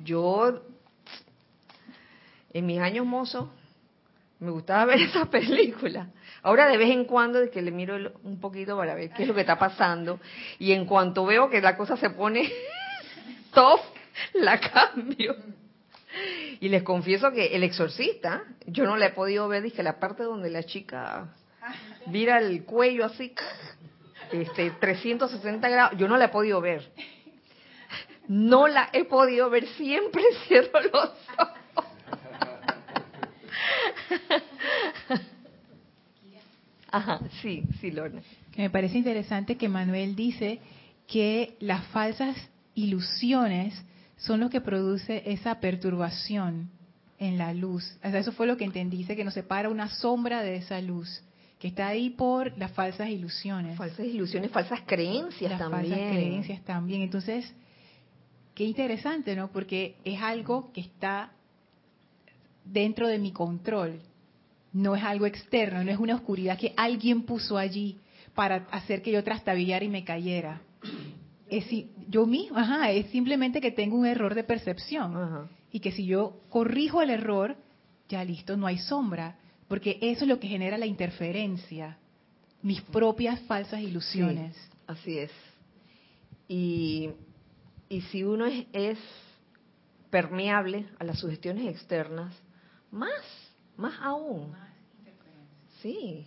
yo 0.02 0.62
en 2.52 2.66
mis 2.66 2.80
años 2.80 3.06
mozos 3.06 3.48
me 4.40 4.50
gustaba 4.50 4.86
ver 4.86 5.00
esa 5.02 5.26
película. 5.26 6.10
Ahora 6.42 6.66
de 6.66 6.76
vez 6.76 6.90
en 6.90 7.04
cuando 7.04 7.40
es 7.40 7.50
que 7.50 7.62
le 7.62 7.70
miro 7.70 8.12
un 8.24 8.40
poquito 8.40 8.76
para 8.76 8.94
ver 8.94 9.10
qué 9.10 9.22
es 9.22 9.28
lo 9.28 9.34
que 9.34 9.42
está 9.42 9.58
pasando 9.58 10.18
y 10.58 10.72
en 10.72 10.86
cuanto 10.86 11.24
veo 11.24 11.48
que 11.48 11.60
la 11.60 11.76
cosa 11.76 11.96
se 11.96 12.10
pone 12.10 12.50
top, 13.54 13.80
la 14.34 14.58
cambio. 14.58 15.36
Y 16.60 16.68
les 16.68 16.82
confieso 16.82 17.32
que 17.32 17.54
el 17.54 17.62
exorcista, 17.62 18.44
yo 18.66 18.84
no 18.84 18.96
le 18.96 19.06
he 19.06 19.10
podido 19.10 19.48
ver, 19.48 19.62
dije, 19.62 19.82
la 19.82 19.98
parte 19.98 20.22
donde 20.22 20.50
la 20.50 20.62
chica 20.62 21.34
vira 22.06 22.38
el 22.38 22.64
cuello 22.64 23.04
así, 23.04 23.34
este, 24.32 24.70
360 24.70 25.68
grados, 25.68 25.98
yo 25.98 26.08
no 26.08 26.16
la 26.16 26.26
he 26.26 26.28
podido 26.28 26.60
ver. 26.60 26.90
No 28.28 28.66
la 28.66 28.88
he 28.92 29.04
podido 29.04 29.50
ver, 29.50 29.66
siempre 29.68 30.22
cierro 30.46 30.80
los 30.80 30.94
ojos. 30.94 31.48
Ajá, 36.90 37.20
sí, 37.42 37.62
sí, 37.80 37.90
Lorna. 37.90 38.22
Me 38.56 38.70
parece 38.70 38.96
interesante 38.96 39.56
que 39.56 39.68
Manuel 39.68 40.16
dice 40.16 40.60
que 41.06 41.56
las 41.60 41.84
falsas 41.88 42.36
ilusiones 42.74 43.74
son 44.16 44.40
lo 44.40 44.50
que 44.50 44.60
produce 44.60 45.22
esa 45.26 45.60
perturbación 45.60 46.70
en 47.18 47.38
la 47.38 47.54
luz. 47.54 47.98
eso 48.02 48.32
fue 48.32 48.46
lo 48.46 48.56
que 48.56 48.64
entendí, 48.64 48.98
dice 48.98 49.16
que 49.16 49.24
nos 49.24 49.34
separa 49.34 49.68
una 49.68 49.88
sombra 49.88 50.42
de 50.42 50.56
esa 50.56 50.80
luz 50.80 51.22
que 51.58 51.68
está 51.68 51.88
ahí 51.88 52.10
por 52.10 52.56
las 52.58 52.72
falsas 52.72 53.08
ilusiones. 53.08 53.78
Falsas 53.78 54.06
ilusiones, 54.06 54.50
falsas 54.50 54.80
creencias 54.84 55.52
las 55.52 55.58
también. 55.58 55.90
Falsas 55.90 56.10
creencias 56.10 56.64
también. 56.64 57.02
Entonces, 57.02 57.54
qué 58.54 58.64
interesante, 58.64 59.34
¿no? 59.34 59.48
Porque 59.48 59.96
es 60.04 60.20
algo 60.20 60.70
que 60.72 60.82
está 60.82 61.32
dentro 62.64 63.08
de 63.08 63.18
mi 63.18 63.32
control. 63.32 64.00
No 64.72 64.94
es 64.94 65.02
algo 65.02 65.24
externo, 65.24 65.82
no 65.82 65.90
es 65.90 65.98
una 65.98 66.16
oscuridad 66.16 66.58
que 66.58 66.74
alguien 66.76 67.22
puso 67.22 67.56
allí 67.56 67.98
para 68.34 68.66
hacer 68.70 69.00
que 69.00 69.12
yo 69.12 69.24
trastabillara 69.24 69.84
y 69.84 69.88
me 69.88 70.04
cayera. 70.04 70.60
Es, 71.48 71.66
yo 72.08 72.26
mismo, 72.26 72.58
ajá, 72.58 72.90
es 72.90 73.06
simplemente 73.10 73.60
que 73.60 73.70
tengo 73.70 73.96
un 73.96 74.06
error 74.06 74.34
de 74.34 74.44
percepción. 74.44 75.48
Y 75.70 75.80
que 75.80 75.92
si 75.92 76.06
yo 76.06 76.40
corrijo 76.48 77.02
el 77.02 77.10
error, 77.10 77.56
ya 78.08 78.24
listo, 78.24 78.56
no 78.56 78.66
hay 78.66 78.78
sombra 78.78 79.36
porque 79.68 79.98
eso 80.00 80.24
es 80.24 80.28
lo 80.28 80.38
que 80.38 80.48
genera 80.48 80.78
la 80.78 80.86
interferencia, 80.86 81.98
mis 82.62 82.80
propias 82.82 83.40
falsas 83.42 83.80
ilusiones. 83.80 84.56
así 84.86 85.18
es. 85.18 85.32
Y, 86.48 87.10
y 87.88 88.00
si 88.02 88.22
uno 88.22 88.46
es, 88.72 88.98
permeable 90.10 90.86
a 91.00 91.04
las 91.04 91.18
sugestiones 91.18 91.66
externas, 91.66 92.32
más, 92.92 93.10
más 93.76 93.94
aún. 94.00 94.52
Sí. 95.82 96.24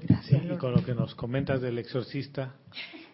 Gracias. 0.00 0.44
y 0.44 0.56
con 0.58 0.72
lo 0.72 0.84
que 0.84 0.94
nos 0.94 1.14
comentas 1.14 1.60
del 1.60 1.78
exorcista, 1.78 2.54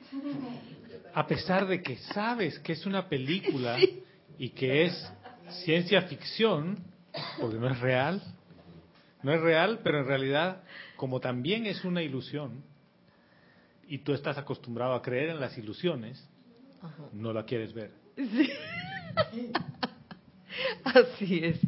a 1.15 1.27
pesar 1.27 1.67
de 1.67 1.83
que 1.83 1.97
sabes 1.97 2.59
que 2.59 2.73
es 2.73 2.87
una 2.87 3.09
película 3.09 3.79
y 4.39 4.51
que 4.51 4.87
es 4.87 5.13
ciencia 5.65 6.03
ficción, 6.03 6.79
porque 7.41 7.57
no 7.57 7.69
es 7.69 7.79
real, 7.81 8.23
no 9.23 9.33
es 9.33 9.41
real, 9.41 9.81
pero 9.83 10.01
en 10.01 10.07
realidad, 10.07 10.63
como 10.97 11.21
también 11.21 11.67
es 11.67 11.85
una 11.85 12.03
ilusión, 12.03 12.63
y 13.87 13.99
tú 13.99 14.13
estás 14.13 14.39
acostumbrado 14.39 14.95
a 14.95 15.03
creer 15.03 15.31
en 15.31 15.41
las 15.41 15.57
ilusiones, 15.57 16.27
no 17.13 17.33
la 17.33 17.45
quieres 17.45 17.73
ver. 17.73 17.93
Así 20.85 21.45
es. 21.45 21.61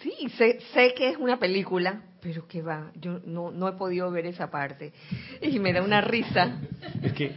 Sí, 0.00 0.28
sé, 0.36 0.60
sé 0.72 0.94
que 0.94 1.10
es 1.10 1.16
una 1.16 1.38
película, 1.38 2.02
pero 2.26 2.48
que 2.48 2.60
va, 2.60 2.90
yo 3.00 3.20
no, 3.24 3.52
no 3.52 3.68
he 3.68 3.72
podido 3.74 4.10
ver 4.10 4.26
esa 4.26 4.50
parte. 4.50 4.92
Y 5.40 5.60
me 5.60 5.72
da 5.72 5.80
una 5.80 6.00
risa. 6.00 6.58
Es 7.00 7.12
que, 7.12 7.32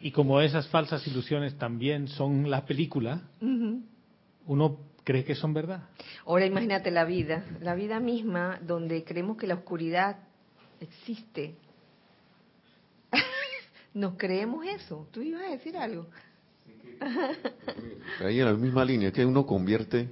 y 0.00 0.12
como 0.12 0.40
esas 0.40 0.68
falsas 0.68 1.04
ilusiones 1.08 1.58
también 1.58 2.06
son 2.06 2.48
la 2.48 2.64
película, 2.64 3.20
Ujú. 3.40 3.82
uno 4.46 4.78
cree 5.02 5.24
que 5.24 5.34
son 5.34 5.52
verdad. 5.52 5.88
Ahora 6.24 6.46
imagínate 6.46 6.92
la 6.92 7.04
vida, 7.04 7.44
la 7.60 7.74
vida 7.74 7.98
misma 7.98 8.60
donde 8.62 9.02
creemos 9.02 9.36
que 9.36 9.48
la 9.48 9.54
oscuridad 9.54 10.18
existe. 10.80 11.56
Nos 13.92 14.14
creemos 14.14 14.64
eso. 14.66 15.08
¿Tú 15.10 15.20
ibas 15.20 15.42
a 15.42 15.50
decir 15.50 15.76
algo? 15.76 16.06
Ahí 18.24 18.38
en 18.38 18.46
la 18.46 18.52
misma 18.52 18.84
línea, 18.84 19.10
que 19.10 19.26
uno 19.26 19.44
convierte 19.44 20.08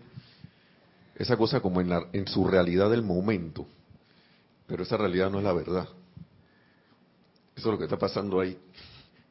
esa 1.18 1.36
cosa 1.36 1.60
como 1.60 1.80
en, 1.80 1.88
la- 1.90 2.06
en 2.12 2.26
su 2.28 2.46
realidad 2.46 2.90
del 2.90 3.02
momento, 3.02 3.66
pero 4.66 4.82
esa 4.82 4.96
realidad 4.96 5.30
no 5.30 5.38
es 5.38 5.44
la 5.44 5.52
verdad. 5.52 5.88
Eso 7.56 7.68
es 7.68 7.72
lo 7.72 7.78
que 7.78 7.84
está 7.84 7.98
pasando 7.98 8.40
ahí. 8.40 8.56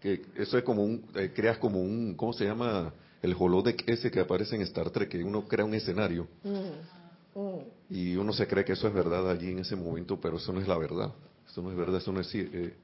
Que 0.01 0.21
eso 0.35 0.57
es 0.57 0.63
como 0.63 0.83
un, 0.83 1.05
eh, 1.15 1.31
creas 1.35 1.57
como 1.57 1.81
un, 1.81 2.13
¿cómo 2.15 2.33
se 2.33 2.45
llama? 2.45 2.93
El 3.21 3.35
holodeck 3.38 3.88
ese 3.89 4.11
que 4.11 4.19
aparece 4.19 4.55
en 4.55 4.61
Star 4.63 4.89
Trek, 4.91 5.09
que 5.09 5.23
uno 5.23 5.47
crea 5.47 5.65
un 5.65 5.73
escenario 5.73 6.27
Mm, 6.43 7.39
mm. 7.39 7.59
y 7.89 8.15
uno 8.15 8.31
se 8.33 8.47
cree 8.47 8.63
que 8.63 8.73
eso 8.73 8.88
es 8.88 8.93
verdad 8.93 9.29
allí 9.29 9.49
en 9.51 9.59
ese 9.59 9.75
momento, 9.75 10.19
pero 10.19 10.38
eso 10.38 10.51
no 10.53 10.59
es 10.59 10.67
la 10.67 10.77
verdad. 10.77 11.11
Eso 11.49 11.61
no 11.61 11.71
es 11.71 11.77
verdad, 11.77 11.97
eso 11.97 12.11
no 12.11 12.19
es... 12.19 12.29
eh, 12.35 12.75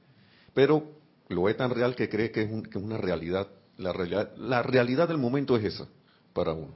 pero 0.53 0.83
lo 1.29 1.49
es 1.49 1.57
tan 1.57 1.69
real 1.71 1.95
que 1.95 2.09
cree 2.09 2.31
que 2.31 2.43
es, 2.43 2.51
un- 2.51 2.63
que 2.63 2.79
es 2.79 2.83
una 2.83 2.97
realidad. 2.97 3.47
La 3.77 3.91
realidad. 3.91 4.35
La 4.37 4.61
realidad 4.63 5.07
del 5.07 5.17
momento 5.17 5.55
es 5.57 5.65
esa 5.65 5.87
para 6.33 6.53
uno. 6.53 6.73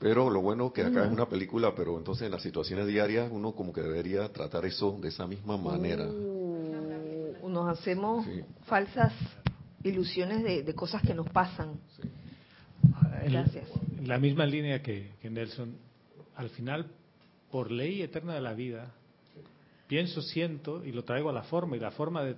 Pero 0.00 0.30
lo 0.30 0.40
bueno 0.40 0.72
que 0.72 0.82
acá 0.82 1.04
es 1.04 1.12
una 1.12 1.28
película, 1.28 1.74
pero 1.76 1.98
entonces 1.98 2.24
en 2.26 2.32
las 2.32 2.42
situaciones 2.42 2.86
diarias 2.86 3.28
uno 3.30 3.52
como 3.52 3.72
que 3.72 3.82
debería 3.82 4.32
tratar 4.32 4.64
eso 4.64 4.98
de 5.00 5.08
esa 5.08 5.26
misma 5.26 5.56
manera. 5.58 6.06
Uh, 6.06 7.48
nos 7.48 7.68
hacemos 7.68 8.24
Sí. 8.24 8.40
falsas 8.64 9.12
ilusiones 9.84 10.42
de, 10.42 10.62
de 10.62 10.74
cosas 10.74 11.02
que 11.02 11.12
nos 11.14 11.28
pasan. 11.28 11.78
En- 13.22 13.32
Gracias. 13.32 13.68
En 13.98 14.08
la 14.08 14.18
misma 14.18 14.46
línea 14.46 14.82
que, 14.82 15.10
que 15.20 15.28
Nelson, 15.28 15.74
al 16.36 16.48
final, 16.50 16.86
por 17.50 17.70
ley 17.70 18.00
eterna 18.00 18.34
de 18.34 18.40
la 18.40 18.54
vida, 18.54 18.92
pienso, 19.86 20.22
siento 20.22 20.82
y 20.84 20.92
lo 20.92 21.04
traigo 21.04 21.28
a 21.28 21.32
la 21.32 21.42
forma. 21.42 21.76
Y 21.76 21.80
la 21.80 21.90
forma 21.90 22.24
de, 22.24 22.36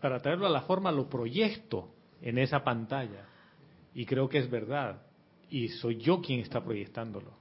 para 0.00 0.20
traerlo 0.22 0.46
a 0.46 0.50
la 0.50 0.62
forma 0.62 0.90
lo 0.92 1.10
proyecto 1.10 1.88
en 2.22 2.38
esa 2.38 2.64
pantalla. 2.64 3.26
Y 3.94 4.06
creo 4.06 4.28
que 4.30 4.38
es 4.38 4.48
verdad. 4.50 5.02
Y 5.50 5.68
soy 5.68 5.96
yo 5.98 6.20
quien 6.20 6.40
está 6.40 6.62
proyectándolo. 6.62 7.32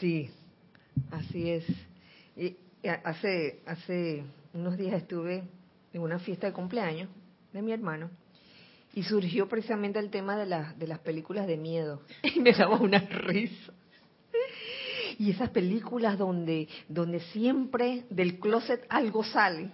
Sí, 0.00 0.30
así 1.10 1.50
es. 1.50 1.64
Y 2.36 2.56
hace, 3.04 3.60
hace 3.66 4.24
unos 4.52 4.76
días 4.76 4.94
estuve 4.94 5.44
en 5.92 6.02
una 6.02 6.18
fiesta 6.18 6.46
de 6.48 6.52
cumpleaños 6.52 7.08
de 7.52 7.62
mi 7.62 7.72
hermano 7.72 8.10
y 8.94 9.02
surgió 9.02 9.48
precisamente 9.48 9.98
el 9.98 10.10
tema 10.10 10.36
de, 10.36 10.46
las 10.46 10.78
de 10.78 10.86
las 10.86 10.98
películas 11.00 11.46
de 11.46 11.56
miedo 11.56 12.02
y 12.22 12.40
me 12.40 12.52
daba 12.52 12.76
una 12.78 12.98
risa. 13.00 13.72
Y 15.18 15.30
esas 15.32 15.50
películas 15.50 16.16
donde, 16.16 16.68
donde 16.88 17.20
siempre 17.32 18.04
del 18.10 18.38
closet 18.38 18.84
algo 18.88 19.24
sale. 19.24 19.70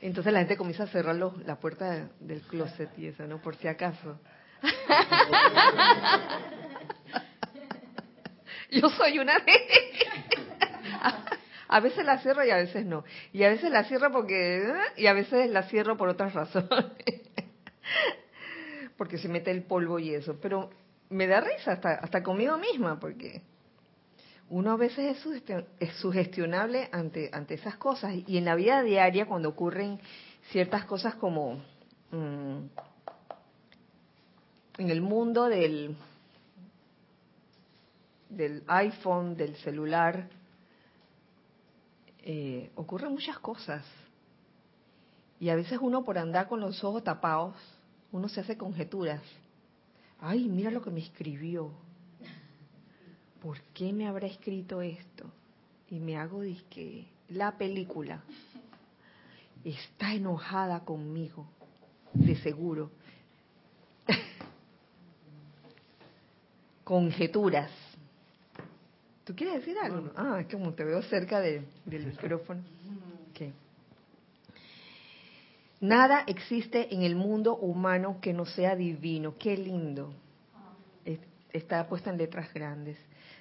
Entonces 0.00 0.32
la 0.32 0.38
gente 0.40 0.56
comienza 0.56 0.84
a 0.84 0.88
cerrar 0.88 1.16
los- 1.16 1.44
la 1.44 1.58
puerta 1.58 1.90
de- 1.90 2.08
del 2.20 2.40
closet 2.42 2.90
y 2.98 3.06
eso, 3.06 3.26
¿no? 3.26 3.40
Por 3.42 3.56
si 3.56 3.66
acaso. 3.66 4.20
Yo 8.70 8.90
soy 8.90 9.18
una 9.18 9.38
de 9.38 9.52
A 11.68 11.80
veces 11.80 12.04
la 12.04 12.18
cierro 12.18 12.44
y 12.44 12.50
a 12.50 12.56
veces 12.56 12.84
no. 12.86 13.04
Y 13.32 13.44
a 13.44 13.50
veces 13.50 13.70
la 13.70 13.84
cierro 13.84 14.10
porque... 14.10 14.72
Y 14.96 15.06
a 15.06 15.12
veces 15.12 15.50
la 15.50 15.64
cierro 15.64 15.98
por 15.98 16.08
otras 16.08 16.32
razones. 16.32 16.70
Porque 18.96 19.18
se 19.18 19.28
mete 19.28 19.50
el 19.52 19.62
polvo 19.62 20.00
y 20.00 20.14
eso. 20.14 20.40
Pero 20.40 20.70
me 21.10 21.28
da 21.28 21.40
risa 21.40 21.72
hasta, 21.72 21.94
hasta 21.94 22.22
conmigo 22.22 22.58
misma 22.58 22.98
porque 22.98 23.42
uno 24.48 24.72
a 24.72 24.76
veces 24.76 25.24
es 25.78 25.92
sugestionable 25.98 26.88
ante, 26.90 27.30
ante 27.32 27.54
esas 27.54 27.76
cosas. 27.76 28.14
Y 28.26 28.38
en 28.38 28.44
la 28.44 28.56
vida 28.56 28.82
diaria 28.82 29.26
cuando 29.26 29.50
ocurren 29.50 30.00
ciertas 30.50 30.84
cosas 30.84 31.14
como... 31.14 31.62
mm, 32.10 32.64
en 34.78 34.90
el 34.90 35.00
mundo 35.00 35.46
del 35.46 35.96
iPhone, 38.68 39.36
del 39.36 39.56
celular, 39.56 40.28
eh, 42.20 42.70
ocurren 42.76 43.12
muchas 43.12 43.38
cosas. 43.40 43.84
Y 45.40 45.50
a 45.50 45.56
veces 45.56 45.78
uno 45.80 46.04
por 46.04 46.16
andar 46.16 46.48
con 46.48 46.60
los 46.60 46.82
ojos 46.84 47.02
tapados, 47.02 47.56
uno 48.12 48.28
se 48.28 48.40
hace 48.40 48.56
conjeturas. 48.56 49.22
Ay, 50.20 50.48
mira 50.48 50.70
lo 50.70 50.82
que 50.82 50.90
me 50.90 51.00
escribió. 51.00 51.70
¿Por 53.42 53.60
qué 53.74 53.92
me 53.92 54.06
habrá 54.06 54.26
escrito 54.26 54.80
esto? 54.80 55.24
Y 55.90 55.98
me 55.98 56.16
hago 56.16 56.40
disque 56.42 57.06
la 57.28 57.56
película. 57.56 58.22
Está 59.64 60.14
enojada 60.14 60.84
conmigo, 60.84 61.46
de 62.12 62.36
seguro. 62.36 62.90
Conjeturas. 66.88 67.70
¿Tú 69.24 69.36
quieres 69.36 69.56
decir 69.56 69.76
algo? 69.78 70.10
Ah, 70.16 70.38
es 70.40 70.46
que 70.46 70.56
como 70.56 70.72
te 70.72 70.84
veo 70.84 71.02
cerca 71.02 71.38
de- 71.38 71.62
del 71.84 72.06
micrófono. 72.06 72.62
Ok. 73.30 73.52
Nada 75.82 76.24
existe 76.26 76.92
en 76.94 77.02
el 77.02 77.14
mundo 77.14 77.56
humano 77.58 78.16
que 78.22 78.32
no 78.32 78.46
sea 78.46 78.74
divino. 78.74 79.34
Qué 79.38 79.54
lindo. 79.58 80.14
Es- 81.04 81.18
Está 81.52 81.86
puesta 81.86 82.08
en 82.08 82.16
letras 82.16 82.52
grandes. 82.54 82.96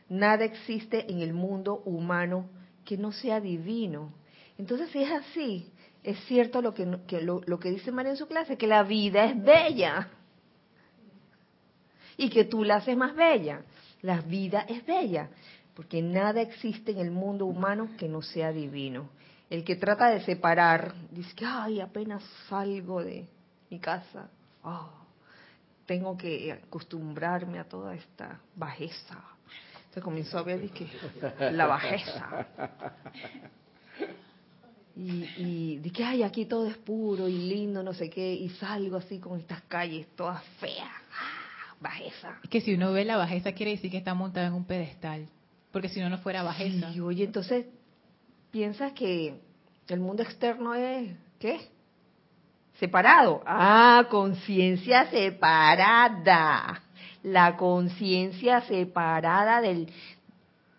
Nada 0.09 0.43
existe 0.43 1.09
en 1.09 1.21
el 1.21 1.31
mundo 1.33 1.81
humano 1.85 2.49
que 2.83 2.97
no 2.97 3.13
sea 3.13 3.39
divino. 3.39 4.11
Entonces, 4.57 4.89
si 4.91 5.03
es 5.03 5.11
así, 5.11 5.71
es 6.03 6.19
cierto 6.25 6.61
lo 6.61 6.73
que, 6.73 6.85
que 7.07 7.21
lo, 7.21 7.41
lo 7.45 7.59
que 7.61 7.69
dice 7.71 7.93
María 7.93 8.11
en 8.11 8.17
su 8.17 8.27
clase, 8.27 8.57
que 8.57 8.67
la 8.67 8.83
vida 8.83 9.23
es 9.23 9.41
bella 9.41 10.09
y 12.17 12.29
que 12.29 12.45
tú 12.45 12.63
la 12.63 12.77
haces 12.77 12.97
más 12.97 13.15
bella. 13.15 13.61
La 14.01 14.21
vida 14.21 14.65
es 14.67 14.85
bella, 14.85 15.29
porque 15.75 16.01
nada 16.01 16.41
existe 16.41 16.91
en 16.91 16.99
el 16.99 17.11
mundo 17.11 17.45
humano 17.45 17.89
que 17.97 18.09
no 18.09 18.21
sea 18.21 18.51
divino. 18.51 19.09
El 19.49 19.63
que 19.63 19.75
trata 19.75 20.09
de 20.09 20.21
separar, 20.21 20.93
dice 21.11 21.33
que, 21.35 21.45
ay, 21.45 21.79
apenas 21.79 22.21
salgo 22.49 23.03
de 23.03 23.27
mi 23.69 23.79
casa, 23.79 24.29
ah, 24.63 24.89
tengo 25.85 26.17
que 26.17 26.51
acostumbrarme 26.51 27.59
a 27.59 27.63
toda 27.63 27.95
esta 27.95 28.39
bajeza. 28.55 29.23
Se 29.93 30.01
comenzó 30.01 30.39
a 30.39 30.43
ver 30.43 30.61
dice, 30.61 30.85
que 31.39 31.51
la 31.51 31.65
bajeza. 31.65 32.47
Y, 34.95 35.81
y 35.83 36.03
ay, 36.03 36.23
aquí 36.23 36.45
todo 36.45 36.65
es 36.65 36.77
puro 36.77 37.27
y 37.27 37.37
lindo, 37.37 37.83
no 37.83 37.93
sé 37.93 38.09
qué, 38.09 38.33
y 38.33 38.49
salgo 38.49 38.97
así 38.97 39.19
con 39.19 39.39
estas 39.39 39.61
calles 39.63 40.07
todas 40.15 40.43
feas, 40.59 40.89
bajeza. 41.79 42.39
Es 42.43 42.49
que 42.49 42.61
si 42.61 42.73
uno 42.73 42.91
ve 42.91 43.05
la 43.05 43.17
bajeza 43.17 43.51
quiere 43.53 43.71
decir 43.71 43.91
que 43.91 43.97
está 43.97 44.13
montado 44.13 44.47
en 44.47 44.53
un 44.53 44.65
pedestal. 44.65 45.27
Porque 45.71 45.89
si 45.89 45.99
no, 45.99 46.09
no 46.09 46.17
fuera 46.17 46.43
bajeza. 46.43 46.91
Y 46.91 46.99
oye, 47.01 47.23
entonces, 47.23 47.65
¿piensas 48.51 48.93
que 48.93 49.35
el 49.87 49.99
mundo 49.99 50.23
externo 50.23 50.73
es, 50.73 51.15
qué? 51.39 51.59
Separado. 52.79 53.41
Ah, 53.45 54.07
conciencia 54.09 55.09
separada. 55.09 56.81
La 57.23 57.57
conciencia 57.57 58.61
separada 58.61 59.61
del, 59.61 59.91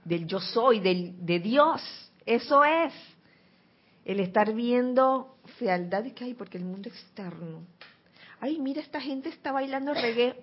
del 0.05 0.27
yo 0.27 0.41
soy, 0.41 0.81
del, 0.81 1.25
de 1.25 1.41
Dios. 1.41 1.83
Eso 2.25 2.65
es. 2.65 2.93
El 4.05 4.21
estar 4.21 4.55
viendo 4.55 5.37
fealdad 5.59 6.05
y 6.05 6.13
que 6.13 6.25
hay, 6.25 6.35
porque 6.35 6.59
el 6.59 6.65
mundo 6.65 6.89
externo. 6.89 7.63
Ay, 8.41 8.59
mira, 8.59 8.81
esta 8.81 9.01
gente 9.01 9.29
está 9.29 9.53
bailando 9.53 9.93
reggae. 9.93 10.37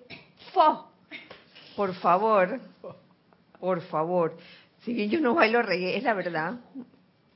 ¡Fo! 0.52 0.90
Por 1.76 1.94
favor, 1.94 2.60
por 3.60 3.80
favor. 3.82 4.36
Si 4.80 4.94
bien 4.94 5.10
yo 5.10 5.20
no 5.20 5.34
bailo 5.34 5.62
reggae, 5.62 5.96
es 5.96 6.02
la 6.02 6.14
verdad. 6.14 6.54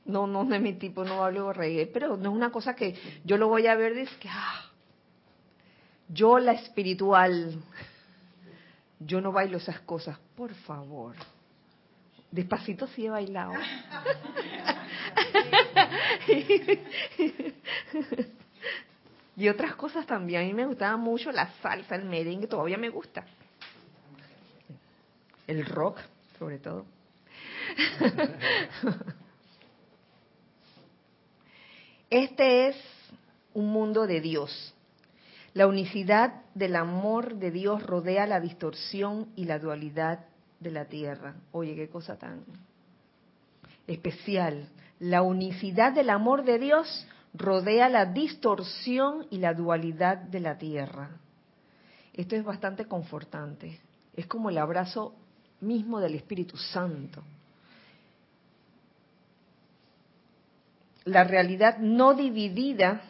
No, 0.05 0.25
no, 0.25 0.43
no 0.43 0.55
es 0.55 0.61
mi 0.61 0.73
tipo, 0.73 1.03
no 1.03 1.19
bailo 1.19 1.53
reggae, 1.53 1.87
pero 1.87 2.17
no 2.17 2.31
es 2.31 2.35
una 2.35 2.51
cosa 2.51 2.75
que 2.75 2.95
yo 3.23 3.37
lo 3.37 3.47
voy 3.47 3.67
a 3.67 3.75
ver 3.75 3.97
es 3.97 4.09
que, 4.17 4.27
ah, 4.29 4.65
Yo 6.09 6.39
la 6.39 6.53
espiritual, 6.53 7.61
yo 8.99 9.21
no 9.21 9.31
bailo 9.31 9.57
esas 9.57 9.79
cosas, 9.81 10.17
por 10.35 10.53
favor. 10.53 11.15
Despacito 12.31 12.87
sí 12.87 13.05
he 13.05 13.09
bailado. 13.09 13.51
y 19.35 19.49
otras 19.49 19.75
cosas 19.75 20.05
también. 20.05 20.41
A 20.41 20.45
mí 20.45 20.53
me 20.53 20.65
gustaba 20.65 20.97
mucho 20.97 21.31
la 21.31 21.51
salsa, 21.61 21.95
el 21.95 22.05
merengue, 22.05 22.47
todavía 22.47 22.77
me 22.77 22.89
gusta. 22.89 23.25
El 25.47 25.65
rock, 25.65 25.99
sobre 26.37 26.59
todo. 26.59 26.85
Este 32.11 32.67
es 32.67 32.75
un 33.53 33.67
mundo 33.67 34.05
de 34.05 34.19
Dios. 34.19 34.73
La 35.53 35.65
unicidad 35.65 36.41
del 36.55 36.75
amor 36.75 37.35
de 37.35 37.51
Dios 37.51 37.83
rodea 37.83 38.27
la 38.27 38.41
distorsión 38.41 39.29
y 39.37 39.45
la 39.45 39.59
dualidad 39.59 40.25
de 40.59 40.71
la 40.71 40.85
tierra. 40.85 41.35
Oye, 41.53 41.73
qué 41.73 41.87
cosa 41.87 42.17
tan 42.17 42.43
especial. 43.87 44.67
La 44.99 45.21
unicidad 45.21 45.93
del 45.93 46.09
amor 46.09 46.43
de 46.43 46.59
Dios 46.59 47.07
rodea 47.33 47.89
la 47.89 48.05
distorsión 48.05 49.27
y 49.29 49.37
la 49.37 49.53
dualidad 49.53 50.17
de 50.17 50.39
la 50.39 50.57
tierra. 50.57 51.11
Esto 52.13 52.35
es 52.35 52.43
bastante 52.43 52.85
confortante. 52.85 53.79
Es 54.15 54.27
como 54.27 54.49
el 54.49 54.57
abrazo 54.57 55.15
mismo 55.61 55.99
del 55.99 56.15
Espíritu 56.15 56.57
Santo. 56.57 57.23
La 61.05 61.23
realidad 61.23 61.77
no 61.79 62.13
dividida 62.13 63.01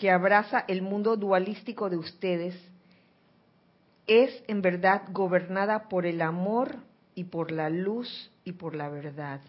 que 0.00 0.10
abraza 0.10 0.64
el 0.68 0.82
mundo 0.82 1.16
dualístico 1.16 1.90
de 1.90 1.96
ustedes 1.96 2.54
es 4.06 4.42
en 4.46 4.62
verdad 4.62 5.02
gobernada 5.10 5.88
por 5.88 6.06
el 6.06 6.22
amor 6.22 6.76
y 7.14 7.24
por 7.24 7.50
la 7.50 7.68
luz 7.68 8.30
y 8.44 8.52
por 8.52 8.74
la 8.74 8.88
verdad. 8.88 9.40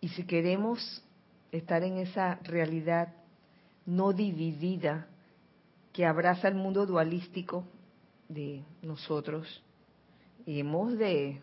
Y 0.00 0.08
si 0.08 0.24
queremos 0.24 1.04
estar 1.52 1.82
en 1.82 1.98
esa 1.98 2.38
realidad 2.42 3.12
no 3.86 4.12
dividida 4.12 5.06
que 5.92 6.06
abraza 6.06 6.48
el 6.48 6.54
mundo 6.54 6.86
dualístico 6.86 7.64
de 8.28 8.62
nosotros, 8.82 9.62
hemos 10.46 10.96
de, 10.96 11.40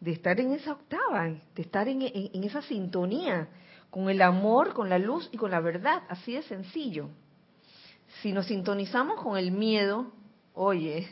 de 0.00 0.10
estar 0.10 0.38
en 0.38 0.52
esa 0.52 0.72
octava, 0.72 1.24
de 1.28 1.62
estar 1.62 1.88
en, 1.88 2.02
en 2.02 2.44
esa 2.44 2.62
sintonía 2.62 3.48
con 3.90 4.08
el 4.08 4.22
amor, 4.22 4.72
con 4.72 4.88
la 4.88 4.98
luz 4.98 5.28
y 5.32 5.36
con 5.36 5.50
la 5.50 5.60
verdad, 5.60 6.02
así 6.08 6.34
de 6.34 6.42
sencillo. 6.42 7.08
Si 8.22 8.32
nos 8.32 8.46
sintonizamos 8.46 9.22
con 9.22 9.36
el 9.36 9.50
miedo, 9.50 10.12
oye, 10.54 11.08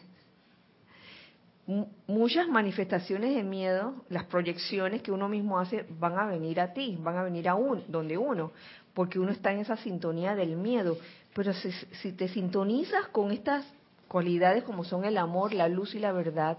muchas 2.07 2.49
manifestaciones 2.49 3.35
de 3.35 3.43
miedo, 3.43 3.95
las 4.09 4.24
proyecciones 4.24 5.03
que 5.03 5.12
uno 5.12 5.29
mismo 5.29 5.59
hace 5.59 5.85
van 5.99 6.18
a 6.18 6.26
venir 6.26 6.61
a 6.61 6.72
ti, 6.72 6.97
van 7.01 7.16
a 7.18 7.22
venir 7.22 7.49
a 7.49 7.55
uno, 7.55 7.83
donde 7.89 8.16
uno, 8.16 8.53
porque 8.99 9.21
uno 9.21 9.31
está 9.31 9.53
en 9.53 9.61
esa 9.61 9.77
sintonía 9.77 10.35
del 10.35 10.57
miedo. 10.57 10.99
Pero 11.33 11.53
si, 11.53 11.71
si 12.03 12.11
te 12.11 12.27
sintonizas 12.27 13.07
con 13.13 13.31
estas 13.31 13.65
cualidades 14.09 14.65
como 14.65 14.83
son 14.83 15.05
el 15.05 15.19
amor, 15.19 15.55
la 15.55 15.69
luz 15.69 15.95
y 15.95 16.01
la 16.01 16.11
verdad, 16.11 16.59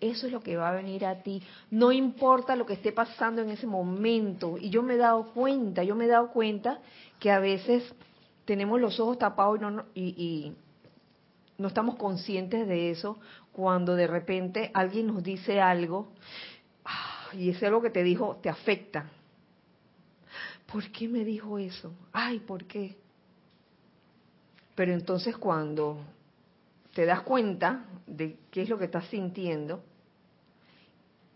eso 0.00 0.26
es 0.26 0.32
lo 0.32 0.40
que 0.40 0.56
va 0.56 0.70
a 0.70 0.72
venir 0.72 1.06
a 1.06 1.22
ti. 1.22 1.40
No 1.70 1.92
importa 1.92 2.56
lo 2.56 2.66
que 2.66 2.72
esté 2.72 2.90
pasando 2.90 3.42
en 3.42 3.50
ese 3.50 3.68
momento. 3.68 4.58
Y 4.58 4.70
yo 4.70 4.82
me 4.82 4.94
he 4.94 4.96
dado 4.96 5.32
cuenta, 5.32 5.84
yo 5.84 5.94
me 5.94 6.06
he 6.06 6.08
dado 6.08 6.32
cuenta 6.32 6.80
que 7.20 7.30
a 7.30 7.38
veces 7.38 7.84
tenemos 8.44 8.80
los 8.80 8.98
ojos 8.98 9.20
tapados 9.20 9.60
y 9.60 9.60
no, 9.60 9.84
y, 9.94 10.52
no 11.58 11.68
estamos 11.68 11.94
conscientes 11.94 12.66
de 12.66 12.90
eso 12.90 13.20
cuando 13.52 13.94
de 13.94 14.08
repente 14.08 14.72
alguien 14.74 15.06
nos 15.06 15.22
dice 15.22 15.60
algo 15.60 16.08
ah, 16.84 17.28
y 17.34 17.50
ese 17.50 17.68
algo 17.68 17.80
que 17.82 17.90
te 17.90 18.02
dijo 18.02 18.40
te 18.42 18.48
afecta. 18.48 19.12
¿Por 20.70 20.90
qué 20.92 21.08
me 21.08 21.24
dijo 21.24 21.58
eso? 21.58 21.94
Ay, 22.12 22.40
¿por 22.40 22.64
qué? 22.66 22.96
Pero 24.74 24.92
entonces 24.92 25.36
cuando 25.36 25.98
te 26.94 27.06
das 27.06 27.22
cuenta 27.22 27.86
de 28.06 28.36
qué 28.50 28.62
es 28.62 28.68
lo 28.68 28.78
que 28.78 28.84
estás 28.84 29.06
sintiendo 29.06 29.82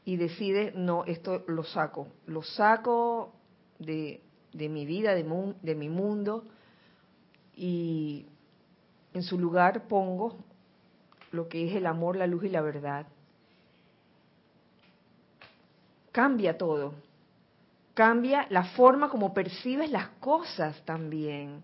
y 0.04 0.16
decides, 0.16 0.74
no, 0.74 1.04
esto 1.04 1.44
lo 1.46 1.64
saco, 1.64 2.08
lo 2.26 2.42
saco 2.42 3.32
de, 3.78 4.20
mi 4.52 4.84
vida, 4.84 5.14
de, 5.14 5.24
de 5.62 5.74
mi 5.74 5.88
mundo 5.88 6.44
y 7.56 8.26
en 9.14 9.22
su 9.22 9.38
lugar 9.38 9.88
pongo 9.88 10.36
lo 11.30 11.48
que 11.48 11.68
es 11.68 11.74
el 11.74 11.86
amor, 11.86 12.16
la 12.16 12.26
luz 12.26 12.44
y 12.44 12.48
la 12.50 12.60
verdad. 12.60 13.06
Cambia 16.12 16.58
todo. 16.58 16.92
Cambia 17.94 18.46
la 18.48 18.64
forma 18.64 19.08
como 19.08 19.34
percibes 19.34 19.90
las 19.90 20.08
cosas 20.20 20.80
también. 20.84 21.62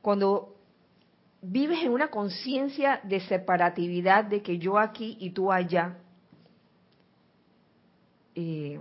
Cuando 0.00 0.56
vives 1.40 1.82
en 1.82 1.92
una 1.92 2.08
conciencia 2.08 3.00
de 3.02 3.20
separatividad, 3.20 4.24
de 4.24 4.42
que 4.42 4.58
yo 4.58 4.78
aquí 4.78 5.16
y 5.20 5.30
tú 5.30 5.52
allá, 5.52 5.98
eh, 8.34 8.80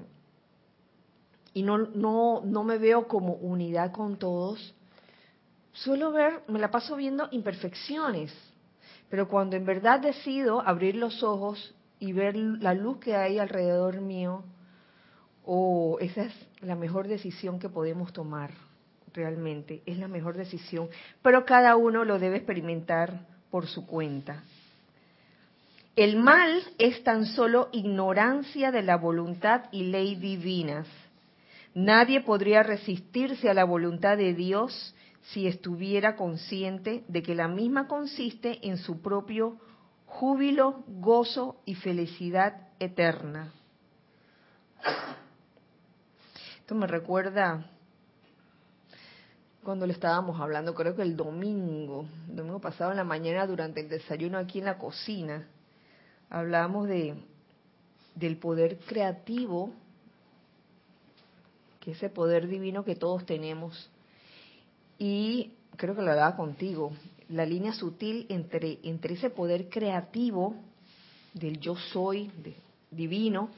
y 1.54 1.64
no, 1.64 1.78
no, 1.78 2.42
no 2.44 2.64
me 2.64 2.78
veo 2.78 3.08
como 3.08 3.34
unidad 3.34 3.92
con 3.92 4.18
todos, 4.18 4.74
suelo 5.74 6.12
ver, 6.12 6.44
me 6.48 6.60
la 6.60 6.72
paso 6.72 6.96
viendo 6.96 7.28
imperfecciones, 7.32 8.34
pero 9.10 9.28
cuando 9.28 9.56
en 9.56 9.66
verdad 9.66 10.00
decido 10.00 10.62
abrir 10.62 10.96
los 10.96 11.22
ojos 11.24 11.76
y 12.00 12.14
ver 12.14 12.36
la 12.36 12.74
luz 12.74 13.00
que 13.00 13.16
hay 13.16 13.40
alrededor 13.40 14.02
mío, 14.02 14.44
oh, 15.46 15.98
esa 16.00 16.24
es 16.24 16.34
la 16.62 16.76
mejor 16.76 17.08
decisión 17.08 17.60
que 17.60 17.70
podemos 17.70 18.14
tomar 18.14 18.52
realmente, 19.14 19.82
es 19.86 19.98
la 19.98 20.08
mejor 20.08 20.38
decisión, 20.38 20.90
pero 21.22 21.46
cada 21.46 21.76
uno 21.76 22.06
lo 22.06 22.20
debe 22.20 22.38
experimentar 22.38 23.28
por 23.50 23.68
su 23.68 23.86
cuenta. 23.86 24.44
El 25.96 26.18
mal 26.18 26.62
es 26.78 27.04
tan 27.04 27.26
solo 27.26 27.68
ignorancia 27.74 28.72
de 28.72 28.82
la 28.82 28.96
voluntad 28.96 29.66
y 29.72 29.84
ley 29.84 30.16
divinas. 30.16 30.88
Nadie 31.74 32.22
podría 32.22 32.64
resistirse 32.64 33.50
a 33.50 33.54
la 33.54 33.66
voluntad 33.66 34.18
de 34.18 34.34
Dios 34.34 34.96
si 35.22 35.48
estuviera 35.48 36.16
consciente 36.16 37.04
de 37.08 37.22
que 37.22 37.36
la 37.36 37.48
misma 37.48 37.88
consiste 37.88 38.66
en 38.68 38.78
su 38.78 39.02
propio 39.02 39.58
júbilo, 40.06 40.84
gozo 40.88 41.62
y 41.66 41.76
felicidad 41.76 42.70
eterna. 42.80 43.52
Me 46.72 46.88
recuerda 46.88 47.66
cuando 49.62 49.86
le 49.86 49.92
estábamos 49.92 50.40
hablando, 50.40 50.74
creo 50.74 50.96
que 50.96 51.02
el 51.02 51.18
domingo, 51.18 52.06
el 52.30 52.38
domingo 52.38 52.60
pasado 52.60 52.92
en 52.92 52.98
la 52.98 53.04
mañana 53.04 53.46
durante 53.46 53.82
el 53.82 53.90
desayuno 53.90 54.38
aquí 54.38 54.60
en 54.60 54.66
la 54.66 54.78
cocina, 54.78 55.48
hablamos 56.30 56.88
de 56.88 57.16
del 58.16 58.38
poder 58.38 58.78
creativo, 58.80 59.74
que 61.82 61.92
es 61.92 61.98
ese 61.98 62.10
poder 62.10 62.48
divino 62.48 62.86
que 62.86 62.96
todos 62.96 63.26
tenemos. 63.26 63.90
Y 64.98 65.52
creo 65.76 65.96
que 65.96 66.02
lo 66.02 66.12
hablaba 66.12 66.36
contigo, 66.36 66.94
la 67.30 67.46
línea 67.46 67.74
sutil 67.74 68.26
entre, 68.30 68.80
entre 68.84 69.16
ese 69.16 69.30
poder 69.30 69.70
creativo 69.70 70.56
del 71.34 71.60
yo 71.60 71.76
soy 71.76 72.32
divino 72.92 73.50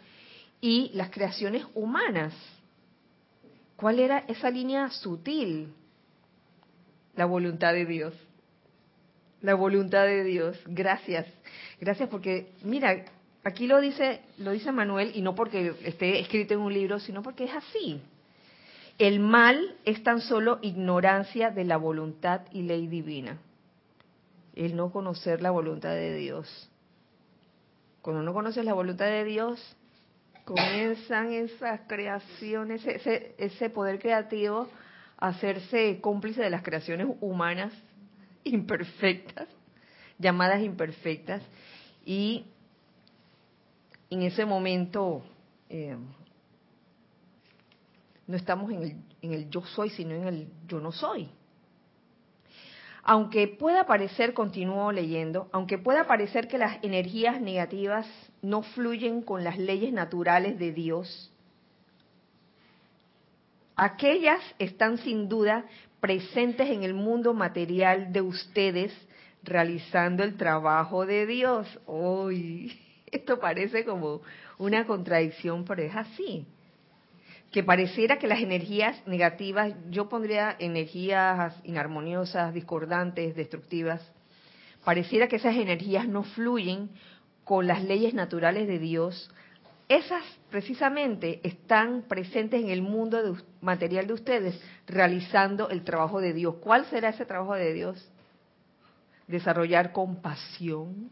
y 0.61 0.91
las 0.93 1.09
creaciones 1.09 1.65
humanas. 1.75 2.33
¿Cuál 3.83 3.99
era 3.99 4.19
esa 4.29 4.49
línea 4.49 4.89
sutil? 4.91 5.73
La 7.17 7.25
voluntad 7.25 7.73
de 7.73 7.85
Dios. 7.85 8.13
La 9.41 9.55
voluntad 9.55 10.05
de 10.05 10.23
Dios. 10.23 10.57
Gracias. 10.67 11.27
Gracias 11.81 12.07
porque, 12.07 12.53
mira, 12.63 13.03
aquí 13.43 13.67
lo 13.67 13.81
dice, 13.81 14.21
lo 14.37 14.51
dice 14.51 14.71
Manuel, 14.71 15.11
y 15.13 15.21
no 15.21 15.35
porque 15.35 15.73
esté 15.83 16.21
escrito 16.21 16.53
en 16.53 16.61
un 16.61 16.73
libro, 16.73 16.97
sino 17.01 17.21
porque 17.23 17.43
es 17.43 17.51
así. 17.53 17.99
El 18.99 19.19
mal 19.19 19.75
es 19.83 20.01
tan 20.01 20.21
solo 20.21 20.59
ignorancia 20.61 21.51
de 21.51 21.65
la 21.65 21.75
voluntad 21.75 22.43
y 22.53 22.61
ley 22.61 22.87
divina. 22.87 23.37
El 24.55 24.77
no 24.77 24.93
conocer 24.93 25.41
la 25.41 25.51
voluntad 25.51 25.91
de 25.91 26.15
Dios. 26.15 26.69
Cuando 28.01 28.23
no 28.23 28.33
conoces 28.33 28.63
la 28.63 28.73
voluntad 28.73 29.07
de 29.07 29.25
Dios, 29.25 29.75
comienzan 30.45 31.31
esas 31.33 31.81
creaciones, 31.87 32.85
ese, 32.85 33.35
ese 33.37 33.69
poder 33.69 33.99
creativo 33.99 34.69
hacerse 35.17 35.99
cómplice 36.01 36.41
de 36.41 36.49
las 36.49 36.63
creaciones 36.63 37.07
humanas 37.21 37.71
imperfectas, 38.43 39.47
llamadas 40.19 40.61
imperfectas, 40.61 41.41
y 42.05 42.45
en 44.09 44.23
ese 44.23 44.45
momento 44.45 45.23
eh, 45.69 45.95
no 48.27 48.35
estamos 48.35 48.71
en 48.71 48.83
el, 48.83 48.95
en 49.21 49.33
el 49.33 49.49
yo 49.49 49.61
soy, 49.61 49.89
sino 49.91 50.13
en 50.13 50.27
el 50.27 50.47
yo 50.67 50.79
no 50.79 50.91
soy. 50.91 51.29
aunque 53.05 53.47
pueda 53.47 53.85
parecer, 53.85 54.33
continúo 54.33 54.91
leyendo, 54.91 55.49
aunque 55.51 55.77
pueda 55.77 56.05
parecer 56.05 56.47
que 56.47 56.57
las 56.57 56.83
energías 56.83 57.41
negativas 57.41 58.05
no 58.43 58.61
fluyen 58.61 59.23
con 59.23 59.43
las 59.43 59.57
leyes 59.57 59.91
naturales 59.91 60.59
de 60.59 60.71
Dios, 60.71 61.31
aquellas 63.75 64.39
están 64.59 64.99
sin 64.99 65.27
duda 65.27 65.65
presentes 65.99 66.69
en 66.69 66.83
el 66.83 66.93
mundo 66.93 67.33
material 67.33 68.13
de 68.13 68.21
ustedes 68.21 68.93
realizando 69.43 70.23
el 70.23 70.35
trabajo 70.35 71.05
de 71.05 71.25
Dios. 71.25 71.67
Uy, 71.87 72.79
esto 73.11 73.39
parece 73.39 73.85
como 73.85 74.21
una 74.59 74.85
contradicción, 74.85 75.65
pero 75.65 75.81
es 75.81 75.95
así 75.95 76.45
que 77.53 77.63
pareciera 77.63 78.17
que 78.17 78.27
las 78.27 78.39
energías 78.39 78.99
negativas, 79.05 79.75
yo 79.91 80.09
pondría 80.09 80.55
energías 80.57 81.55
inarmoniosas, 81.63 82.51
discordantes, 82.51 83.35
destructivas, 83.35 84.01
pareciera 84.83 85.27
que 85.27 85.35
esas 85.35 85.55
energías 85.55 86.07
no 86.07 86.23
fluyen 86.23 86.89
con 87.43 87.67
las 87.67 87.83
leyes 87.83 88.13
naturales 88.13 88.67
de 88.67 88.79
Dios, 88.79 89.29
esas 89.89 90.23
precisamente 90.49 91.41
están 91.43 92.03
presentes 92.07 92.61
en 92.61 92.69
el 92.69 92.81
mundo 92.81 93.37
material 93.61 94.07
de 94.07 94.13
ustedes 94.13 94.61
realizando 94.87 95.69
el 95.69 95.83
trabajo 95.83 96.21
de 96.21 96.33
Dios. 96.33 96.55
¿Cuál 96.61 96.85
será 96.85 97.09
ese 97.09 97.25
trabajo 97.25 97.53
de 97.55 97.73
Dios? 97.73 98.09
Desarrollar 99.27 99.91
compasión, 99.91 101.09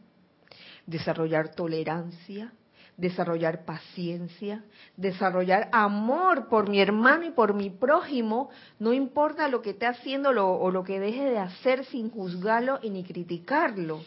desarrollar 0.85 1.53
tolerancia, 1.53 2.53
desarrollar 2.97 3.65
paciencia, 3.65 4.63
desarrollar 4.95 5.69
amor 5.71 6.47
por 6.47 6.69
mi 6.69 6.79
hermano 6.79 7.25
y 7.25 7.31
por 7.31 7.53
mi 7.53 7.69
prójimo, 7.69 8.49
no 8.79 8.93
importa 8.93 9.47
lo 9.47 9.61
que 9.61 9.71
esté 9.71 9.87
haciendo 9.87 10.29
o 10.29 10.71
lo 10.71 10.83
que 10.83 10.99
deje 10.99 11.25
de 11.25 11.39
hacer 11.39 11.85
sin 11.85 12.09
juzgarlo 12.09 12.79
y 12.81 12.89
ni 12.89 13.03
criticarlo, 13.03 14.01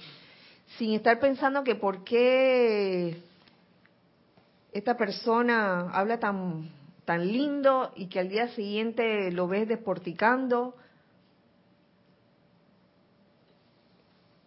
sin 0.78 0.94
estar 0.94 1.20
pensando 1.20 1.62
que 1.62 1.74
por 1.74 2.04
qué 2.04 3.22
esta 4.72 4.96
persona 4.96 5.90
habla 5.92 6.18
tan, 6.18 6.70
tan 7.04 7.26
lindo 7.26 7.92
y 7.94 8.06
que 8.06 8.20
al 8.20 8.28
día 8.28 8.48
siguiente 8.48 9.30
lo 9.30 9.46
ves 9.46 9.68
desporticando. 9.68 10.74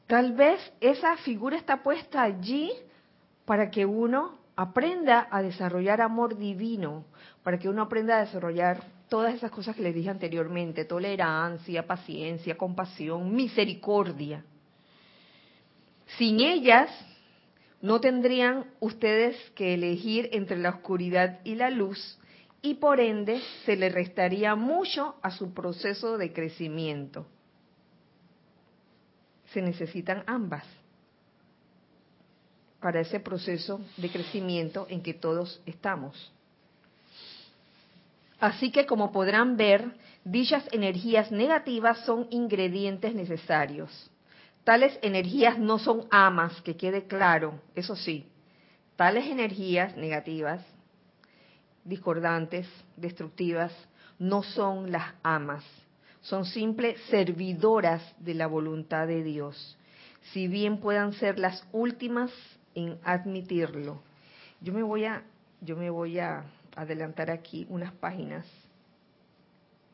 Tal 0.08 0.34
vez 0.34 0.60
esa 0.82 1.18
figura 1.18 1.58
está 1.58 1.84
puesta 1.84 2.24
allí 2.24 2.72
para 3.46 3.72
que 3.72 3.86
uno 3.86 4.38
aprenda 4.56 5.28
a 5.32 5.42
desarrollar 5.42 6.02
amor 6.02 6.38
divino, 6.38 7.06
para 7.44 7.58
que 7.58 7.70
uno 7.70 7.84
aprenda 7.84 8.18
a 8.18 8.26
desarrollar 8.26 8.84
todas 9.08 9.34
esas 9.34 9.52
cosas 9.52 9.76
que 9.76 9.84
les 9.84 9.96
dije 9.96 10.10
anteriormente, 10.10 10.84
tolerancia, 10.84 11.88
paciencia, 11.88 12.58
compasión, 12.58 13.34
misericordia. 13.34 14.44
Sin 16.16 16.40
ellas, 16.40 16.90
no 17.82 18.00
tendrían 18.00 18.66
ustedes 18.80 19.36
que 19.52 19.74
elegir 19.74 20.30
entre 20.32 20.58
la 20.58 20.70
oscuridad 20.70 21.40
y 21.44 21.56
la 21.56 21.70
luz 21.70 22.18
y 22.62 22.76
por 22.76 23.00
ende 23.00 23.42
se 23.66 23.76
le 23.76 23.90
restaría 23.90 24.56
mucho 24.56 25.16
a 25.22 25.32
su 25.32 25.54
proceso 25.54 26.18
de 26.18 26.34
crecimiento. 26.34 27.28
Se 29.54 29.62
necesitan 29.62 30.24
ambas 30.26 30.66
para 32.80 33.02
ese 33.02 33.20
proceso 33.20 33.82
de 33.98 34.10
crecimiento 34.10 34.88
en 34.90 35.02
que 35.02 35.14
todos 35.14 35.62
estamos. 35.66 36.32
Así 38.40 38.72
que 38.72 38.86
como 38.86 39.12
podrán 39.12 39.58
ver, 39.58 39.92
dichas 40.24 40.64
energías 40.72 41.32
negativas 41.32 42.00
son 42.06 42.28
ingredientes 42.30 43.14
necesarios. 43.16 44.12
Tales 44.68 45.00
energías 45.02 45.58
no 45.58 45.80
son 45.80 46.08
amas, 46.12 46.62
que 46.62 46.76
quede 46.76 47.08
claro, 47.08 47.62
eso 47.74 47.96
sí. 47.96 48.26
Tales 48.98 49.26
energías 49.28 49.96
negativas, 49.96 50.62
discordantes, 51.86 52.68
destructivas, 52.98 53.72
no 54.20 54.44
son 54.44 54.92
las 54.92 55.14
amas, 55.24 55.64
son 56.20 56.44
simples 56.44 57.00
servidoras 57.10 58.04
de 58.20 58.34
la 58.34 58.48
voluntad 58.48 59.08
de 59.08 59.24
Dios, 59.24 59.78
si 60.34 60.50
bien 60.50 60.82
puedan 60.82 61.14
ser 61.14 61.40
las 61.40 61.66
últimas 61.72 62.30
en 62.76 63.00
admitirlo. 63.06 64.04
Yo 64.60 64.74
me 64.74 64.84
voy 64.84 65.06
a, 65.06 65.24
yo 65.62 65.78
me 65.78 65.90
voy 65.90 66.20
a 66.20 66.44
adelantar 66.76 67.32
aquí 67.32 67.66
unas 67.70 67.94
páginas 67.94 68.46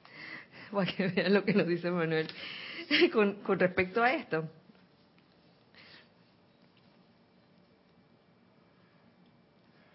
para 0.71 0.91
que 0.91 1.09
vean 1.09 1.32
lo 1.32 1.45
que 1.45 1.53
nos 1.53 1.67
dice 1.67 1.91
Manuel 1.91 2.28
con, 3.13 3.36
con 3.43 3.59
respecto 3.59 4.01
a 4.01 4.13
esto. 4.13 4.49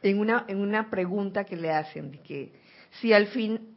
En 0.08 0.18
una, 0.18 0.44
en 0.48 0.58
una 0.58 0.90
pregunta 0.90 1.44
que 1.44 1.56
le 1.56 1.70
hacen, 1.70 2.10
de 2.10 2.20
que 2.20 2.52
si 3.00 3.12
al, 3.12 3.26
fin, 3.28 3.76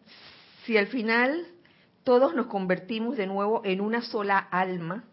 si 0.65 0.77
al 0.77 0.87
final 0.87 1.47
todos 2.03 2.35
nos 2.35 2.47
convertimos 2.47 3.17
de 3.17 3.27
nuevo 3.27 3.61
en 3.63 3.81
una 3.81 4.01
sola 4.01 4.37
alma, 4.37 5.05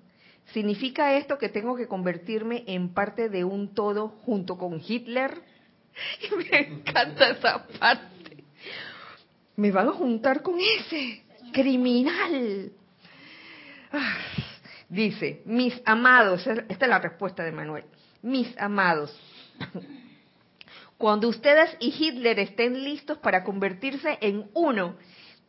¿Significa 0.53 1.15
esto 1.17 1.37
que 1.37 1.51
tengo 1.51 1.77
que 1.77 1.87
convertirme 1.87 2.65
en 2.67 2.95
parte 2.95 3.29
de 3.29 3.45
un 3.45 3.75
todo 3.75 4.09
junto 4.09 4.57
con 4.57 4.81
Hitler? 4.87 5.35
Y 6.23 6.35
me 6.37 6.59
encanta 6.61 7.31
esa 7.31 7.67
parte. 7.67 8.45
Me 9.57 9.73
van 9.73 9.89
a 9.89 9.93
juntar 9.93 10.43
con 10.43 10.55
ese 10.61 11.25
criminal. 11.53 12.71
Ah, 13.91 14.17
dice, 14.89 15.43
mis 15.45 15.75
amados, 15.85 16.47
esta 16.47 16.85
es 16.85 16.89
la 16.89 17.01
respuesta 17.01 17.43
de 17.43 17.51
Manuel, 17.51 17.85
mis 18.23 18.57
amados, 18.59 19.19
cuando 20.99 21.29
ustedes 21.29 21.77
y 21.79 21.95
Hitler 21.97 22.41
estén 22.41 22.83
listos 22.83 23.19
para 23.19 23.45
convertirse 23.45 24.19
en 24.21 24.51
uno, 24.53 24.97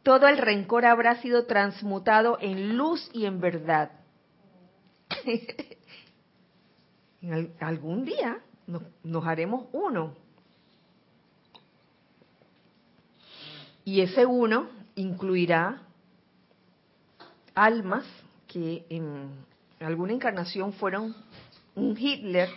todo 0.04 0.28
el 0.28 0.38
rencor 0.38 0.86
habrá 0.86 1.20
sido 1.22 1.46
transmutado 1.46 2.38
en 2.40 2.78
luz 2.78 3.10
y 3.14 3.26
en 3.26 3.42
verdad. 3.42 3.92
algún 7.60 8.06
día 8.06 8.40
nos, 9.04 9.26
haremos 9.26 9.66
uno. 9.72 10.14
Y 13.84 14.02
ese 14.02 14.28
uno 14.28 14.70
incluirá 14.96 15.82
almas 17.56 18.06
que 18.48 18.86
en 18.90 19.32
alguna 19.80 20.14
encarnación 20.14 20.74
fueron 20.74 21.16
un 21.76 21.98
Hitler. 21.98 22.50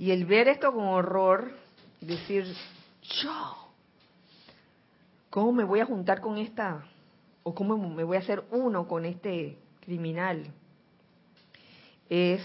Y 0.00 0.12
el 0.12 0.24
ver 0.24 0.48
esto 0.48 0.72
con 0.72 0.86
horror, 0.86 1.52
decir, 2.00 2.46
yo, 3.02 3.68
¿cómo 5.28 5.52
me 5.52 5.62
voy 5.62 5.80
a 5.80 5.84
juntar 5.84 6.22
con 6.22 6.38
esta? 6.38 6.86
¿O 7.42 7.54
cómo 7.54 7.76
me 7.76 8.02
voy 8.02 8.16
a 8.16 8.20
hacer 8.20 8.42
uno 8.50 8.88
con 8.88 9.04
este 9.04 9.58
criminal 9.84 10.46
es 12.08 12.40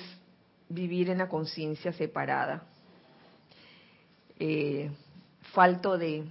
vivir 0.68 1.10
en 1.10 1.20
la 1.20 1.30
conciencia 1.30 1.94
separada, 1.94 2.64
eh, 4.38 4.92
falto 5.54 5.98
de 5.98 6.26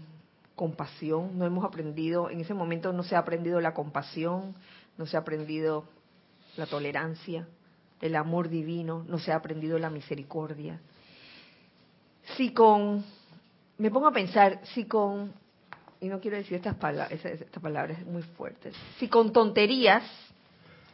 compasión, 0.55 1.39
no 1.39 1.47
hemos 1.47 1.65
aprendido, 1.65 2.29
en 2.29 2.41
ese 2.41 2.53
momento 2.53 2.93
no 2.93 3.03
se 3.03 3.17
ha 3.17 3.21
aprendido 3.21 3.63
la 3.63 3.73
compasión, 3.73 4.55
no 4.99 5.07
se 5.07 5.17
ha 5.17 5.21
aprendido 5.21 5.85
la 6.59 6.67
tolerancia, 6.67 7.49
el 8.03 8.15
amor 8.15 8.51
divino, 8.51 9.07
no 9.09 9.19
se 9.19 9.33
ha 9.33 9.37
aprendido 9.37 9.79
la 9.79 9.89
misericordia. 9.89 10.83
Si 12.37 12.53
con, 12.53 13.05
me 13.79 13.91
pongo 13.91 14.09
a 14.09 14.13
pensar, 14.13 14.61
si 14.75 14.87
con, 14.87 15.33
y 16.01 16.09
no 16.09 16.21
quiero 16.21 16.37
decir 16.37 16.57
estas 16.57 16.75
palabras, 16.77 17.25
estas 17.25 17.63
palabras 17.63 18.05
muy 18.07 18.23
fuertes, 18.23 18.75
si 18.99 19.09
con 19.09 19.33
tonterías 19.33 20.03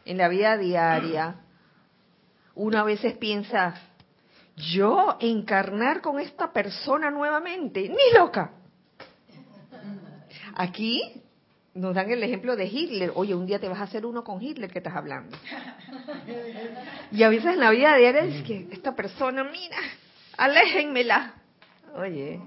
en 0.05 0.17
la 0.17 0.27
vida 0.27 0.57
diaria, 0.57 1.35
uno 2.55 2.79
a 2.79 2.83
veces 2.83 3.17
piensa, 3.17 3.75
yo 4.55 5.17
encarnar 5.19 6.01
con 6.01 6.19
esta 6.19 6.51
persona 6.51 7.09
nuevamente, 7.09 7.87
ni 7.89 8.17
loca. 8.17 8.51
Aquí 10.55 11.21
nos 11.73 11.95
dan 11.95 12.11
el 12.11 12.21
ejemplo 12.23 12.55
de 12.55 12.65
Hitler. 12.65 13.11
Oye, 13.15 13.33
un 13.33 13.45
día 13.45 13.59
te 13.59 13.69
vas 13.69 13.79
a 13.79 13.83
hacer 13.83 14.05
uno 14.05 14.23
con 14.23 14.41
Hitler 14.41 14.69
que 14.69 14.79
estás 14.79 14.95
hablando. 14.95 15.37
Y 17.11 17.23
a 17.23 17.29
veces 17.29 17.53
en 17.53 17.59
la 17.59 17.71
vida 17.71 17.95
diaria 17.95 18.21
es 18.21 18.43
que 18.43 18.67
esta 18.71 18.95
persona, 18.95 19.43
mira, 19.45 19.77
aléjenmela. 20.37 21.33
Oye, 21.95 22.39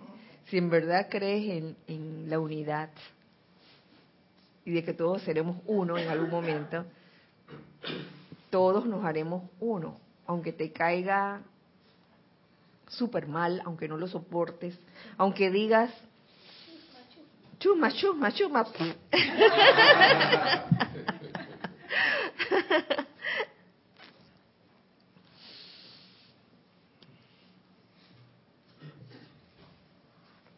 si 0.46 0.58
en 0.58 0.70
verdad 0.70 1.08
crees 1.10 1.62
en, 1.62 1.76
en 1.86 2.30
la 2.30 2.38
unidad 2.38 2.90
y 4.64 4.72
de 4.72 4.84
que 4.84 4.94
todos 4.94 5.22
seremos 5.22 5.58
uno 5.66 5.98
en 5.98 6.08
algún 6.08 6.30
momento, 6.30 6.84
todos 8.50 8.86
nos 8.86 9.04
haremos 9.04 9.42
uno, 9.60 9.98
aunque 10.26 10.52
te 10.52 10.72
caiga 10.72 11.42
súper 12.88 13.26
mal, 13.26 13.60
aunque 13.64 13.88
no 13.88 13.96
lo 13.96 14.06
soportes, 14.06 14.78
aunque 15.16 15.50
digas, 15.50 15.90
chuma, 17.58 17.92
chuma, 17.92 18.32
chuma. 18.32 18.66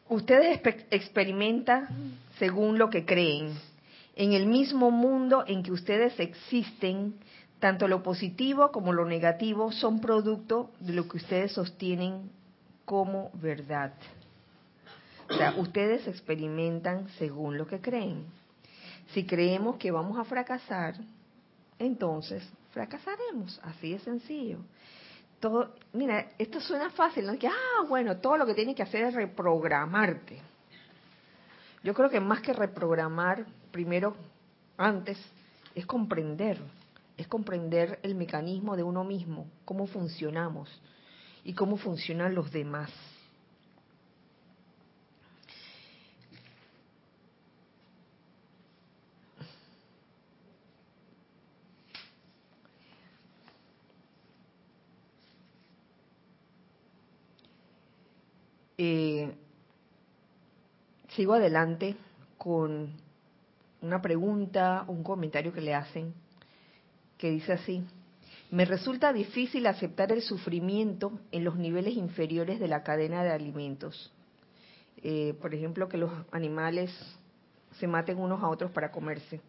Ustedes 0.08 0.60
experimentan 0.90 2.18
según 2.38 2.78
lo 2.78 2.90
que 2.90 3.04
creen. 3.04 3.58
En 4.14 4.32
el 4.32 4.46
mismo 4.46 4.90
mundo 4.90 5.44
en 5.46 5.62
que 5.62 5.72
ustedes 5.72 6.18
existen, 6.20 7.16
tanto 7.58 7.88
lo 7.88 8.02
positivo 8.02 8.70
como 8.70 8.92
lo 8.92 9.04
negativo 9.04 9.72
son 9.72 10.00
producto 10.00 10.70
de 10.80 10.92
lo 10.92 11.08
que 11.08 11.16
ustedes 11.16 11.52
sostienen 11.52 12.30
como 12.84 13.30
verdad. 13.34 13.92
O 15.28 15.34
sea, 15.34 15.54
ustedes 15.56 16.06
experimentan 16.06 17.08
según 17.18 17.58
lo 17.58 17.66
que 17.66 17.80
creen. 17.80 18.24
Si 19.12 19.24
creemos 19.24 19.76
que 19.76 19.90
vamos 19.90 20.18
a 20.18 20.24
fracasar, 20.24 20.94
entonces 21.78 22.48
fracasaremos, 22.70 23.60
así 23.64 23.92
de 23.92 23.98
sencillo. 23.98 24.58
Todo, 25.40 25.74
mira, 25.92 26.30
esto 26.38 26.60
suena 26.60 26.90
fácil, 26.90 27.26
¿no? 27.26 27.38
Que, 27.38 27.48
ah, 27.48 27.84
bueno, 27.88 28.16
todo 28.18 28.36
lo 28.36 28.46
que 28.46 28.54
tienes 28.54 28.74
que 28.74 28.82
hacer 28.82 29.04
es 29.04 29.14
reprogramarte. 29.14 30.40
Yo 31.82 31.94
creo 31.94 32.10
que 32.10 32.20
más 32.20 32.40
que 32.40 32.52
reprogramar, 32.52 33.46
primero, 33.70 34.16
antes, 34.76 35.18
es 35.74 35.86
comprender, 35.86 36.58
es 37.16 37.28
comprender 37.28 38.00
el 38.02 38.14
mecanismo 38.14 38.76
de 38.76 38.82
uno 38.82 39.04
mismo, 39.04 39.46
cómo 39.64 39.86
funcionamos 39.86 40.68
y 41.44 41.52
cómo 41.52 41.76
funcionan 41.76 42.34
los 42.34 42.50
demás. 42.50 42.90
Eh, 58.78 59.32
sigo 61.08 61.34
adelante 61.34 61.96
con 62.36 62.92
una 63.80 64.02
pregunta, 64.02 64.84
un 64.88 65.02
comentario 65.02 65.52
que 65.52 65.60
le 65.60 65.74
hacen, 65.74 66.12
que 67.16 67.30
dice 67.30 67.54
así, 67.54 67.82
me 68.50 68.64
resulta 68.64 69.12
difícil 69.12 69.66
aceptar 69.66 70.12
el 70.12 70.22
sufrimiento 70.22 71.18
en 71.32 71.44
los 71.44 71.56
niveles 71.56 71.96
inferiores 71.96 72.60
de 72.60 72.68
la 72.68 72.82
cadena 72.82 73.24
de 73.24 73.32
alimentos. 73.32 74.12
Eh, 75.02 75.34
por 75.40 75.54
ejemplo, 75.54 75.88
que 75.88 75.96
los 75.96 76.12
animales 76.30 76.90
se 77.78 77.86
maten 77.86 78.18
unos 78.18 78.42
a 78.42 78.48
otros 78.48 78.70
para 78.70 78.90
comerse. 78.90 79.40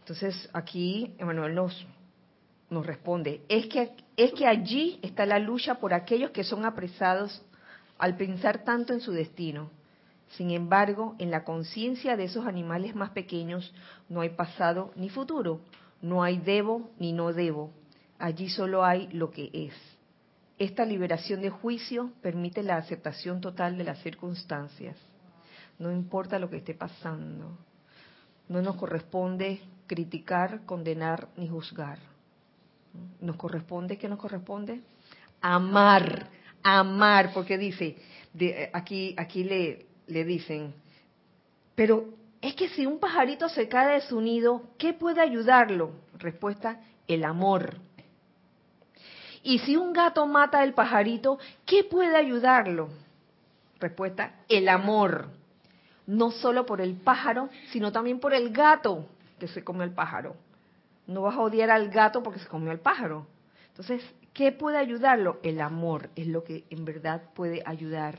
Entonces 0.00 0.48
aquí 0.52 1.14
Emanuel 1.18 1.54
nos, 1.54 1.86
nos 2.70 2.86
responde, 2.86 3.42
es 3.48 3.66
que, 3.66 3.92
es 4.16 4.32
que 4.32 4.46
allí 4.46 4.98
está 5.02 5.26
la 5.26 5.38
lucha 5.38 5.76
por 5.76 5.94
aquellos 5.94 6.30
que 6.30 6.44
son 6.44 6.64
apresados 6.64 7.42
al 8.02 8.16
pensar 8.16 8.64
tanto 8.64 8.92
en 8.92 9.00
su 9.00 9.12
destino. 9.12 9.70
Sin 10.30 10.50
embargo, 10.50 11.14
en 11.20 11.30
la 11.30 11.44
conciencia 11.44 12.16
de 12.16 12.24
esos 12.24 12.46
animales 12.46 12.96
más 12.96 13.10
pequeños 13.10 13.72
no 14.08 14.22
hay 14.22 14.30
pasado 14.30 14.90
ni 14.96 15.08
futuro, 15.08 15.60
no 16.00 16.24
hay 16.24 16.38
debo 16.38 16.90
ni 16.98 17.12
no 17.12 17.32
debo. 17.32 17.70
Allí 18.18 18.48
solo 18.48 18.84
hay 18.84 19.06
lo 19.12 19.30
que 19.30 19.50
es. 19.52 19.74
Esta 20.58 20.84
liberación 20.84 21.42
de 21.42 21.50
juicio 21.50 22.10
permite 22.22 22.64
la 22.64 22.76
aceptación 22.76 23.40
total 23.40 23.78
de 23.78 23.84
las 23.84 24.02
circunstancias. 24.02 24.96
No 25.78 25.92
importa 25.92 26.40
lo 26.40 26.50
que 26.50 26.56
esté 26.56 26.74
pasando. 26.74 27.56
No 28.48 28.62
nos 28.62 28.74
corresponde 28.74 29.60
criticar, 29.86 30.64
condenar 30.66 31.28
ni 31.36 31.48
juzgar. 31.48 32.00
Nos 33.20 33.36
corresponde, 33.36 33.96
¿qué 33.96 34.08
nos 34.08 34.18
corresponde? 34.18 34.80
Amar 35.40 36.41
amar, 36.62 37.32
porque 37.32 37.58
dice, 37.58 37.96
de, 38.32 38.70
aquí, 38.72 39.14
aquí 39.16 39.44
le, 39.44 39.86
le 40.06 40.24
dicen, 40.24 40.74
pero 41.74 42.06
es 42.40 42.54
que 42.54 42.68
si 42.70 42.86
un 42.86 42.98
pajarito 42.98 43.48
se 43.48 43.68
cae 43.68 43.94
de 43.94 44.00
su 44.02 44.20
nido, 44.20 44.62
¿qué 44.78 44.92
puede 44.92 45.20
ayudarlo? 45.20 45.92
Respuesta, 46.18 46.80
el 47.06 47.24
amor. 47.24 47.76
Y 49.42 49.58
si 49.60 49.76
un 49.76 49.92
gato 49.92 50.26
mata 50.26 50.60
al 50.60 50.74
pajarito, 50.74 51.38
¿qué 51.66 51.84
puede 51.84 52.16
ayudarlo? 52.16 52.88
Respuesta, 53.80 54.34
el 54.48 54.68
amor. 54.68 55.28
No 56.06 56.30
solo 56.30 56.66
por 56.66 56.80
el 56.80 56.94
pájaro, 56.94 57.48
sino 57.70 57.90
también 57.92 58.20
por 58.20 58.34
el 58.34 58.50
gato 58.50 59.08
que 59.38 59.48
se 59.48 59.64
come 59.64 59.84
el 59.84 59.92
pájaro. 59.92 60.36
No 61.06 61.22
vas 61.22 61.36
a 61.36 61.40
odiar 61.40 61.70
al 61.70 61.88
gato 61.90 62.22
porque 62.22 62.38
se 62.38 62.46
comió 62.46 62.70
el 62.70 62.78
pájaro. 62.78 63.26
Entonces, 63.68 64.02
¿Qué 64.32 64.50
puede 64.52 64.78
ayudarlo? 64.78 65.40
El 65.42 65.60
amor 65.60 66.08
es 66.16 66.26
lo 66.26 66.42
que 66.42 66.64
en 66.70 66.84
verdad 66.84 67.22
puede 67.34 67.62
ayudar 67.66 68.18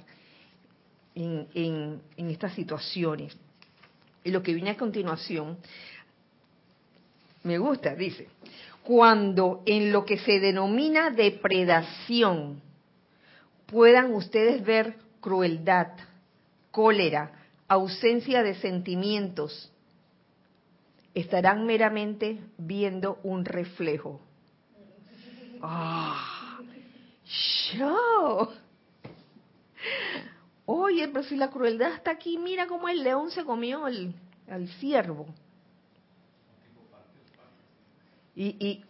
en, 1.16 2.02
estas 2.16 2.54
situaciones. 2.54 3.36
Y 4.24 4.32
lo 4.32 4.44
que 4.44 4.54
viene 4.54 4.72
a 4.72 4.78
continuación, 4.78 5.58
me 7.44 7.58
gusta, 7.58 7.96
dice, 7.96 8.28
cuando 8.84 9.64
en 9.66 9.92
lo 9.92 10.06
que 10.06 10.20
se 10.20 10.40
denomina 10.40 11.10
depredación 11.10 12.62
puedan 13.66 14.14
ustedes 14.14 14.64
ver 14.64 14.96
crueldad, 15.20 15.94
cólera, 16.70 17.32
ausencia 17.68 18.44
de 18.44 18.56
sentimientos, 18.56 19.72
estarán 21.16 21.66
meramente 21.66 22.40
viendo 22.58 23.20
un 23.24 23.46
reflejo 23.46 24.22
¡Ah! 25.66 26.60
¡Show! 27.26 28.50
Oye, 30.66 31.08
pero 31.08 31.24
si 31.24 31.38
la 31.38 31.50
crueldad 31.50 31.94
está 31.94 32.12
aquí, 32.12 32.38
mira 32.38 32.68
cómo 32.68 32.90
el 32.90 33.02
león 33.02 33.32
se 33.32 33.46
comió 33.46 33.88
el, 33.88 34.14
al 34.50 34.68
ciervo. 34.80 35.26
Y, 38.36 38.46
y 38.66 38.84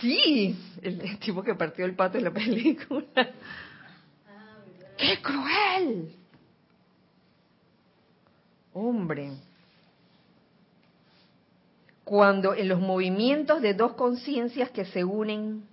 sí, 0.00 0.56
el, 0.80 1.18
tipo 1.18 1.42
que 1.42 1.54
partió 1.54 1.84
el 1.84 1.94
pato 1.94 2.16
en 2.16 2.24
la 2.24 2.32
película. 2.32 3.30
¡Qué 4.96 5.20
cruel! 5.20 6.14
Hombre 8.72 9.32
cuando 12.08 12.54
en 12.54 12.70
los 12.70 12.80
movimientos 12.80 13.60
de 13.60 13.74
dos 13.74 13.92
conciencias 13.92 14.70
que 14.70 14.86
se 14.86 15.04
unen 15.04 15.64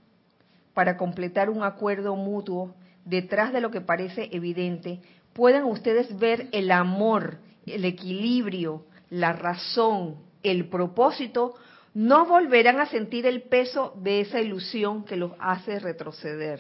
para 0.74 0.98
completar 0.98 1.50
un 1.50 1.64
acuerdo 1.64 2.18
mutuo 2.18 2.76
detrás 3.06 3.54
de 3.54 3.62
lo 3.62 3.72
que 3.72 3.80
parece 3.80 4.28
evidente, 4.34 5.00
puedan 5.32 5.64
ustedes 5.64 6.20
ver 6.20 6.50
el 6.52 6.72
amor, 6.72 7.38
el 7.66 7.86
equilibrio, 7.86 8.84
la 9.10 9.32
razón, 9.32 10.18
el 10.44 10.68
propósito, 10.68 11.56
no 11.94 12.26
volverán 12.26 12.82
a 12.82 12.88
sentir 12.88 13.26
el 13.26 13.44
peso 13.44 13.94
de 14.04 14.20
esa 14.20 14.42
ilusión 14.42 15.06
que 15.06 15.16
los 15.16 15.32
hace 15.40 15.80
retroceder. 15.80 16.60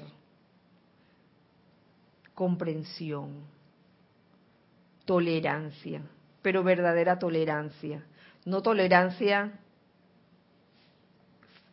Comprensión, 2.34 3.42
tolerancia, 5.04 6.02
pero 6.42 6.64
verdadera 6.64 7.20
tolerancia, 7.20 8.06
no 8.46 8.62
tolerancia 8.62 9.60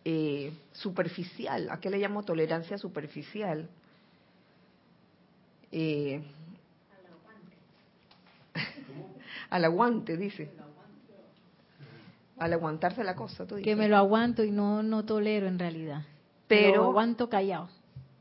eh, 0.05 0.53
superficial. 0.73 1.69
¿A 1.71 1.81
qué 1.81 1.91
le 1.91 1.99
llamo 1.99 2.23
tolerancia 2.23 2.79
superficial? 2.79 3.69
Eh, 5.71 6.23
al 9.51 9.65
aguante, 9.65 10.17
dice. 10.17 10.51
Al 12.39 12.53
aguantarse 12.53 13.05
la 13.05 13.15
cosa, 13.15 13.47
tú 13.47 13.57
Que 13.63 13.77
me 13.77 13.89
lo 13.89 13.97
aguanto 13.97 14.43
y 14.43 14.51
no, 14.51 14.83
no 14.83 15.05
tolero 15.05 15.47
en 15.47 15.59
realidad. 15.59 16.03
Pero 16.49 16.71
me 16.71 16.77
lo 16.77 16.85
aguanto 16.85 17.29
callado. 17.29 17.69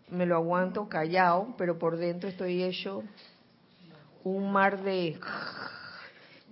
Me 0.10 0.26
lo 0.26 0.36
aguanto 0.36 0.88
callado, 0.88 1.56
pero 1.58 1.80
por 1.80 1.98
dentro 1.98 2.30
estoy 2.30 2.64
hecho 2.64 3.04
un 4.24 4.52
mar 4.52 4.84
de 4.84 5.20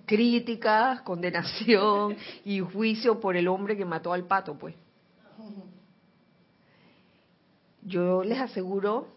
críticas, 0.06 1.02
condenación 1.02 2.16
y 2.44 2.60
juicio 2.62 3.20
por 3.20 3.38
el 3.38 3.48
hombre 3.48 3.78
que 3.78 3.86
mató 3.86 4.12
al 4.12 4.24
pato, 4.26 4.56
pues. 4.56 4.74
Yo 7.82 8.24
les 8.24 8.40
aseguro 8.40 9.08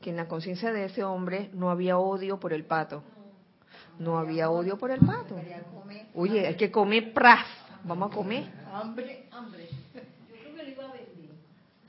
que 0.00 0.10
en 0.10 0.16
la 0.16 0.28
conciencia 0.28 0.72
de 0.72 0.84
ese 0.84 1.04
hombre 1.04 1.50
no 1.52 1.70
había 1.70 1.98
odio 1.98 2.38
por 2.38 2.52
el 2.52 2.64
pato. 2.64 3.02
No 3.98 4.18
había 4.18 4.50
odio 4.50 4.78
por 4.78 4.90
el 4.90 5.00
pato. 5.00 5.36
Oye, 6.14 6.46
hay 6.46 6.56
que 6.56 6.70
comer 6.70 7.12
pras. 7.12 7.46
Vamos 7.84 8.12
a 8.12 8.14
comer. 8.14 8.44
Hambre, 8.72 9.26
hambre. 9.32 9.68
Yo 9.94 10.00
creo 10.40 10.54
que 10.54 10.62
lo 10.62 10.70
iba 10.70 10.84
a 10.84 10.92
vender. 10.92 11.12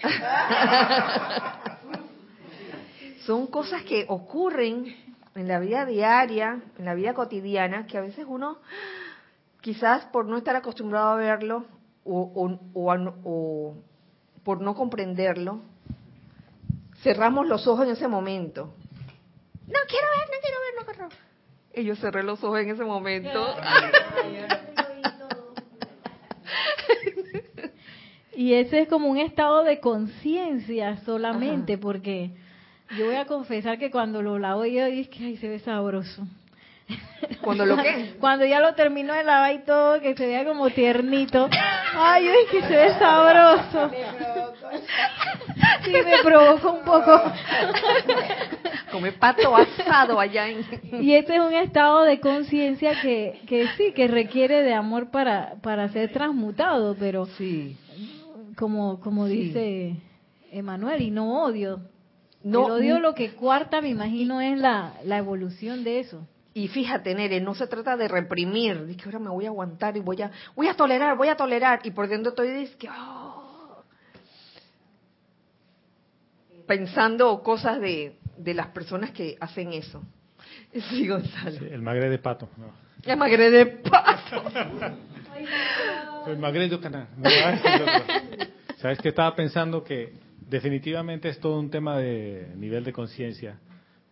Son 3.26 3.48
cosas 3.48 3.84
que 3.84 4.06
ocurren 4.10 4.96
en 5.36 5.48
la 5.48 5.60
vida 5.60 5.86
diaria, 5.86 6.62
en 6.78 6.86
la 6.86 6.94
vida 6.94 7.14
cotidiana, 7.14 7.88
que 7.88 7.98
a 7.98 8.02
veces 8.02 8.26
uno, 8.28 8.58
quizás 9.62 10.06
por 10.06 10.26
no 10.26 10.38
estar 10.38 10.56
acostumbrado 10.56 11.12
a 11.12 11.16
verlo, 11.16 11.66
o, 12.06 12.60
o- 12.74 13.14
o 13.24 13.76
por 14.43 14.62
no 14.62 14.76
comprenderlo, 14.76 15.62
cerramos 17.01 17.47
los 17.47 17.66
ojos 17.68 17.86
en 17.86 17.91
ese 17.93 18.08
momento. 18.08 18.74
No 19.68 19.80
quiero 19.88 20.08
ver, 20.18 20.28
no 20.30 20.38
quiero 20.41 20.58
ver, 20.60 20.74
no 20.80 20.86
quiero 20.86 21.10
ver. 21.10 21.18
Y 21.76 21.84
yo 21.86 21.95
cerré 21.95 22.24
los 22.24 22.43
ojos 22.43 22.60
en 22.60 22.70
ese 22.70 22.84
momento. 22.84 23.30
Y 28.36 28.54
ese 28.56 28.82
es 28.82 28.88
como 28.89 29.08
un 29.10 29.20
estado 29.20 29.64
de 29.64 29.80
conciencia 29.80 30.97
solamente, 31.06 31.78
porque 31.78 32.32
yo 32.97 33.06
voy 33.06 33.16
a 33.16 33.26
confesar 33.26 33.78
que 33.78 33.91
cuando 33.91 34.22
lo 34.24 34.39
lavo 34.39 34.66
yo 34.66 34.86
dije 34.88 35.10
que 35.10 35.24
ay, 35.26 35.38
se 35.38 35.47
ve 35.47 35.60
sabroso. 35.60 36.26
Cuando 37.42 37.66
lo 37.66 37.78
que. 37.78 38.16
Cuando 38.20 38.46
ya 38.46 38.60
lo 38.60 38.74
terminó 38.76 39.14
de 39.14 39.24
lavar 39.24 39.54
y 39.54 39.60
todo, 39.60 40.00
que 40.02 40.16
se 40.16 40.28
vea 40.28 40.46
como 40.46 40.70
tiernito. 40.70 41.50
Ay, 41.96 42.26
yo 42.26 42.32
dije 42.32 42.46
que 42.52 42.62
se 42.68 42.76
ve 42.76 42.94
sabroso. 43.00 43.92
Sí, 45.86 45.92
me 45.92 46.24
provocó 46.24 46.72
un 46.72 46.84
poco. 46.84 47.22
Come 48.92 49.12
pato 49.14 49.56
asado 49.56 50.20
allá 50.20 50.48
en. 50.50 50.66
Y 51.02 51.14
este 51.14 51.36
es 51.36 51.42
un 51.42 51.54
estado 51.54 52.04
de 52.04 52.20
conciencia 52.20 53.00
que, 53.02 53.42
que 53.48 53.68
sí, 53.78 53.92
que 53.94 54.08
requiere 54.08 54.62
de 54.64 54.74
amor 54.74 55.10
para, 55.12 55.56
para 55.62 55.90
ser 55.90 56.12
transmutado, 56.12 56.96
pero 57.00 57.26
Sí. 57.26 57.78
como, 58.58 59.00
como 59.00 59.28
Sí. 59.28 59.34
dice 59.36 59.96
Emanuel, 60.52 61.02
y 61.02 61.12
no 61.12 61.44
odio. 61.44 61.82
No, 62.44 62.66
el 62.68 62.72
odio 62.74 63.00
lo 63.00 63.16
que 63.16 63.32
cuarta, 63.32 63.82
me 63.82 63.90
imagino, 63.90 64.42
es 64.42 64.58
la, 64.60 64.94
la 65.06 65.18
evolución 65.18 65.84
de 65.84 66.00
eso. 66.00 66.28
Y 66.54 66.68
fíjate, 66.68 67.16
Nere, 67.16 67.41
no 67.41 67.56
se 67.56 67.68
trata 67.68 67.97
de 67.97 68.08
reprimir, 68.08 68.86
de 68.86 68.95
que 68.95 69.06
ahora 69.06 69.20
me 69.20 69.30
voy 69.30 69.45
a 69.45 69.49
aguantar 69.49 69.97
y 69.97 70.01
voy 70.01 70.22
a, 70.22 70.32
voy 70.56 70.68
a 70.68 70.76
tolerar, 70.76 71.18
voy 71.18 71.30
a 71.30 71.36
tolerar, 71.36 71.82
y 71.84 71.91
por 71.91 72.08
dentro 72.08 72.30
estoy 72.30 72.51
dice 72.51 72.78
que, 72.78 72.89
oh, 72.89 73.84
pensando 76.68 77.41
cosas 77.41 77.82
de, 77.82 78.18
de 78.38 78.54
las 78.54 78.68
personas 78.68 79.12
que 79.12 79.38
hacen 79.39 79.74
eso. 79.74 80.01
Sí, 80.89 81.08
Gonzalo. 81.08 81.51
Sí, 81.51 81.66
el 81.70 81.82
magre 81.82 82.10
de 82.10 82.18
pato. 82.18 82.49
No. 82.58 82.84
Me 83.06 83.26
agregué 83.26 83.49
de 83.51 83.66
paso. 83.66 84.43
El 86.28 86.38
magre 86.38 86.70
de 86.70 86.80
canal. 86.82 87.08
Sabes 88.78 88.99
que 88.99 89.10
estaba 89.10 89.36
pensando 89.36 89.84
que 89.84 90.14
definitivamente 90.49 91.30
es 91.30 91.39
todo 91.39 91.60
un 91.60 91.70
tema 91.70 91.97
de 91.97 92.54
nivel 92.56 92.84
de 92.84 92.93
conciencia, 92.93 93.60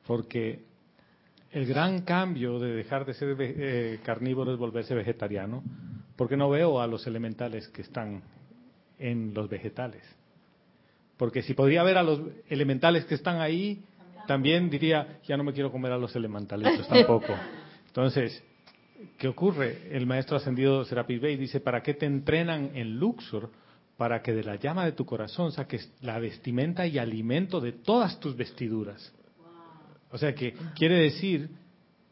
porque 0.06 0.64
el 1.52 1.66
gran 1.66 2.02
cambio 2.02 2.60
de 2.60 2.74
dejar 2.74 3.06
de 3.06 3.14
ser 3.14 3.36
eh, 3.40 4.00
carnívoro 4.04 4.54
es 4.54 4.58
volverse 4.58 4.96
vegetariano, 4.96 5.64
porque 6.16 6.38
no 6.38 6.50
veo 6.50 6.80
a 6.80 6.88
los 6.88 7.06
elementales 7.08 7.68
que 7.70 7.82
están 7.82 8.24
en 8.98 9.34
los 9.34 9.50
vegetales. 9.50 10.04
Porque 11.18 11.42
si 11.42 11.54
podría 11.54 11.84
ver 11.84 11.98
a 11.98 12.04
los 12.04 12.22
elementales 12.48 13.06
que 13.06 13.16
están 13.16 13.42
ahí, 13.42 13.84
también 14.28 14.70
diría, 14.70 15.20
ya 15.28 15.36
no 15.36 15.44
me 15.44 15.54
quiero 15.54 15.72
comer 15.72 15.92
a 15.92 15.98
los 15.98 16.16
elementalitos 16.16 16.88
tampoco. 16.90 17.34
Entonces, 17.88 18.42
¿qué 19.18 19.28
ocurre? 19.28 19.90
El 19.92 20.06
maestro 20.06 20.38
ascendido 20.38 20.86
Serapis 20.86 21.20
Bey 21.20 21.36
dice, 21.36 21.60
¿para 21.60 21.84
qué 21.84 21.94
te 21.94 22.06
entrenan 22.06 22.72
en 22.76 22.98
Luxor? 22.98 23.50
Para 23.98 24.22
que 24.22 24.34
de 24.34 24.44
la 24.44 24.56
llama 24.56 24.86
de 24.86 24.94
tu 24.94 25.06
corazón 25.06 25.52
saques 25.52 25.92
la 26.02 26.18
vestimenta 26.18 26.88
y 26.88 26.98
alimento 26.98 27.60
de 27.60 27.74
todas 27.74 28.20
tus 28.20 28.36
vestiduras. 28.36 29.14
O 30.12 30.18
sea 30.18 30.34
que 30.36 30.54
quiere 30.76 30.96
decir 30.96 31.50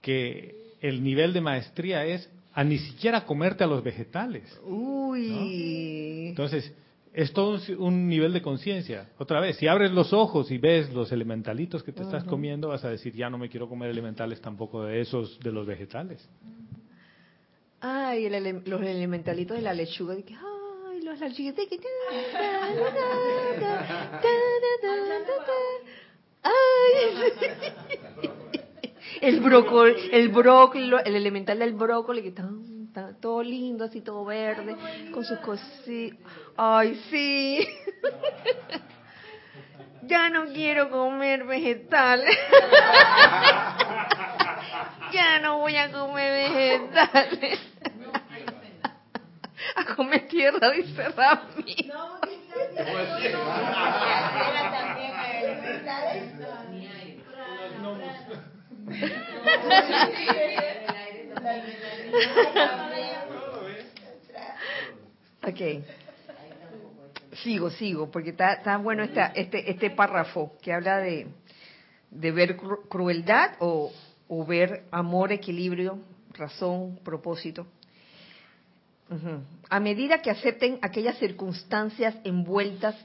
que 0.02 0.56
el 0.82 1.04
nivel 1.04 1.34
de 1.34 1.41
maestría 1.41 2.06
es 2.06 2.30
a 2.54 2.64
ni 2.64 2.78
siquiera 2.78 3.26
comerte 3.26 3.64
a 3.64 3.68
los 3.68 3.84
vegetales. 3.84 4.60
Uy. 4.66 6.28
Entonces, 6.30 6.74
es 7.14 7.34
todo 7.34 7.60
un, 7.78 7.84
un 7.84 8.08
nivel 8.08 8.32
de 8.34 8.41
conciencia. 8.41 9.10
Otra 9.18 9.39
vez, 9.39 9.58
si 9.58 9.68
abres 9.68 9.91
los 9.91 10.14
ojos 10.14 10.52
y 10.52 10.58
ves 10.58 10.91
los 10.93 11.12
elementalitos 11.12 11.84
que 11.84 11.91
te 11.91 12.04
estás 12.04 12.24
comiendo, 12.24 12.70
vas 12.70 12.86
a 12.86 12.89
decir, 12.89 13.14
ya 13.14 13.30
no 13.30 13.38
me 13.38 13.50
quiero 13.50 13.68
comer 13.68 13.89
elementales 13.89 14.39
tampoco 14.41 14.84
de 14.84 15.02
esos, 15.02 15.39
de 15.39 15.52
los 15.52 15.66
vegetales. 15.68 16.28
Ay, 17.82 18.26
el 18.26 18.36
ele- 18.36 18.62
los 18.66 18.82
elementalitos 18.82 19.56
de 19.58 19.64
la 19.64 19.74
lechuga. 19.74 20.16
de 20.16 20.24
que, 20.24 20.34
ay, 20.36 21.04
los 21.04 21.20
lechuguitos. 21.20 21.66
Ay. 26.43 27.33
El 29.21 29.39
brócoli, 29.41 30.09
el 30.11 30.29
brócoli, 30.29 30.91
el 31.05 31.15
elemental 31.15 31.59
del 31.59 31.73
brócoli 31.73 32.21
que 32.21 32.29
está, 32.29 32.47
está 32.87 33.13
todo 33.19 33.43
lindo, 33.43 33.85
así 33.85 34.01
todo 34.01 34.23
verde, 34.23 34.75
con 35.11 35.25
sus 35.25 35.39
cositas. 35.39 36.19
Ay, 36.55 37.01
sí. 37.09 37.67
Ya 40.03 40.29
no 40.29 40.45
quiero 40.45 40.89
comer 40.89 41.45
vegetales. 41.45 42.35
Ya 45.11 45.39
no 45.39 45.59
voy 45.59 45.75
a 45.75 45.91
comer 45.91 46.49
vegetales. 46.49 47.59
A 49.75 49.95
comer 49.95 50.27
tierra, 50.27 50.71
dice 50.71 51.09
Rami. 51.09 51.91
Ok. 65.47 65.83
Sigo, 67.43 67.69
sigo, 67.69 68.11
porque 68.11 68.31
está, 68.31 68.77
bueno 68.77 69.03
esta, 69.03 69.27
este, 69.27 69.71
este 69.71 69.89
párrafo 69.91 70.53
que 70.61 70.73
habla 70.73 70.97
de, 70.97 71.27
ver 72.11 72.57
cru- 72.57 72.87
crueldad 72.89 73.51
o, 73.59 73.91
ver 74.45 74.83
amor, 74.91 75.31
equilibrio, 75.31 75.99
razón, 76.33 76.99
propósito. 77.03 77.65
A 79.69 79.79
medida 79.79 80.21
que 80.21 80.29
acepten 80.29 80.79
aquellas 80.81 81.17
circunstancias 81.17 82.15
envueltas 82.23 82.95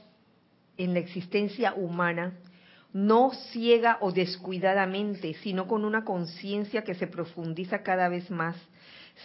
en 0.77 0.93
la 0.93 0.99
existencia 0.99 1.73
humana, 1.73 2.33
no 2.95 3.33
ciega 3.51 3.97
o 3.99 4.13
descuidadamente, 4.13 5.33
sino 5.43 5.67
con 5.67 5.83
una 5.83 6.05
conciencia 6.05 6.85
que 6.85 6.95
se 6.95 7.07
profundiza 7.07 7.83
cada 7.83 8.07
vez 8.07 8.31
más, 8.31 8.55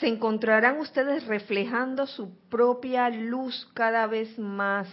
se 0.01 0.09
encontrarán 0.09 0.81
ustedes 0.81 1.25
reflejando 1.29 2.09
su 2.09 2.37
propia 2.49 3.09
luz 3.11 3.71
cada 3.73 4.09
vez 4.09 4.37
más. 4.41 4.89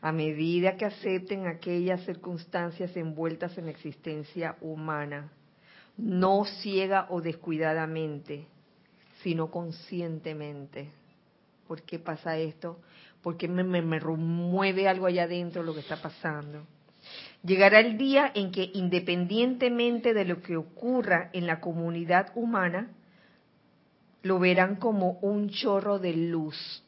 A 0.00 0.12
medida 0.12 0.76
que 0.76 0.84
acepten 0.84 1.48
aquellas 1.48 2.04
circunstancias 2.04 2.96
envueltas 2.96 3.58
en 3.58 3.64
la 3.64 3.72
existencia 3.72 4.56
humana, 4.60 5.32
no 5.96 6.44
ciega 6.44 7.08
o 7.10 7.20
descuidadamente, 7.20 8.46
sino 9.24 9.50
conscientemente. 9.50 10.88
¿Por 11.66 11.82
qué 11.82 11.98
pasa 11.98 12.38
esto? 12.38 12.78
Porque 13.24 13.48
me, 13.48 13.64
me, 13.64 13.82
me 13.82 13.98
remueve 13.98 14.86
algo 14.86 15.06
allá 15.06 15.24
adentro 15.24 15.64
lo 15.64 15.74
que 15.74 15.80
está 15.80 16.00
pasando. 16.00 16.64
Llegará 17.44 17.80
el 17.80 17.98
día 17.98 18.32
en 18.34 18.50
que 18.50 18.70
independientemente 18.72 20.14
de 20.14 20.24
lo 20.24 20.40
que 20.40 20.56
ocurra 20.56 21.28
en 21.34 21.46
la 21.46 21.60
comunidad 21.60 22.32
humana, 22.34 22.88
lo 24.22 24.38
verán 24.38 24.76
como 24.76 25.18
un 25.20 25.50
chorro 25.50 25.98
de 25.98 26.14
luz. 26.14 26.82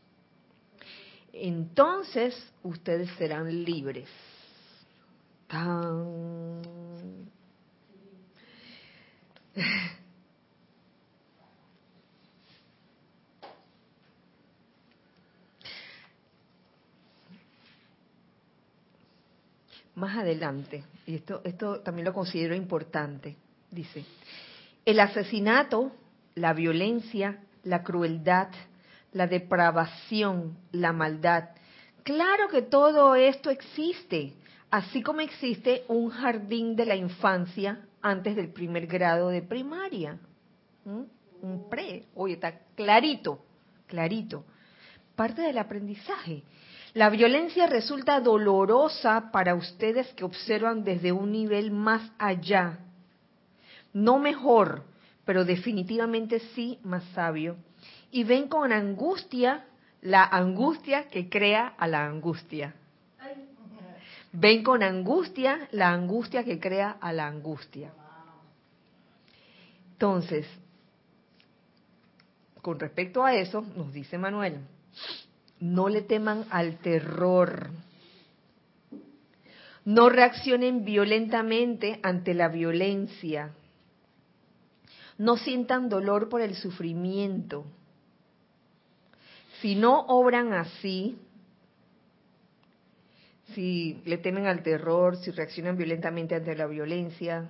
Entonces 1.34 2.34
ustedes 2.62 3.10
serán 3.18 3.64
libres. 3.64 4.08
Tan. 5.46 6.62
Más 19.96 20.16
adelante, 20.16 20.84
y 21.06 21.16
esto, 21.16 21.40
esto 21.44 21.80
también 21.80 22.04
lo 22.04 22.12
considero 22.12 22.54
importante, 22.54 23.36
dice, 23.70 24.04
el 24.84 25.00
asesinato, 25.00 25.90
la 26.34 26.52
violencia, 26.52 27.40
la 27.64 27.82
crueldad, 27.82 28.48
la 29.12 29.26
depravación, 29.26 30.56
la 30.72 30.92
maldad. 30.92 31.48
Claro 32.02 32.48
que 32.48 32.62
todo 32.62 33.16
esto 33.16 33.50
existe, 33.50 34.34
así 34.70 35.02
como 35.02 35.20
existe 35.20 35.84
un 35.88 36.10
jardín 36.10 36.76
de 36.76 36.86
la 36.86 36.94
infancia 36.94 37.80
antes 38.02 38.36
del 38.36 38.48
primer 38.48 38.86
grado 38.86 39.30
de 39.30 39.42
primaria. 39.42 40.18
¿Mm? 40.84 41.02
Un 41.42 41.68
pre, 41.70 42.04
oye, 42.14 42.34
está 42.34 42.60
clarito, 42.74 43.42
clarito. 43.86 44.44
Parte 45.16 45.42
del 45.42 45.58
aprendizaje. 45.58 46.42
La 46.96 47.10
violencia 47.10 47.66
resulta 47.66 48.20
dolorosa 48.20 49.30
para 49.30 49.54
ustedes 49.54 50.10
que 50.14 50.24
observan 50.24 50.82
desde 50.82 51.12
un 51.12 51.30
nivel 51.30 51.70
más 51.70 52.10
allá. 52.16 52.78
No 53.92 54.18
mejor, 54.18 54.82
pero 55.26 55.44
definitivamente 55.44 56.40
sí 56.54 56.78
más 56.82 57.04
sabio. 57.12 57.58
Y 58.10 58.24
ven 58.24 58.48
con 58.48 58.72
angustia 58.72 59.66
la 60.00 60.24
angustia 60.24 61.06
que 61.08 61.28
crea 61.28 61.74
a 61.76 61.86
la 61.86 62.06
angustia. 62.06 62.74
Ven 64.32 64.62
con 64.62 64.82
angustia 64.82 65.68
la 65.72 65.90
angustia 65.90 66.44
que 66.44 66.58
crea 66.58 66.96
a 66.98 67.12
la 67.12 67.26
angustia. 67.26 67.92
Entonces, 69.92 70.46
con 72.62 72.80
respecto 72.80 73.22
a 73.22 73.34
eso, 73.34 73.60
nos 73.76 73.92
dice 73.92 74.16
Manuel, 74.16 74.60
no 75.60 75.88
le 75.88 76.02
teman 76.02 76.44
al 76.50 76.78
terror. 76.78 77.70
No 79.84 80.08
reaccionen 80.08 80.84
violentamente 80.84 82.00
ante 82.02 82.34
la 82.34 82.48
violencia. 82.48 83.52
No 85.18 85.36
sientan 85.36 85.88
dolor 85.88 86.28
por 86.28 86.40
el 86.40 86.54
sufrimiento. 86.54 87.64
Si 89.60 89.74
no 89.74 90.00
obran 90.08 90.52
así, 90.52 91.18
si 93.54 94.02
le 94.04 94.18
temen 94.18 94.46
al 94.46 94.62
terror, 94.62 95.16
si 95.16 95.30
reaccionan 95.30 95.76
violentamente 95.76 96.34
ante 96.34 96.54
la 96.54 96.66
violencia, 96.66 97.48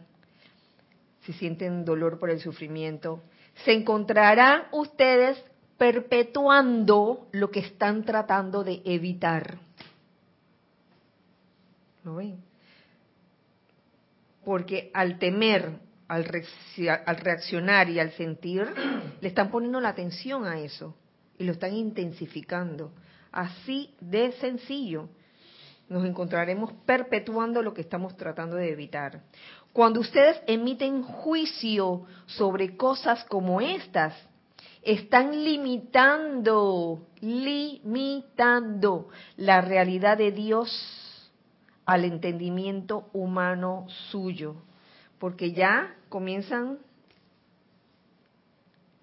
si 1.22 1.32
sienten 1.32 1.84
dolor 1.84 2.18
por 2.20 2.30
el 2.30 2.40
sufrimiento, 2.40 3.22
se 3.64 3.72
encontrarán 3.72 4.64
ustedes 4.70 5.42
perpetuando 5.78 7.28
lo 7.32 7.50
que 7.50 7.60
están 7.60 8.04
tratando 8.04 8.64
de 8.64 8.82
evitar. 8.84 9.58
¿Lo 12.04 12.16
ven? 12.16 12.36
Porque 14.44 14.90
al 14.94 15.18
temer, 15.18 15.78
al, 16.08 16.24
reaccionar 16.24 17.90
y 17.90 17.98
al 17.98 18.12
sentir, 18.12 18.66
le 19.20 19.28
están 19.28 19.50
poniendo 19.50 19.80
la 19.80 19.90
atención 19.90 20.44
a 20.46 20.60
eso 20.60 20.94
y 21.38 21.44
lo 21.44 21.52
están 21.52 21.74
intensificando. 21.74 22.92
Así 23.32 23.94
de 24.00 24.32
sencillo 24.32 25.08
nos 25.88 26.04
encontraremos 26.04 26.72
perpetuando 26.84 27.62
lo 27.62 27.72
que 27.72 27.82
estamos 27.82 28.16
tratando 28.16 28.56
de 28.56 28.70
evitar. 28.70 29.22
Cuando 29.72 30.00
ustedes 30.00 30.40
emiten 30.46 31.02
juicio 31.02 32.06
sobre 32.26 32.76
cosas 32.76 33.24
como 33.24 33.60
estas, 33.60 34.14
están 34.86 35.44
limitando, 35.44 37.08
limitando 37.20 39.08
la 39.36 39.60
realidad 39.60 40.16
de 40.16 40.30
Dios 40.30 41.28
al 41.84 42.04
entendimiento 42.04 43.10
humano 43.12 43.86
suyo, 44.10 44.54
porque 45.18 45.52
ya 45.52 45.96
comienzan 46.08 46.78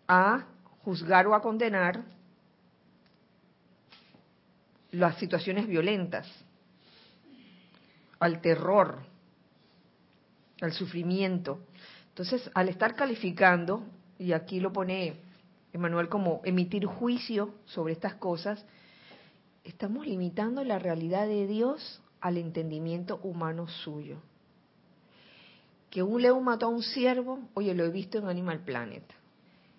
a 0.07 0.45
juzgar 0.85 1.27
o 1.27 1.35
a 1.35 1.41
condenar 1.41 2.05
las 4.91 5.17
situaciones 5.17 5.67
violentas 5.67 6.31
al 8.19 8.39
terror, 8.39 8.99
al 10.61 10.71
sufrimiento. 10.71 11.59
Entonces, 12.07 12.49
al 12.53 12.69
estar 12.69 12.95
calificando, 12.95 13.83
y 14.17 14.31
aquí 14.31 14.61
lo 14.61 14.71
pone 14.71 15.19
Emanuel 15.73 16.07
como 16.07 16.41
emitir 16.45 16.85
juicio 16.85 17.55
sobre 17.65 17.93
estas 17.93 18.13
cosas, 18.15 18.63
estamos 19.63 20.05
limitando 20.05 20.63
la 20.63 20.79
realidad 20.79 21.27
de 21.27 21.47
Dios 21.47 22.01
al 22.21 22.37
entendimiento 22.37 23.19
humano 23.23 23.67
suyo. 23.67 24.17
Que 25.89 26.03
un 26.03 26.21
león 26.21 26.43
mató 26.43 26.67
a 26.67 26.69
un 26.69 26.83
ciervo, 26.83 27.39
oye, 27.55 27.73
lo 27.73 27.83
he 27.83 27.89
visto 27.89 28.17
en 28.17 28.27
Animal 28.27 28.59
Planet. 28.59 29.03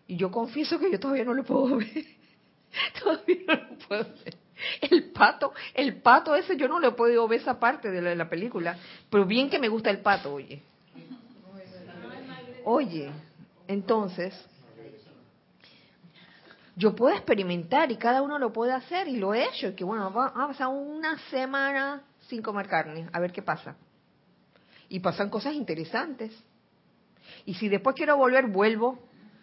Y 0.07 0.17
yo 0.17 0.31
confieso 0.31 0.79
que 0.79 0.91
yo 0.91 1.01
todavía 1.01 1.25
no 1.25 1.33
lo 1.33 1.45
puedo 1.45 1.77
ver. 1.79 2.05
todavía 3.03 3.39
no 3.47 3.55
lo 3.55 3.79
puedo 3.89 4.05
ver. 4.25 4.37
El 4.81 5.11
pato, 5.11 5.53
el 5.75 5.97
pato 5.97 6.35
ese 6.35 6.57
yo 6.57 6.69
no 6.69 6.79
le 6.79 6.89
he 6.89 6.93
podido 6.93 7.27
ver 7.27 7.41
esa 7.41 7.59
parte 7.59 7.91
de 7.91 8.15
la, 8.15 8.29
película, 8.29 8.79
pero 9.11 9.25
bien 9.25 9.51
que 9.51 9.59
me 9.59 9.69
gusta 9.69 9.91
el 9.91 9.99
pato, 9.99 10.33
oye. 10.33 10.63
Oye, 12.65 13.11
entonces, 13.69 14.35
yo 16.77 16.95
puedo 16.95 17.15
experimentar 17.15 17.93
y 17.93 17.97
cada 17.97 18.23
uno 18.23 18.39
lo 18.39 18.53
puede 18.53 18.73
hacer 18.73 19.09
y 19.09 19.17
lo 19.17 19.33
he 19.35 19.45
hecho. 19.45 19.75
Que 19.75 19.85
bueno, 19.85 20.11
vamos 20.11 20.33
a 20.35 20.49
pasar 20.49 20.69
una 20.69 21.19
semana 21.31 22.03
sin 22.29 22.43
comer 22.43 22.67
carne, 22.67 23.09
a 23.13 23.21
ver 23.21 23.33
qué 23.33 23.43
pasa. 23.43 23.77
Y 24.89 25.01
pasan 25.01 25.31
cosas 25.31 25.55
interesantes. 25.55 26.33
Y 27.47 27.55
si 27.55 27.69
después 27.69 27.95
quiero 27.97 28.17
volver, 28.17 28.47
vuelvo. 28.47 28.99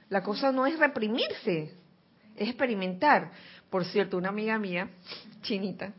La 0.10 0.24
cosa 0.24 0.52
no 0.52 0.66
es 0.66 0.78
reprimirse, 0.78 1.74
es 2.36 2.50
experimentar. 2.50 3.32
Por 3.70 3.86
cierto, 3.86 4.18
una 4.18 4.30
amiga 4.30 4.60
mía, 4.60 4.90
chinita, 5.42 5.94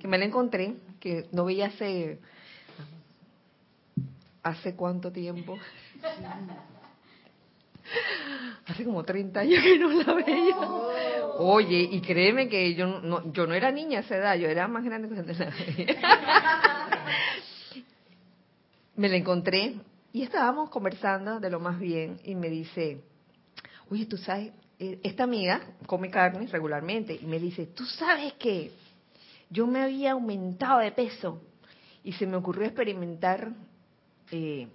que 0.00 0.08
me 0.08 0.18
la 0.18 0.24
encontré, 0.24 0.74
que 0.98 1.28
no 1.30 1.44
veía 1.44 1.66
hace, 1.68 2.18
¿hace 4.42 4.74
cuánto 4.74 5.12
tiempo? 5.12 5.56
Hace 8.66 8.84
como 8.84 9.04
30 9.04 9.40
años 9.40 9.62
que 9.62 9.78
no 9.78 9.92
la 9.92 10.14
veía. 10.14 10.56
Oye, 11.38 11.88
y 11.92 12.00
créeme 12.00 12.48
que 12.48 12.74
yo 12.74 13.00
no, 13.00 13.32
yo 13.32 13.46
no 13.46 13.54
era 13.54 13.70
niña 13.70 13.98
a 13.98 14.02
esa 14.02 14.16
edad, 14.16 14.34
yo 14.36 14.48
era 14.48 14.66
más 14.68 14.84
grande 14.84 15.08
cuando 15.08 15.32
la 15.32 15.50
veía. 15.50 15.96
Me 18.96 19.08
la 19.08 19.16
encontré 19.16 19.74
y 20.12 20.22
estábamos 20.22 20.70
conversando 20.70 21.38
de 21.38 21.50
lo 21.50 21.60
más 21.60 21.78
bien 21.78 22.18
y 22.24 22.34
me 22.34 22.48
dice, 22.48 23.02
oye, 23.90 24.06
tú 24.06 24.16
sabes, 24.16 24.52
eh, 24.78 24.98
esta 25.02 25.24
amiga 25.24 25.60
come 25.84 26.10
carne 26.10 26.46
regularmente 26.46 27.18
y 27.20 27.26
me 27.26 27.38
dice, 27.38 27.66
tú 27.66 27.84
sabes 27.84 28.32
que 28.34 28.72
yo 29.50 29.66
me 29.66 29.82
había 29.82 30.12
aumentado 30.12 30.80
de 30.80 30.92
peso 30.92 31.42
y 32.02 32.12
se 32.12 32.26
me 32.26 32.36
ocurrió 32.36 32.64
experimentar 32.64 33.52
eh, 34.30 34.68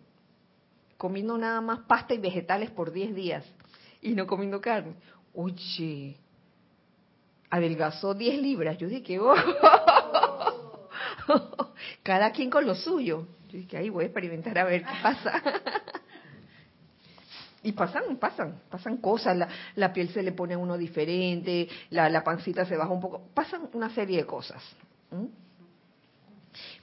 comiendo 1.01 1.35
nada 1.35 1.59
más 1.61 1.79
pasta 1.79 2.13
y 2.13 2.19
vegetales 2.19 2.69
por 2.69 2.91
10 2.91 3.15
días 3.15 3.43
y 4.03 4.11
no 4.11 4.27
comiendo 4.27 4.61
carne. 4.61 4.93
Oye, 5.33 6.15
adelgazó 7.49 8.13
10 8.13 8.39
libras. 8.39 8.77
Yo 8.77 8.87
dije, 8.87 9.19
oh, 9.19 9.33
cada 12.03 12.31
quien 12.31 12.51
con 12.51 12.67
lo 12.67 12.75
suyo. 12.75 13.25
Yo 13.49 13.57
dije, 13.57 13.77
ahí 13.77 13.89
voy 13.89 14.03
a 14.03 14.07
experimentar 14.09 14.59
a 14.59 14.63
ver 14.63 14.83
qué 14.83 14.93
pasa. 15.01 15.41
Y 17.63 17.73
pasan, 17.73 18.17
pasan, 18.17 18.59
pasan 18.71 18.97
cosas, 18.97 19.37
la, 19.37 19.47
la, 19.75 19.93
piel 19.93 20.09
se 20.09 20.23
le 20.23 20.31
pone 20.31 20.55
a 20.55 20.57
uno 20.57 20.79
diferente, 20.79 21.69
la, 21.91 22.09
la 22.09 22.23
pancita 22.23 22.65
se 22.65 22.75
baja 22.75 22.91
un 22.91 22.99
poco, 22.99 23.21
pasan 23.35 23.69
una 23.73 23.93
serie 23.93 24.17
de 24.17 24.25
cosas. 24.25 24.63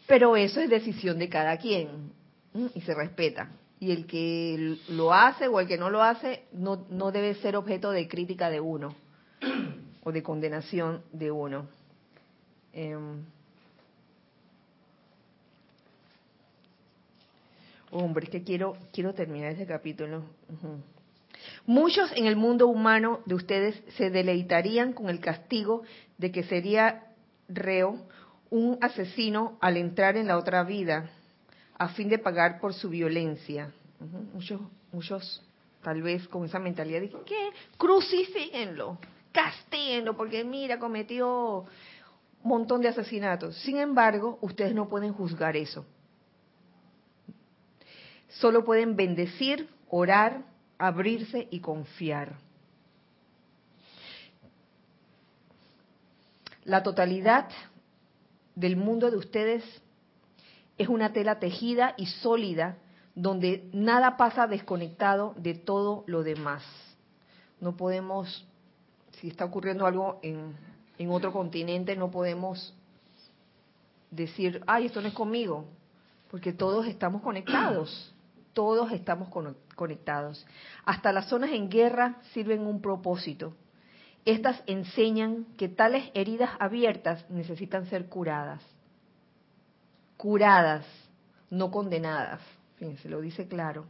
Pero 0.07 0.36
eso 0.36 0.61
es 0.61 0.70
decisión 0.70 1.19
de 1.19 1.28
cada 1.28 1.57
quien 1.57 2.12
y 2.77 2.81
se 2.82 2.95
respeta. 2.95 3.51
Y 3.80 3.92
el 3.92 4.06
que 4.06 4.76
lo 4.88 5.12
hace 5.12 5.46
o 5.48 5.60
el 5.60 5.68
que 5.68 5.78
no 5.78 5.90
lo 5.90 6.02
hace 6.02 6.44
no, 6.52 6.86
no 6.90 7.12
debe 7.12 7.34
ser 7.36 7.56
objeto 7.56 7.90
de 7.90 8.09
crítica 8.09 8.50
de 8.50 8.60
uno 8.60 8.94
o 10.05 10.12
de 10.12 10.22
condenación 10.22 11.02
de 11.12 11.30
uno. 11.30 11.66
Em, 12.72 13.24
Hombre, 17.90 18.26
es 18.26 18.30
que 18.30 18.42
quiero, 18.42 18.76
quiero 18.92 19.14
terminar 19.14 19.52
ese 19.52 19.66
capítulo. 19.66 20.22
Muchos 21.66 22.12
en 22.14 22.26
el 22.26 22.36
mundo 22.36 22.66
humano 22.68 23.20
de 23.24 23.34
ustedes 23.34 23.82
se 23.96 24.10
deleitarían 24.10 24.92
con 24.92 25.09
el 25.09 25.20
castigo 25.20 25.82
de 26.18 26.30
que 26.30 26.42
sería 26.42 27.05
reo 27.48 27.98
un 28.50 28.78
asesino 28.82 29.56
al 29.60 29.76
entrar 29.78 30.16
en 30.16 30.26
la 30.26 30.36
otra 30.36 30.64
vida 30.64 31.10
a 31.78 31.88
fin 31.88 32.09
de 32.09 32.18
pagar 32.18 32.60
por 32.60 32.74
su 32.74 32.88
violencia. 32.88 33.72
Muchos, 34.34 34.60
muchos 34.92 35.42
tal 35.82 36.02
vez 36.02 36.26
con 36.28 36.44
esa 36.44 36.59
mentalidad 36.59 37.00
de 37.00 37.10
que 37.10 37.50
crucifíquenlo, 37.76 38.98
castíguenlo, 39.32 40.16
porque 40.16 40.44
mira, 40.44 40.78
cometió 40.78 41.60
un 42.42 42.48
montón 42.48 42.80
de 42.80 42.88
asesinatos. 42.88 43.56
Sin 43.59 43.78
embargo, 43.78 44.38
ustedes 44.42 44.74
no 44.74 44.88
pueden 44.88 45.12
juzgar 45.12 45.56
eso 45.56 45.86
Solo 48.28 48.64
pueden 48.64 48.94
bendecir, 48.94 49.68
orar, 49.88 50.44
abrirse 50.78 51.48
y 51.50 51.60
confiar. 51.60 52.36
La 56.64 56.82
totalidad 56.82 57.48
del 58.55 58.76
mundo 58.76 59.10
de 59.10 59.16
ustedes 59.16 59.64
es 60.78 60.88
una 60.88 61.12
tela 61.12 61.38
tejida 61.38 61.94
y 61.96 62.06
sólida 62.06 62.78
donde 63.14 63.68
nada 63.72 64.16
pasa 64.16 64.46
desconectado 64.46 65.34
de 65.36 65.55
todo 65.55 66.05
lo 66.06 66.22
demás. 66.22 66.62
No 67.60 67.76
podemos, 67.76 68.46
si 69.20 69.28
está 69.28 69.44
ocurriendo 69.44 69.86
algo 69.86 70.20
en, 70.22 70.56
otro 71.10 71.32
continente, 71.32 71.96
no 71.96 72.10
podemos 72.10 72.74
decir, 74.10 74.62
ay, 74.66 74.86
esto 74.86 75.00
no 75.00 75.09
es 75.09 75.14
conmigo, 75.14 75.64
porque 76.30 76.52
todos 76.52 76.86
estamos 76.86 77.22
conectados 77.22 78.14
todos 78.59 78.90
estamos 78.90 79.28
conectados. 79.76 80.44
Hasta 80.84 81.12
las 81.12 81.28
zonas 81.28 81.50
en 81.50 81.70
guerra 81.70 82.16
sirven 82.32 82.66
un 82.66 82.80
propósito. 82.80 83.55
Estas 84.24 84.60
enseñan 84.66 85.46
que 85.56 85.68
tales 85.68 86.10
heridas 86.12 86.50
abiertas 86.59 87.24
necesitan 87.30 87.86
ser 87.86 88.09
curadas. 88.09 88.60
Curadas, 90.19 90.85
no 91.49 91.70
condenadas. 91.70 92.40
Fíjense, 92.77 93.09
lo 93.09 93.20
dice 93.20 93.47
claro. 93.47 93.86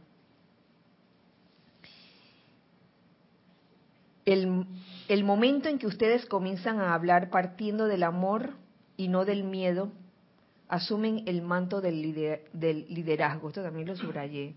El, 4.25 5.23
momento 5.23 5.69
en 5.69 5.79
que 5.79 5.87
ustedes 5.87 6.27
comienzan 6.27 6.79
a 6.79 6.93
hablar 6.93 7.31
partiendo 7.31 7.87
del 7.87 8.03
amor 8.03 8.53
y 8.95 9.07
no 9.07 9.25
del 9.25 9.43
miedo, 9.43 9.91
asumen 10.67 11.23
el 11.25 11.41
manto 11.41 11.81
del, 11.81 11.99
liderazgo. 12.03 13.47
Esto 13.47 13.63
también 13.63 13.87
lo 13.87 13.95
subrayé. 13.95 14.53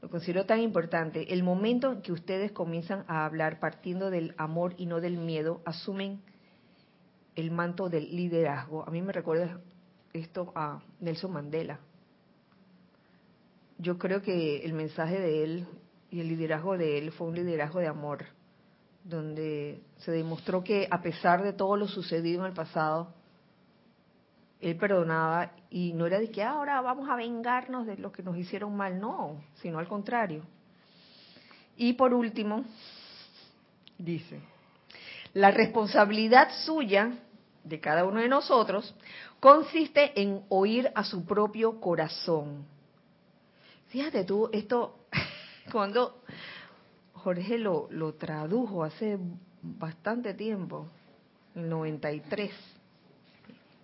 Lo 0.00 0.08
considero 0.08 0.46
tan 0.46 0.60
importante. 0.60 1.32
El 1.34 1.42
momento 1.42 1.90
en 1.90 2.02
que 2.02 2.12
ustedes 2.12 2.52
comienzan 2.52 3.04
a 3.08 3.24
hablar 3.24 3.58
partiendo 3.58 4.10
del 4.10 4.36
amor 4.38 4.74
y 4.78 4.86
no 4.86 5.00
del 5.00 5.16
miedo, 5.18 5.62
asumen 5.64 6.22
el 7.34 7.50
manto 7.50 7.88
del 7.88 8.14
liderazgo. 8.14 8.86
A 8.86 8.92
mí 8.92 9.02
me 9.02 9.12
recuerda 9.12 9.60
esto 10.12 10.52
a 10.54 10.80
Nelson 11.00 11.32
Mandela. 11.32 11.78
Yo 13.78 13.98
creo 13.98 14.22
que 14.22 14.64
el 14.64 14.72
mensaje 14.72 15.20
de 15.20 15.44
él 15.44 15.66
y 16.10 16.20
el 16.20 16.28
liderazgo 16.28 16.76
de 16.76 16.98
él 16.98 17.12
fue 17.12 17.28
un 17.28 17.34
liderazgo 17.34 17.78
de 17.80 17.86
amor, 17.86 18.26
donde 19.04 19.80
se 19.98 20.10
demostró 20.10 20.64
que 20.64 20.88
a 20.90 21.00
pesar 21.00 21.42
de 21.42 21.52
todo 21.52 21.76
lo 21.76 21.86
sucedido 21.86 22.40
en 22.40 22.46
el 22.46 22.54
pasado, 22.54 23.14
él 24.60 24.76
perdonaba 24.76 25.52
y 25.70 25.92
no 25.92 26.06
era 26.06 26.18
de 26.18 26.30
que 26.30 26.42
ahora 26.42 26.80
vamos 26.80 27.08
a 27.08 27.14
vengarnos 27.14 27.86
de 27.86 27.96
lo 27.96 28.10
que 28.10 28.22
nos 28.22 28.36
hicieron 28.36 28.76
mal, 28.76 28.98
no, 28.98 29.40
sino 29.62 29.78
al 29.78 29.86
contrario. 29.86 30.42
Y 31.76 31.92
por 31.92 32.12
último, 32.12 32.64
dice, 33.98 34.40
la 35.32 35.52
responsabilidad 35.52 36.48
suya, 36.64 37.12
de 37.68 37.80
cada 37.80 38.04
uno 38.04 38.20
de 38.20 38.28
nosotros, 38.28 38.94
consiste 39.40 40.20
en 40.20 40.42
oír 40.48 40.90
a 40.94 41.04
su 41.04 41.24
propio 41.24 41.80
corazón. 41.80 42.64
Fíjate 43.88 44.24
tú, 44.24 44.48
esto, 44.52 44.98
cuando 45.72 46.22
Jorge 47.14 47.58
lo, 47.58 47.88
lo 47.90 48.14
tradujo 48.14 48.84
hace 48.84 49.18
bastante 49.62 50.34
tiempo, 50.34 50.86
en 51.54 51.68
93, 51.68 52.52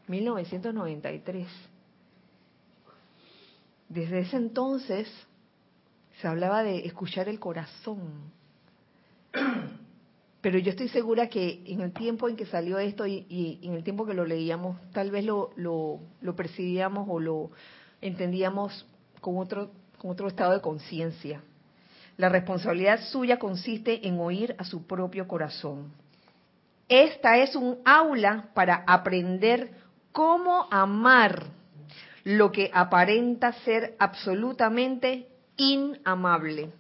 1993. 0.07 1.49
Desde 3.89 4.21
ese 4.21 4.37
entonces 4.37 5.09
se 6.21 6.29
hablaba 6.29 6.63
de 6.63 6.87
escuchar 6.87 7.29
el 7.29 7.39
corazón. 7.41 8.33
Pero 10.45 10.59
yo 10.59 10.73
estoy 10.73 10.89
segura 10.89 11.31
que 11.31 11.63
en 11.65 11.81
el 11.81 11.95
tiempo 11.95 12.29
en 12.29 12.37
que 12.37 12.45
salió 12.45 12.79
esto 12.79 13.07
y, 13.07 13.59
en 13.63 13.73
el 13.73 13.83
tiempo 13.83 14.05
que 14.05 14.13
lo 14.13 14.27
leíamos, 14.27 14.77
tal 14.93 15.11
vez 15.11 15.25
lo, 15.25 15.53
lo, 15.57 16.01
lo 16.21 16.37
percibíamos 16.37 17.09
o 17.11 17.19
lo 17.19 17.51
entendíamos 18.03 18.85
con 19.23 19.39
otro, 19.39 19.71
con 19.97 20.11
otro 20.11 20.29
estado 20.29 20.53
de 20.53 20.61
conciencia. 20.61 21.41
La 22.19 22.29
responsabilidad 22.29 23.01
suya 23.11 23.39
consiste 23.39 24.07
en 24.07 24.21
oír 24.21 24.55
a 24.59 24.65
su 24.65 24.87
propio 24.87 25.27
corazón. 25.27 25.95
Esta 26.91 27.39
es 27.39 27.57
un 27.57 27.79
aula 27.83 28.51
para 28.53 28.85
aprender 28.87 29.71
cómo 30.13 30.69
amar 30.71 31.45
lo 32.23 32.53
que 32.53 32.71
aparenta 32.75 33.55
ser 33.65 33.97
absolutamente 33.99 35.27
inamable. 35.57 36.71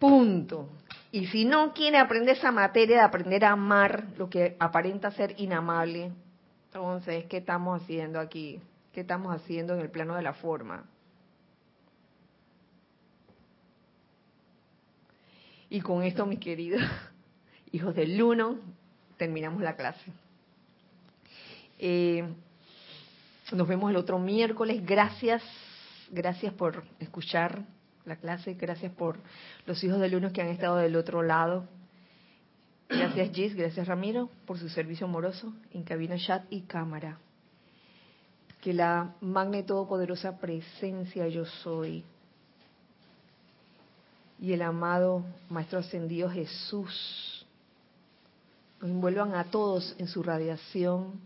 Punto. 0.00 0.66
Y 1.12 1.26
si 1.26 1.44
no 1.44 1.74
quiere 1.74 1.98
aprender 1.98 2.38
esa 2.38 2.50
materia 2.50 2.96
de 2.96 3.02
aprender 3.02 3.44
a 3.44 3.52
amar 3.52 4.06
lo 4.16 4.30
que 4.30 4.56
aparenta 4.58 5.10
ser 5.10 5.34
inamable, 5.38 6.10
entonces, 6.66 7.26
¿qué 7.26 7.36
estamos 7.36 7.82
haciendo 7.82 8.18
aquí? 8.18 8.60
¿Qué 8.94 9.02
estamos 9.02 9.34
haciendo 9.36 9.74
en 9.74 9.80
el 9.80 9.90
plano 9.90 10.16
de 10.16 10.22
la 10.22 10.32
forma? 10.32 10.86
Y 15.68 15.82
con 15.82 16.02
esto, 16.02 16.24
mis 16.24 16.38
queridos 16.38 16.80
hijos 17.70 17.94
del 17.94 18.22
uno, 18.22 18.56
terminamos 19.18 19.60
la 19.60 19.76
clase. 19.76 20.10
Eh, 21.78 22.24
nos 23.52 23.68
vemos 23.68 23.90
el 23.90 23.96
otro 23.96 24.18
miércoles. 24.18 24.82
Gracias, 24.82 25.42
gracias 26.10 26.54
por 26.54 26.84
escuchar 27.00 27.64
la 28.10 28.16
clase, 28.16 28.54
gracias 28.54 28.92
por 28.92 29.18
los 29.66 29.82
hijos 29.84 30.00
del 30.00 30.16
uno 30.16 30.32
que 30.32 30.42
han 30.42 30.48
estado 30.48 30.76
del 30.78 30.96
otro 30.96 31.22
lado. 31.22 31.68
Gracias 32.88 33.30
Gis, 33.30 33.54
gracias 33.54 33.86
Ramiro 33.86 34.28
por 34.46 34.58
su 34.58 34.68
servicio 34.68 35.06
amoroso 35.06 35.54
en 35.72 35.84
cabina 35.84 36.16
chat 36.18 36.44
y 36.50 36.62
cámara. 36.62 37.18
Que 38.60 38.74
la 38.74 39.14
magna 39.20 39.58
y 39.58 39.62
todopoderosa 39.62 40.40
presencia 40.40 41.28
yo 41.28 41.44
soy 41.44 42.04
y 44.40 44.52
el 44.52 44.62
amado 44.62 45.24
Maestro 45.48 45.78
Ascendido 45.78 46.28
Jesús 46.30 47.46
nos 48.80 48.90
envuelvan 48.90 49.34
a 49.36 49.44
todos 49.44 49.94
en 49.98 50.08
su 50.08 50.24
radiación 50.24 51.20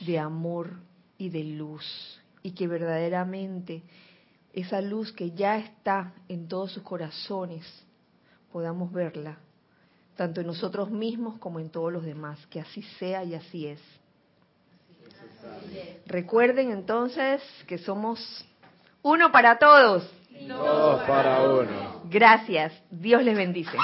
de 0.00 0.18
amor 0.18 0.74
y 1.16 1.30
de 1.30 1.44
luz 1.44 2.20
y 2.42 2.50
que 2.50 2.68
verdaderamente 2.68 3.82
esa 4.52 4.80
luz 4.80 5.12
que 5.12 5.30
ya 5.30 5.56
está 5.58 6.12
en 6.28 6.48
todos 6.48 6.72
sus 6.72 6.82
corazones 6.82 7.64
podamos 8.52 8.92
verla, 8.92 9.38
tanto 10.16 10.40
en 10.40 10.46
nosotros 10.46 10.90
mismos 10.90 11.38
como 11.38 11.60
en 11.60 11.70
todos 11.70 11.92
los 11.92 12.04
demás, 12.04 12.44
que 12.48 12.60
así 12.60 12.82
sea 12.98 13.24
y 13.24 13.34
así 13.34 13.66
es. 13.66 13.80
Recuerden 16.06 16.70
entonces 16.70 17.42
que 17.66 17.78
somos 17.78 18.44
uno 19.02 19.30
para 19.32 19.58
todos. 19.58 20.10
Todos 20.48 21.02
para 21.02 21.42
uno. 21.42 22.02
Gracias. 22.10 22.72
Dios 22.90 23.22
les 23.22 23.36
bendice. 23.36 23.76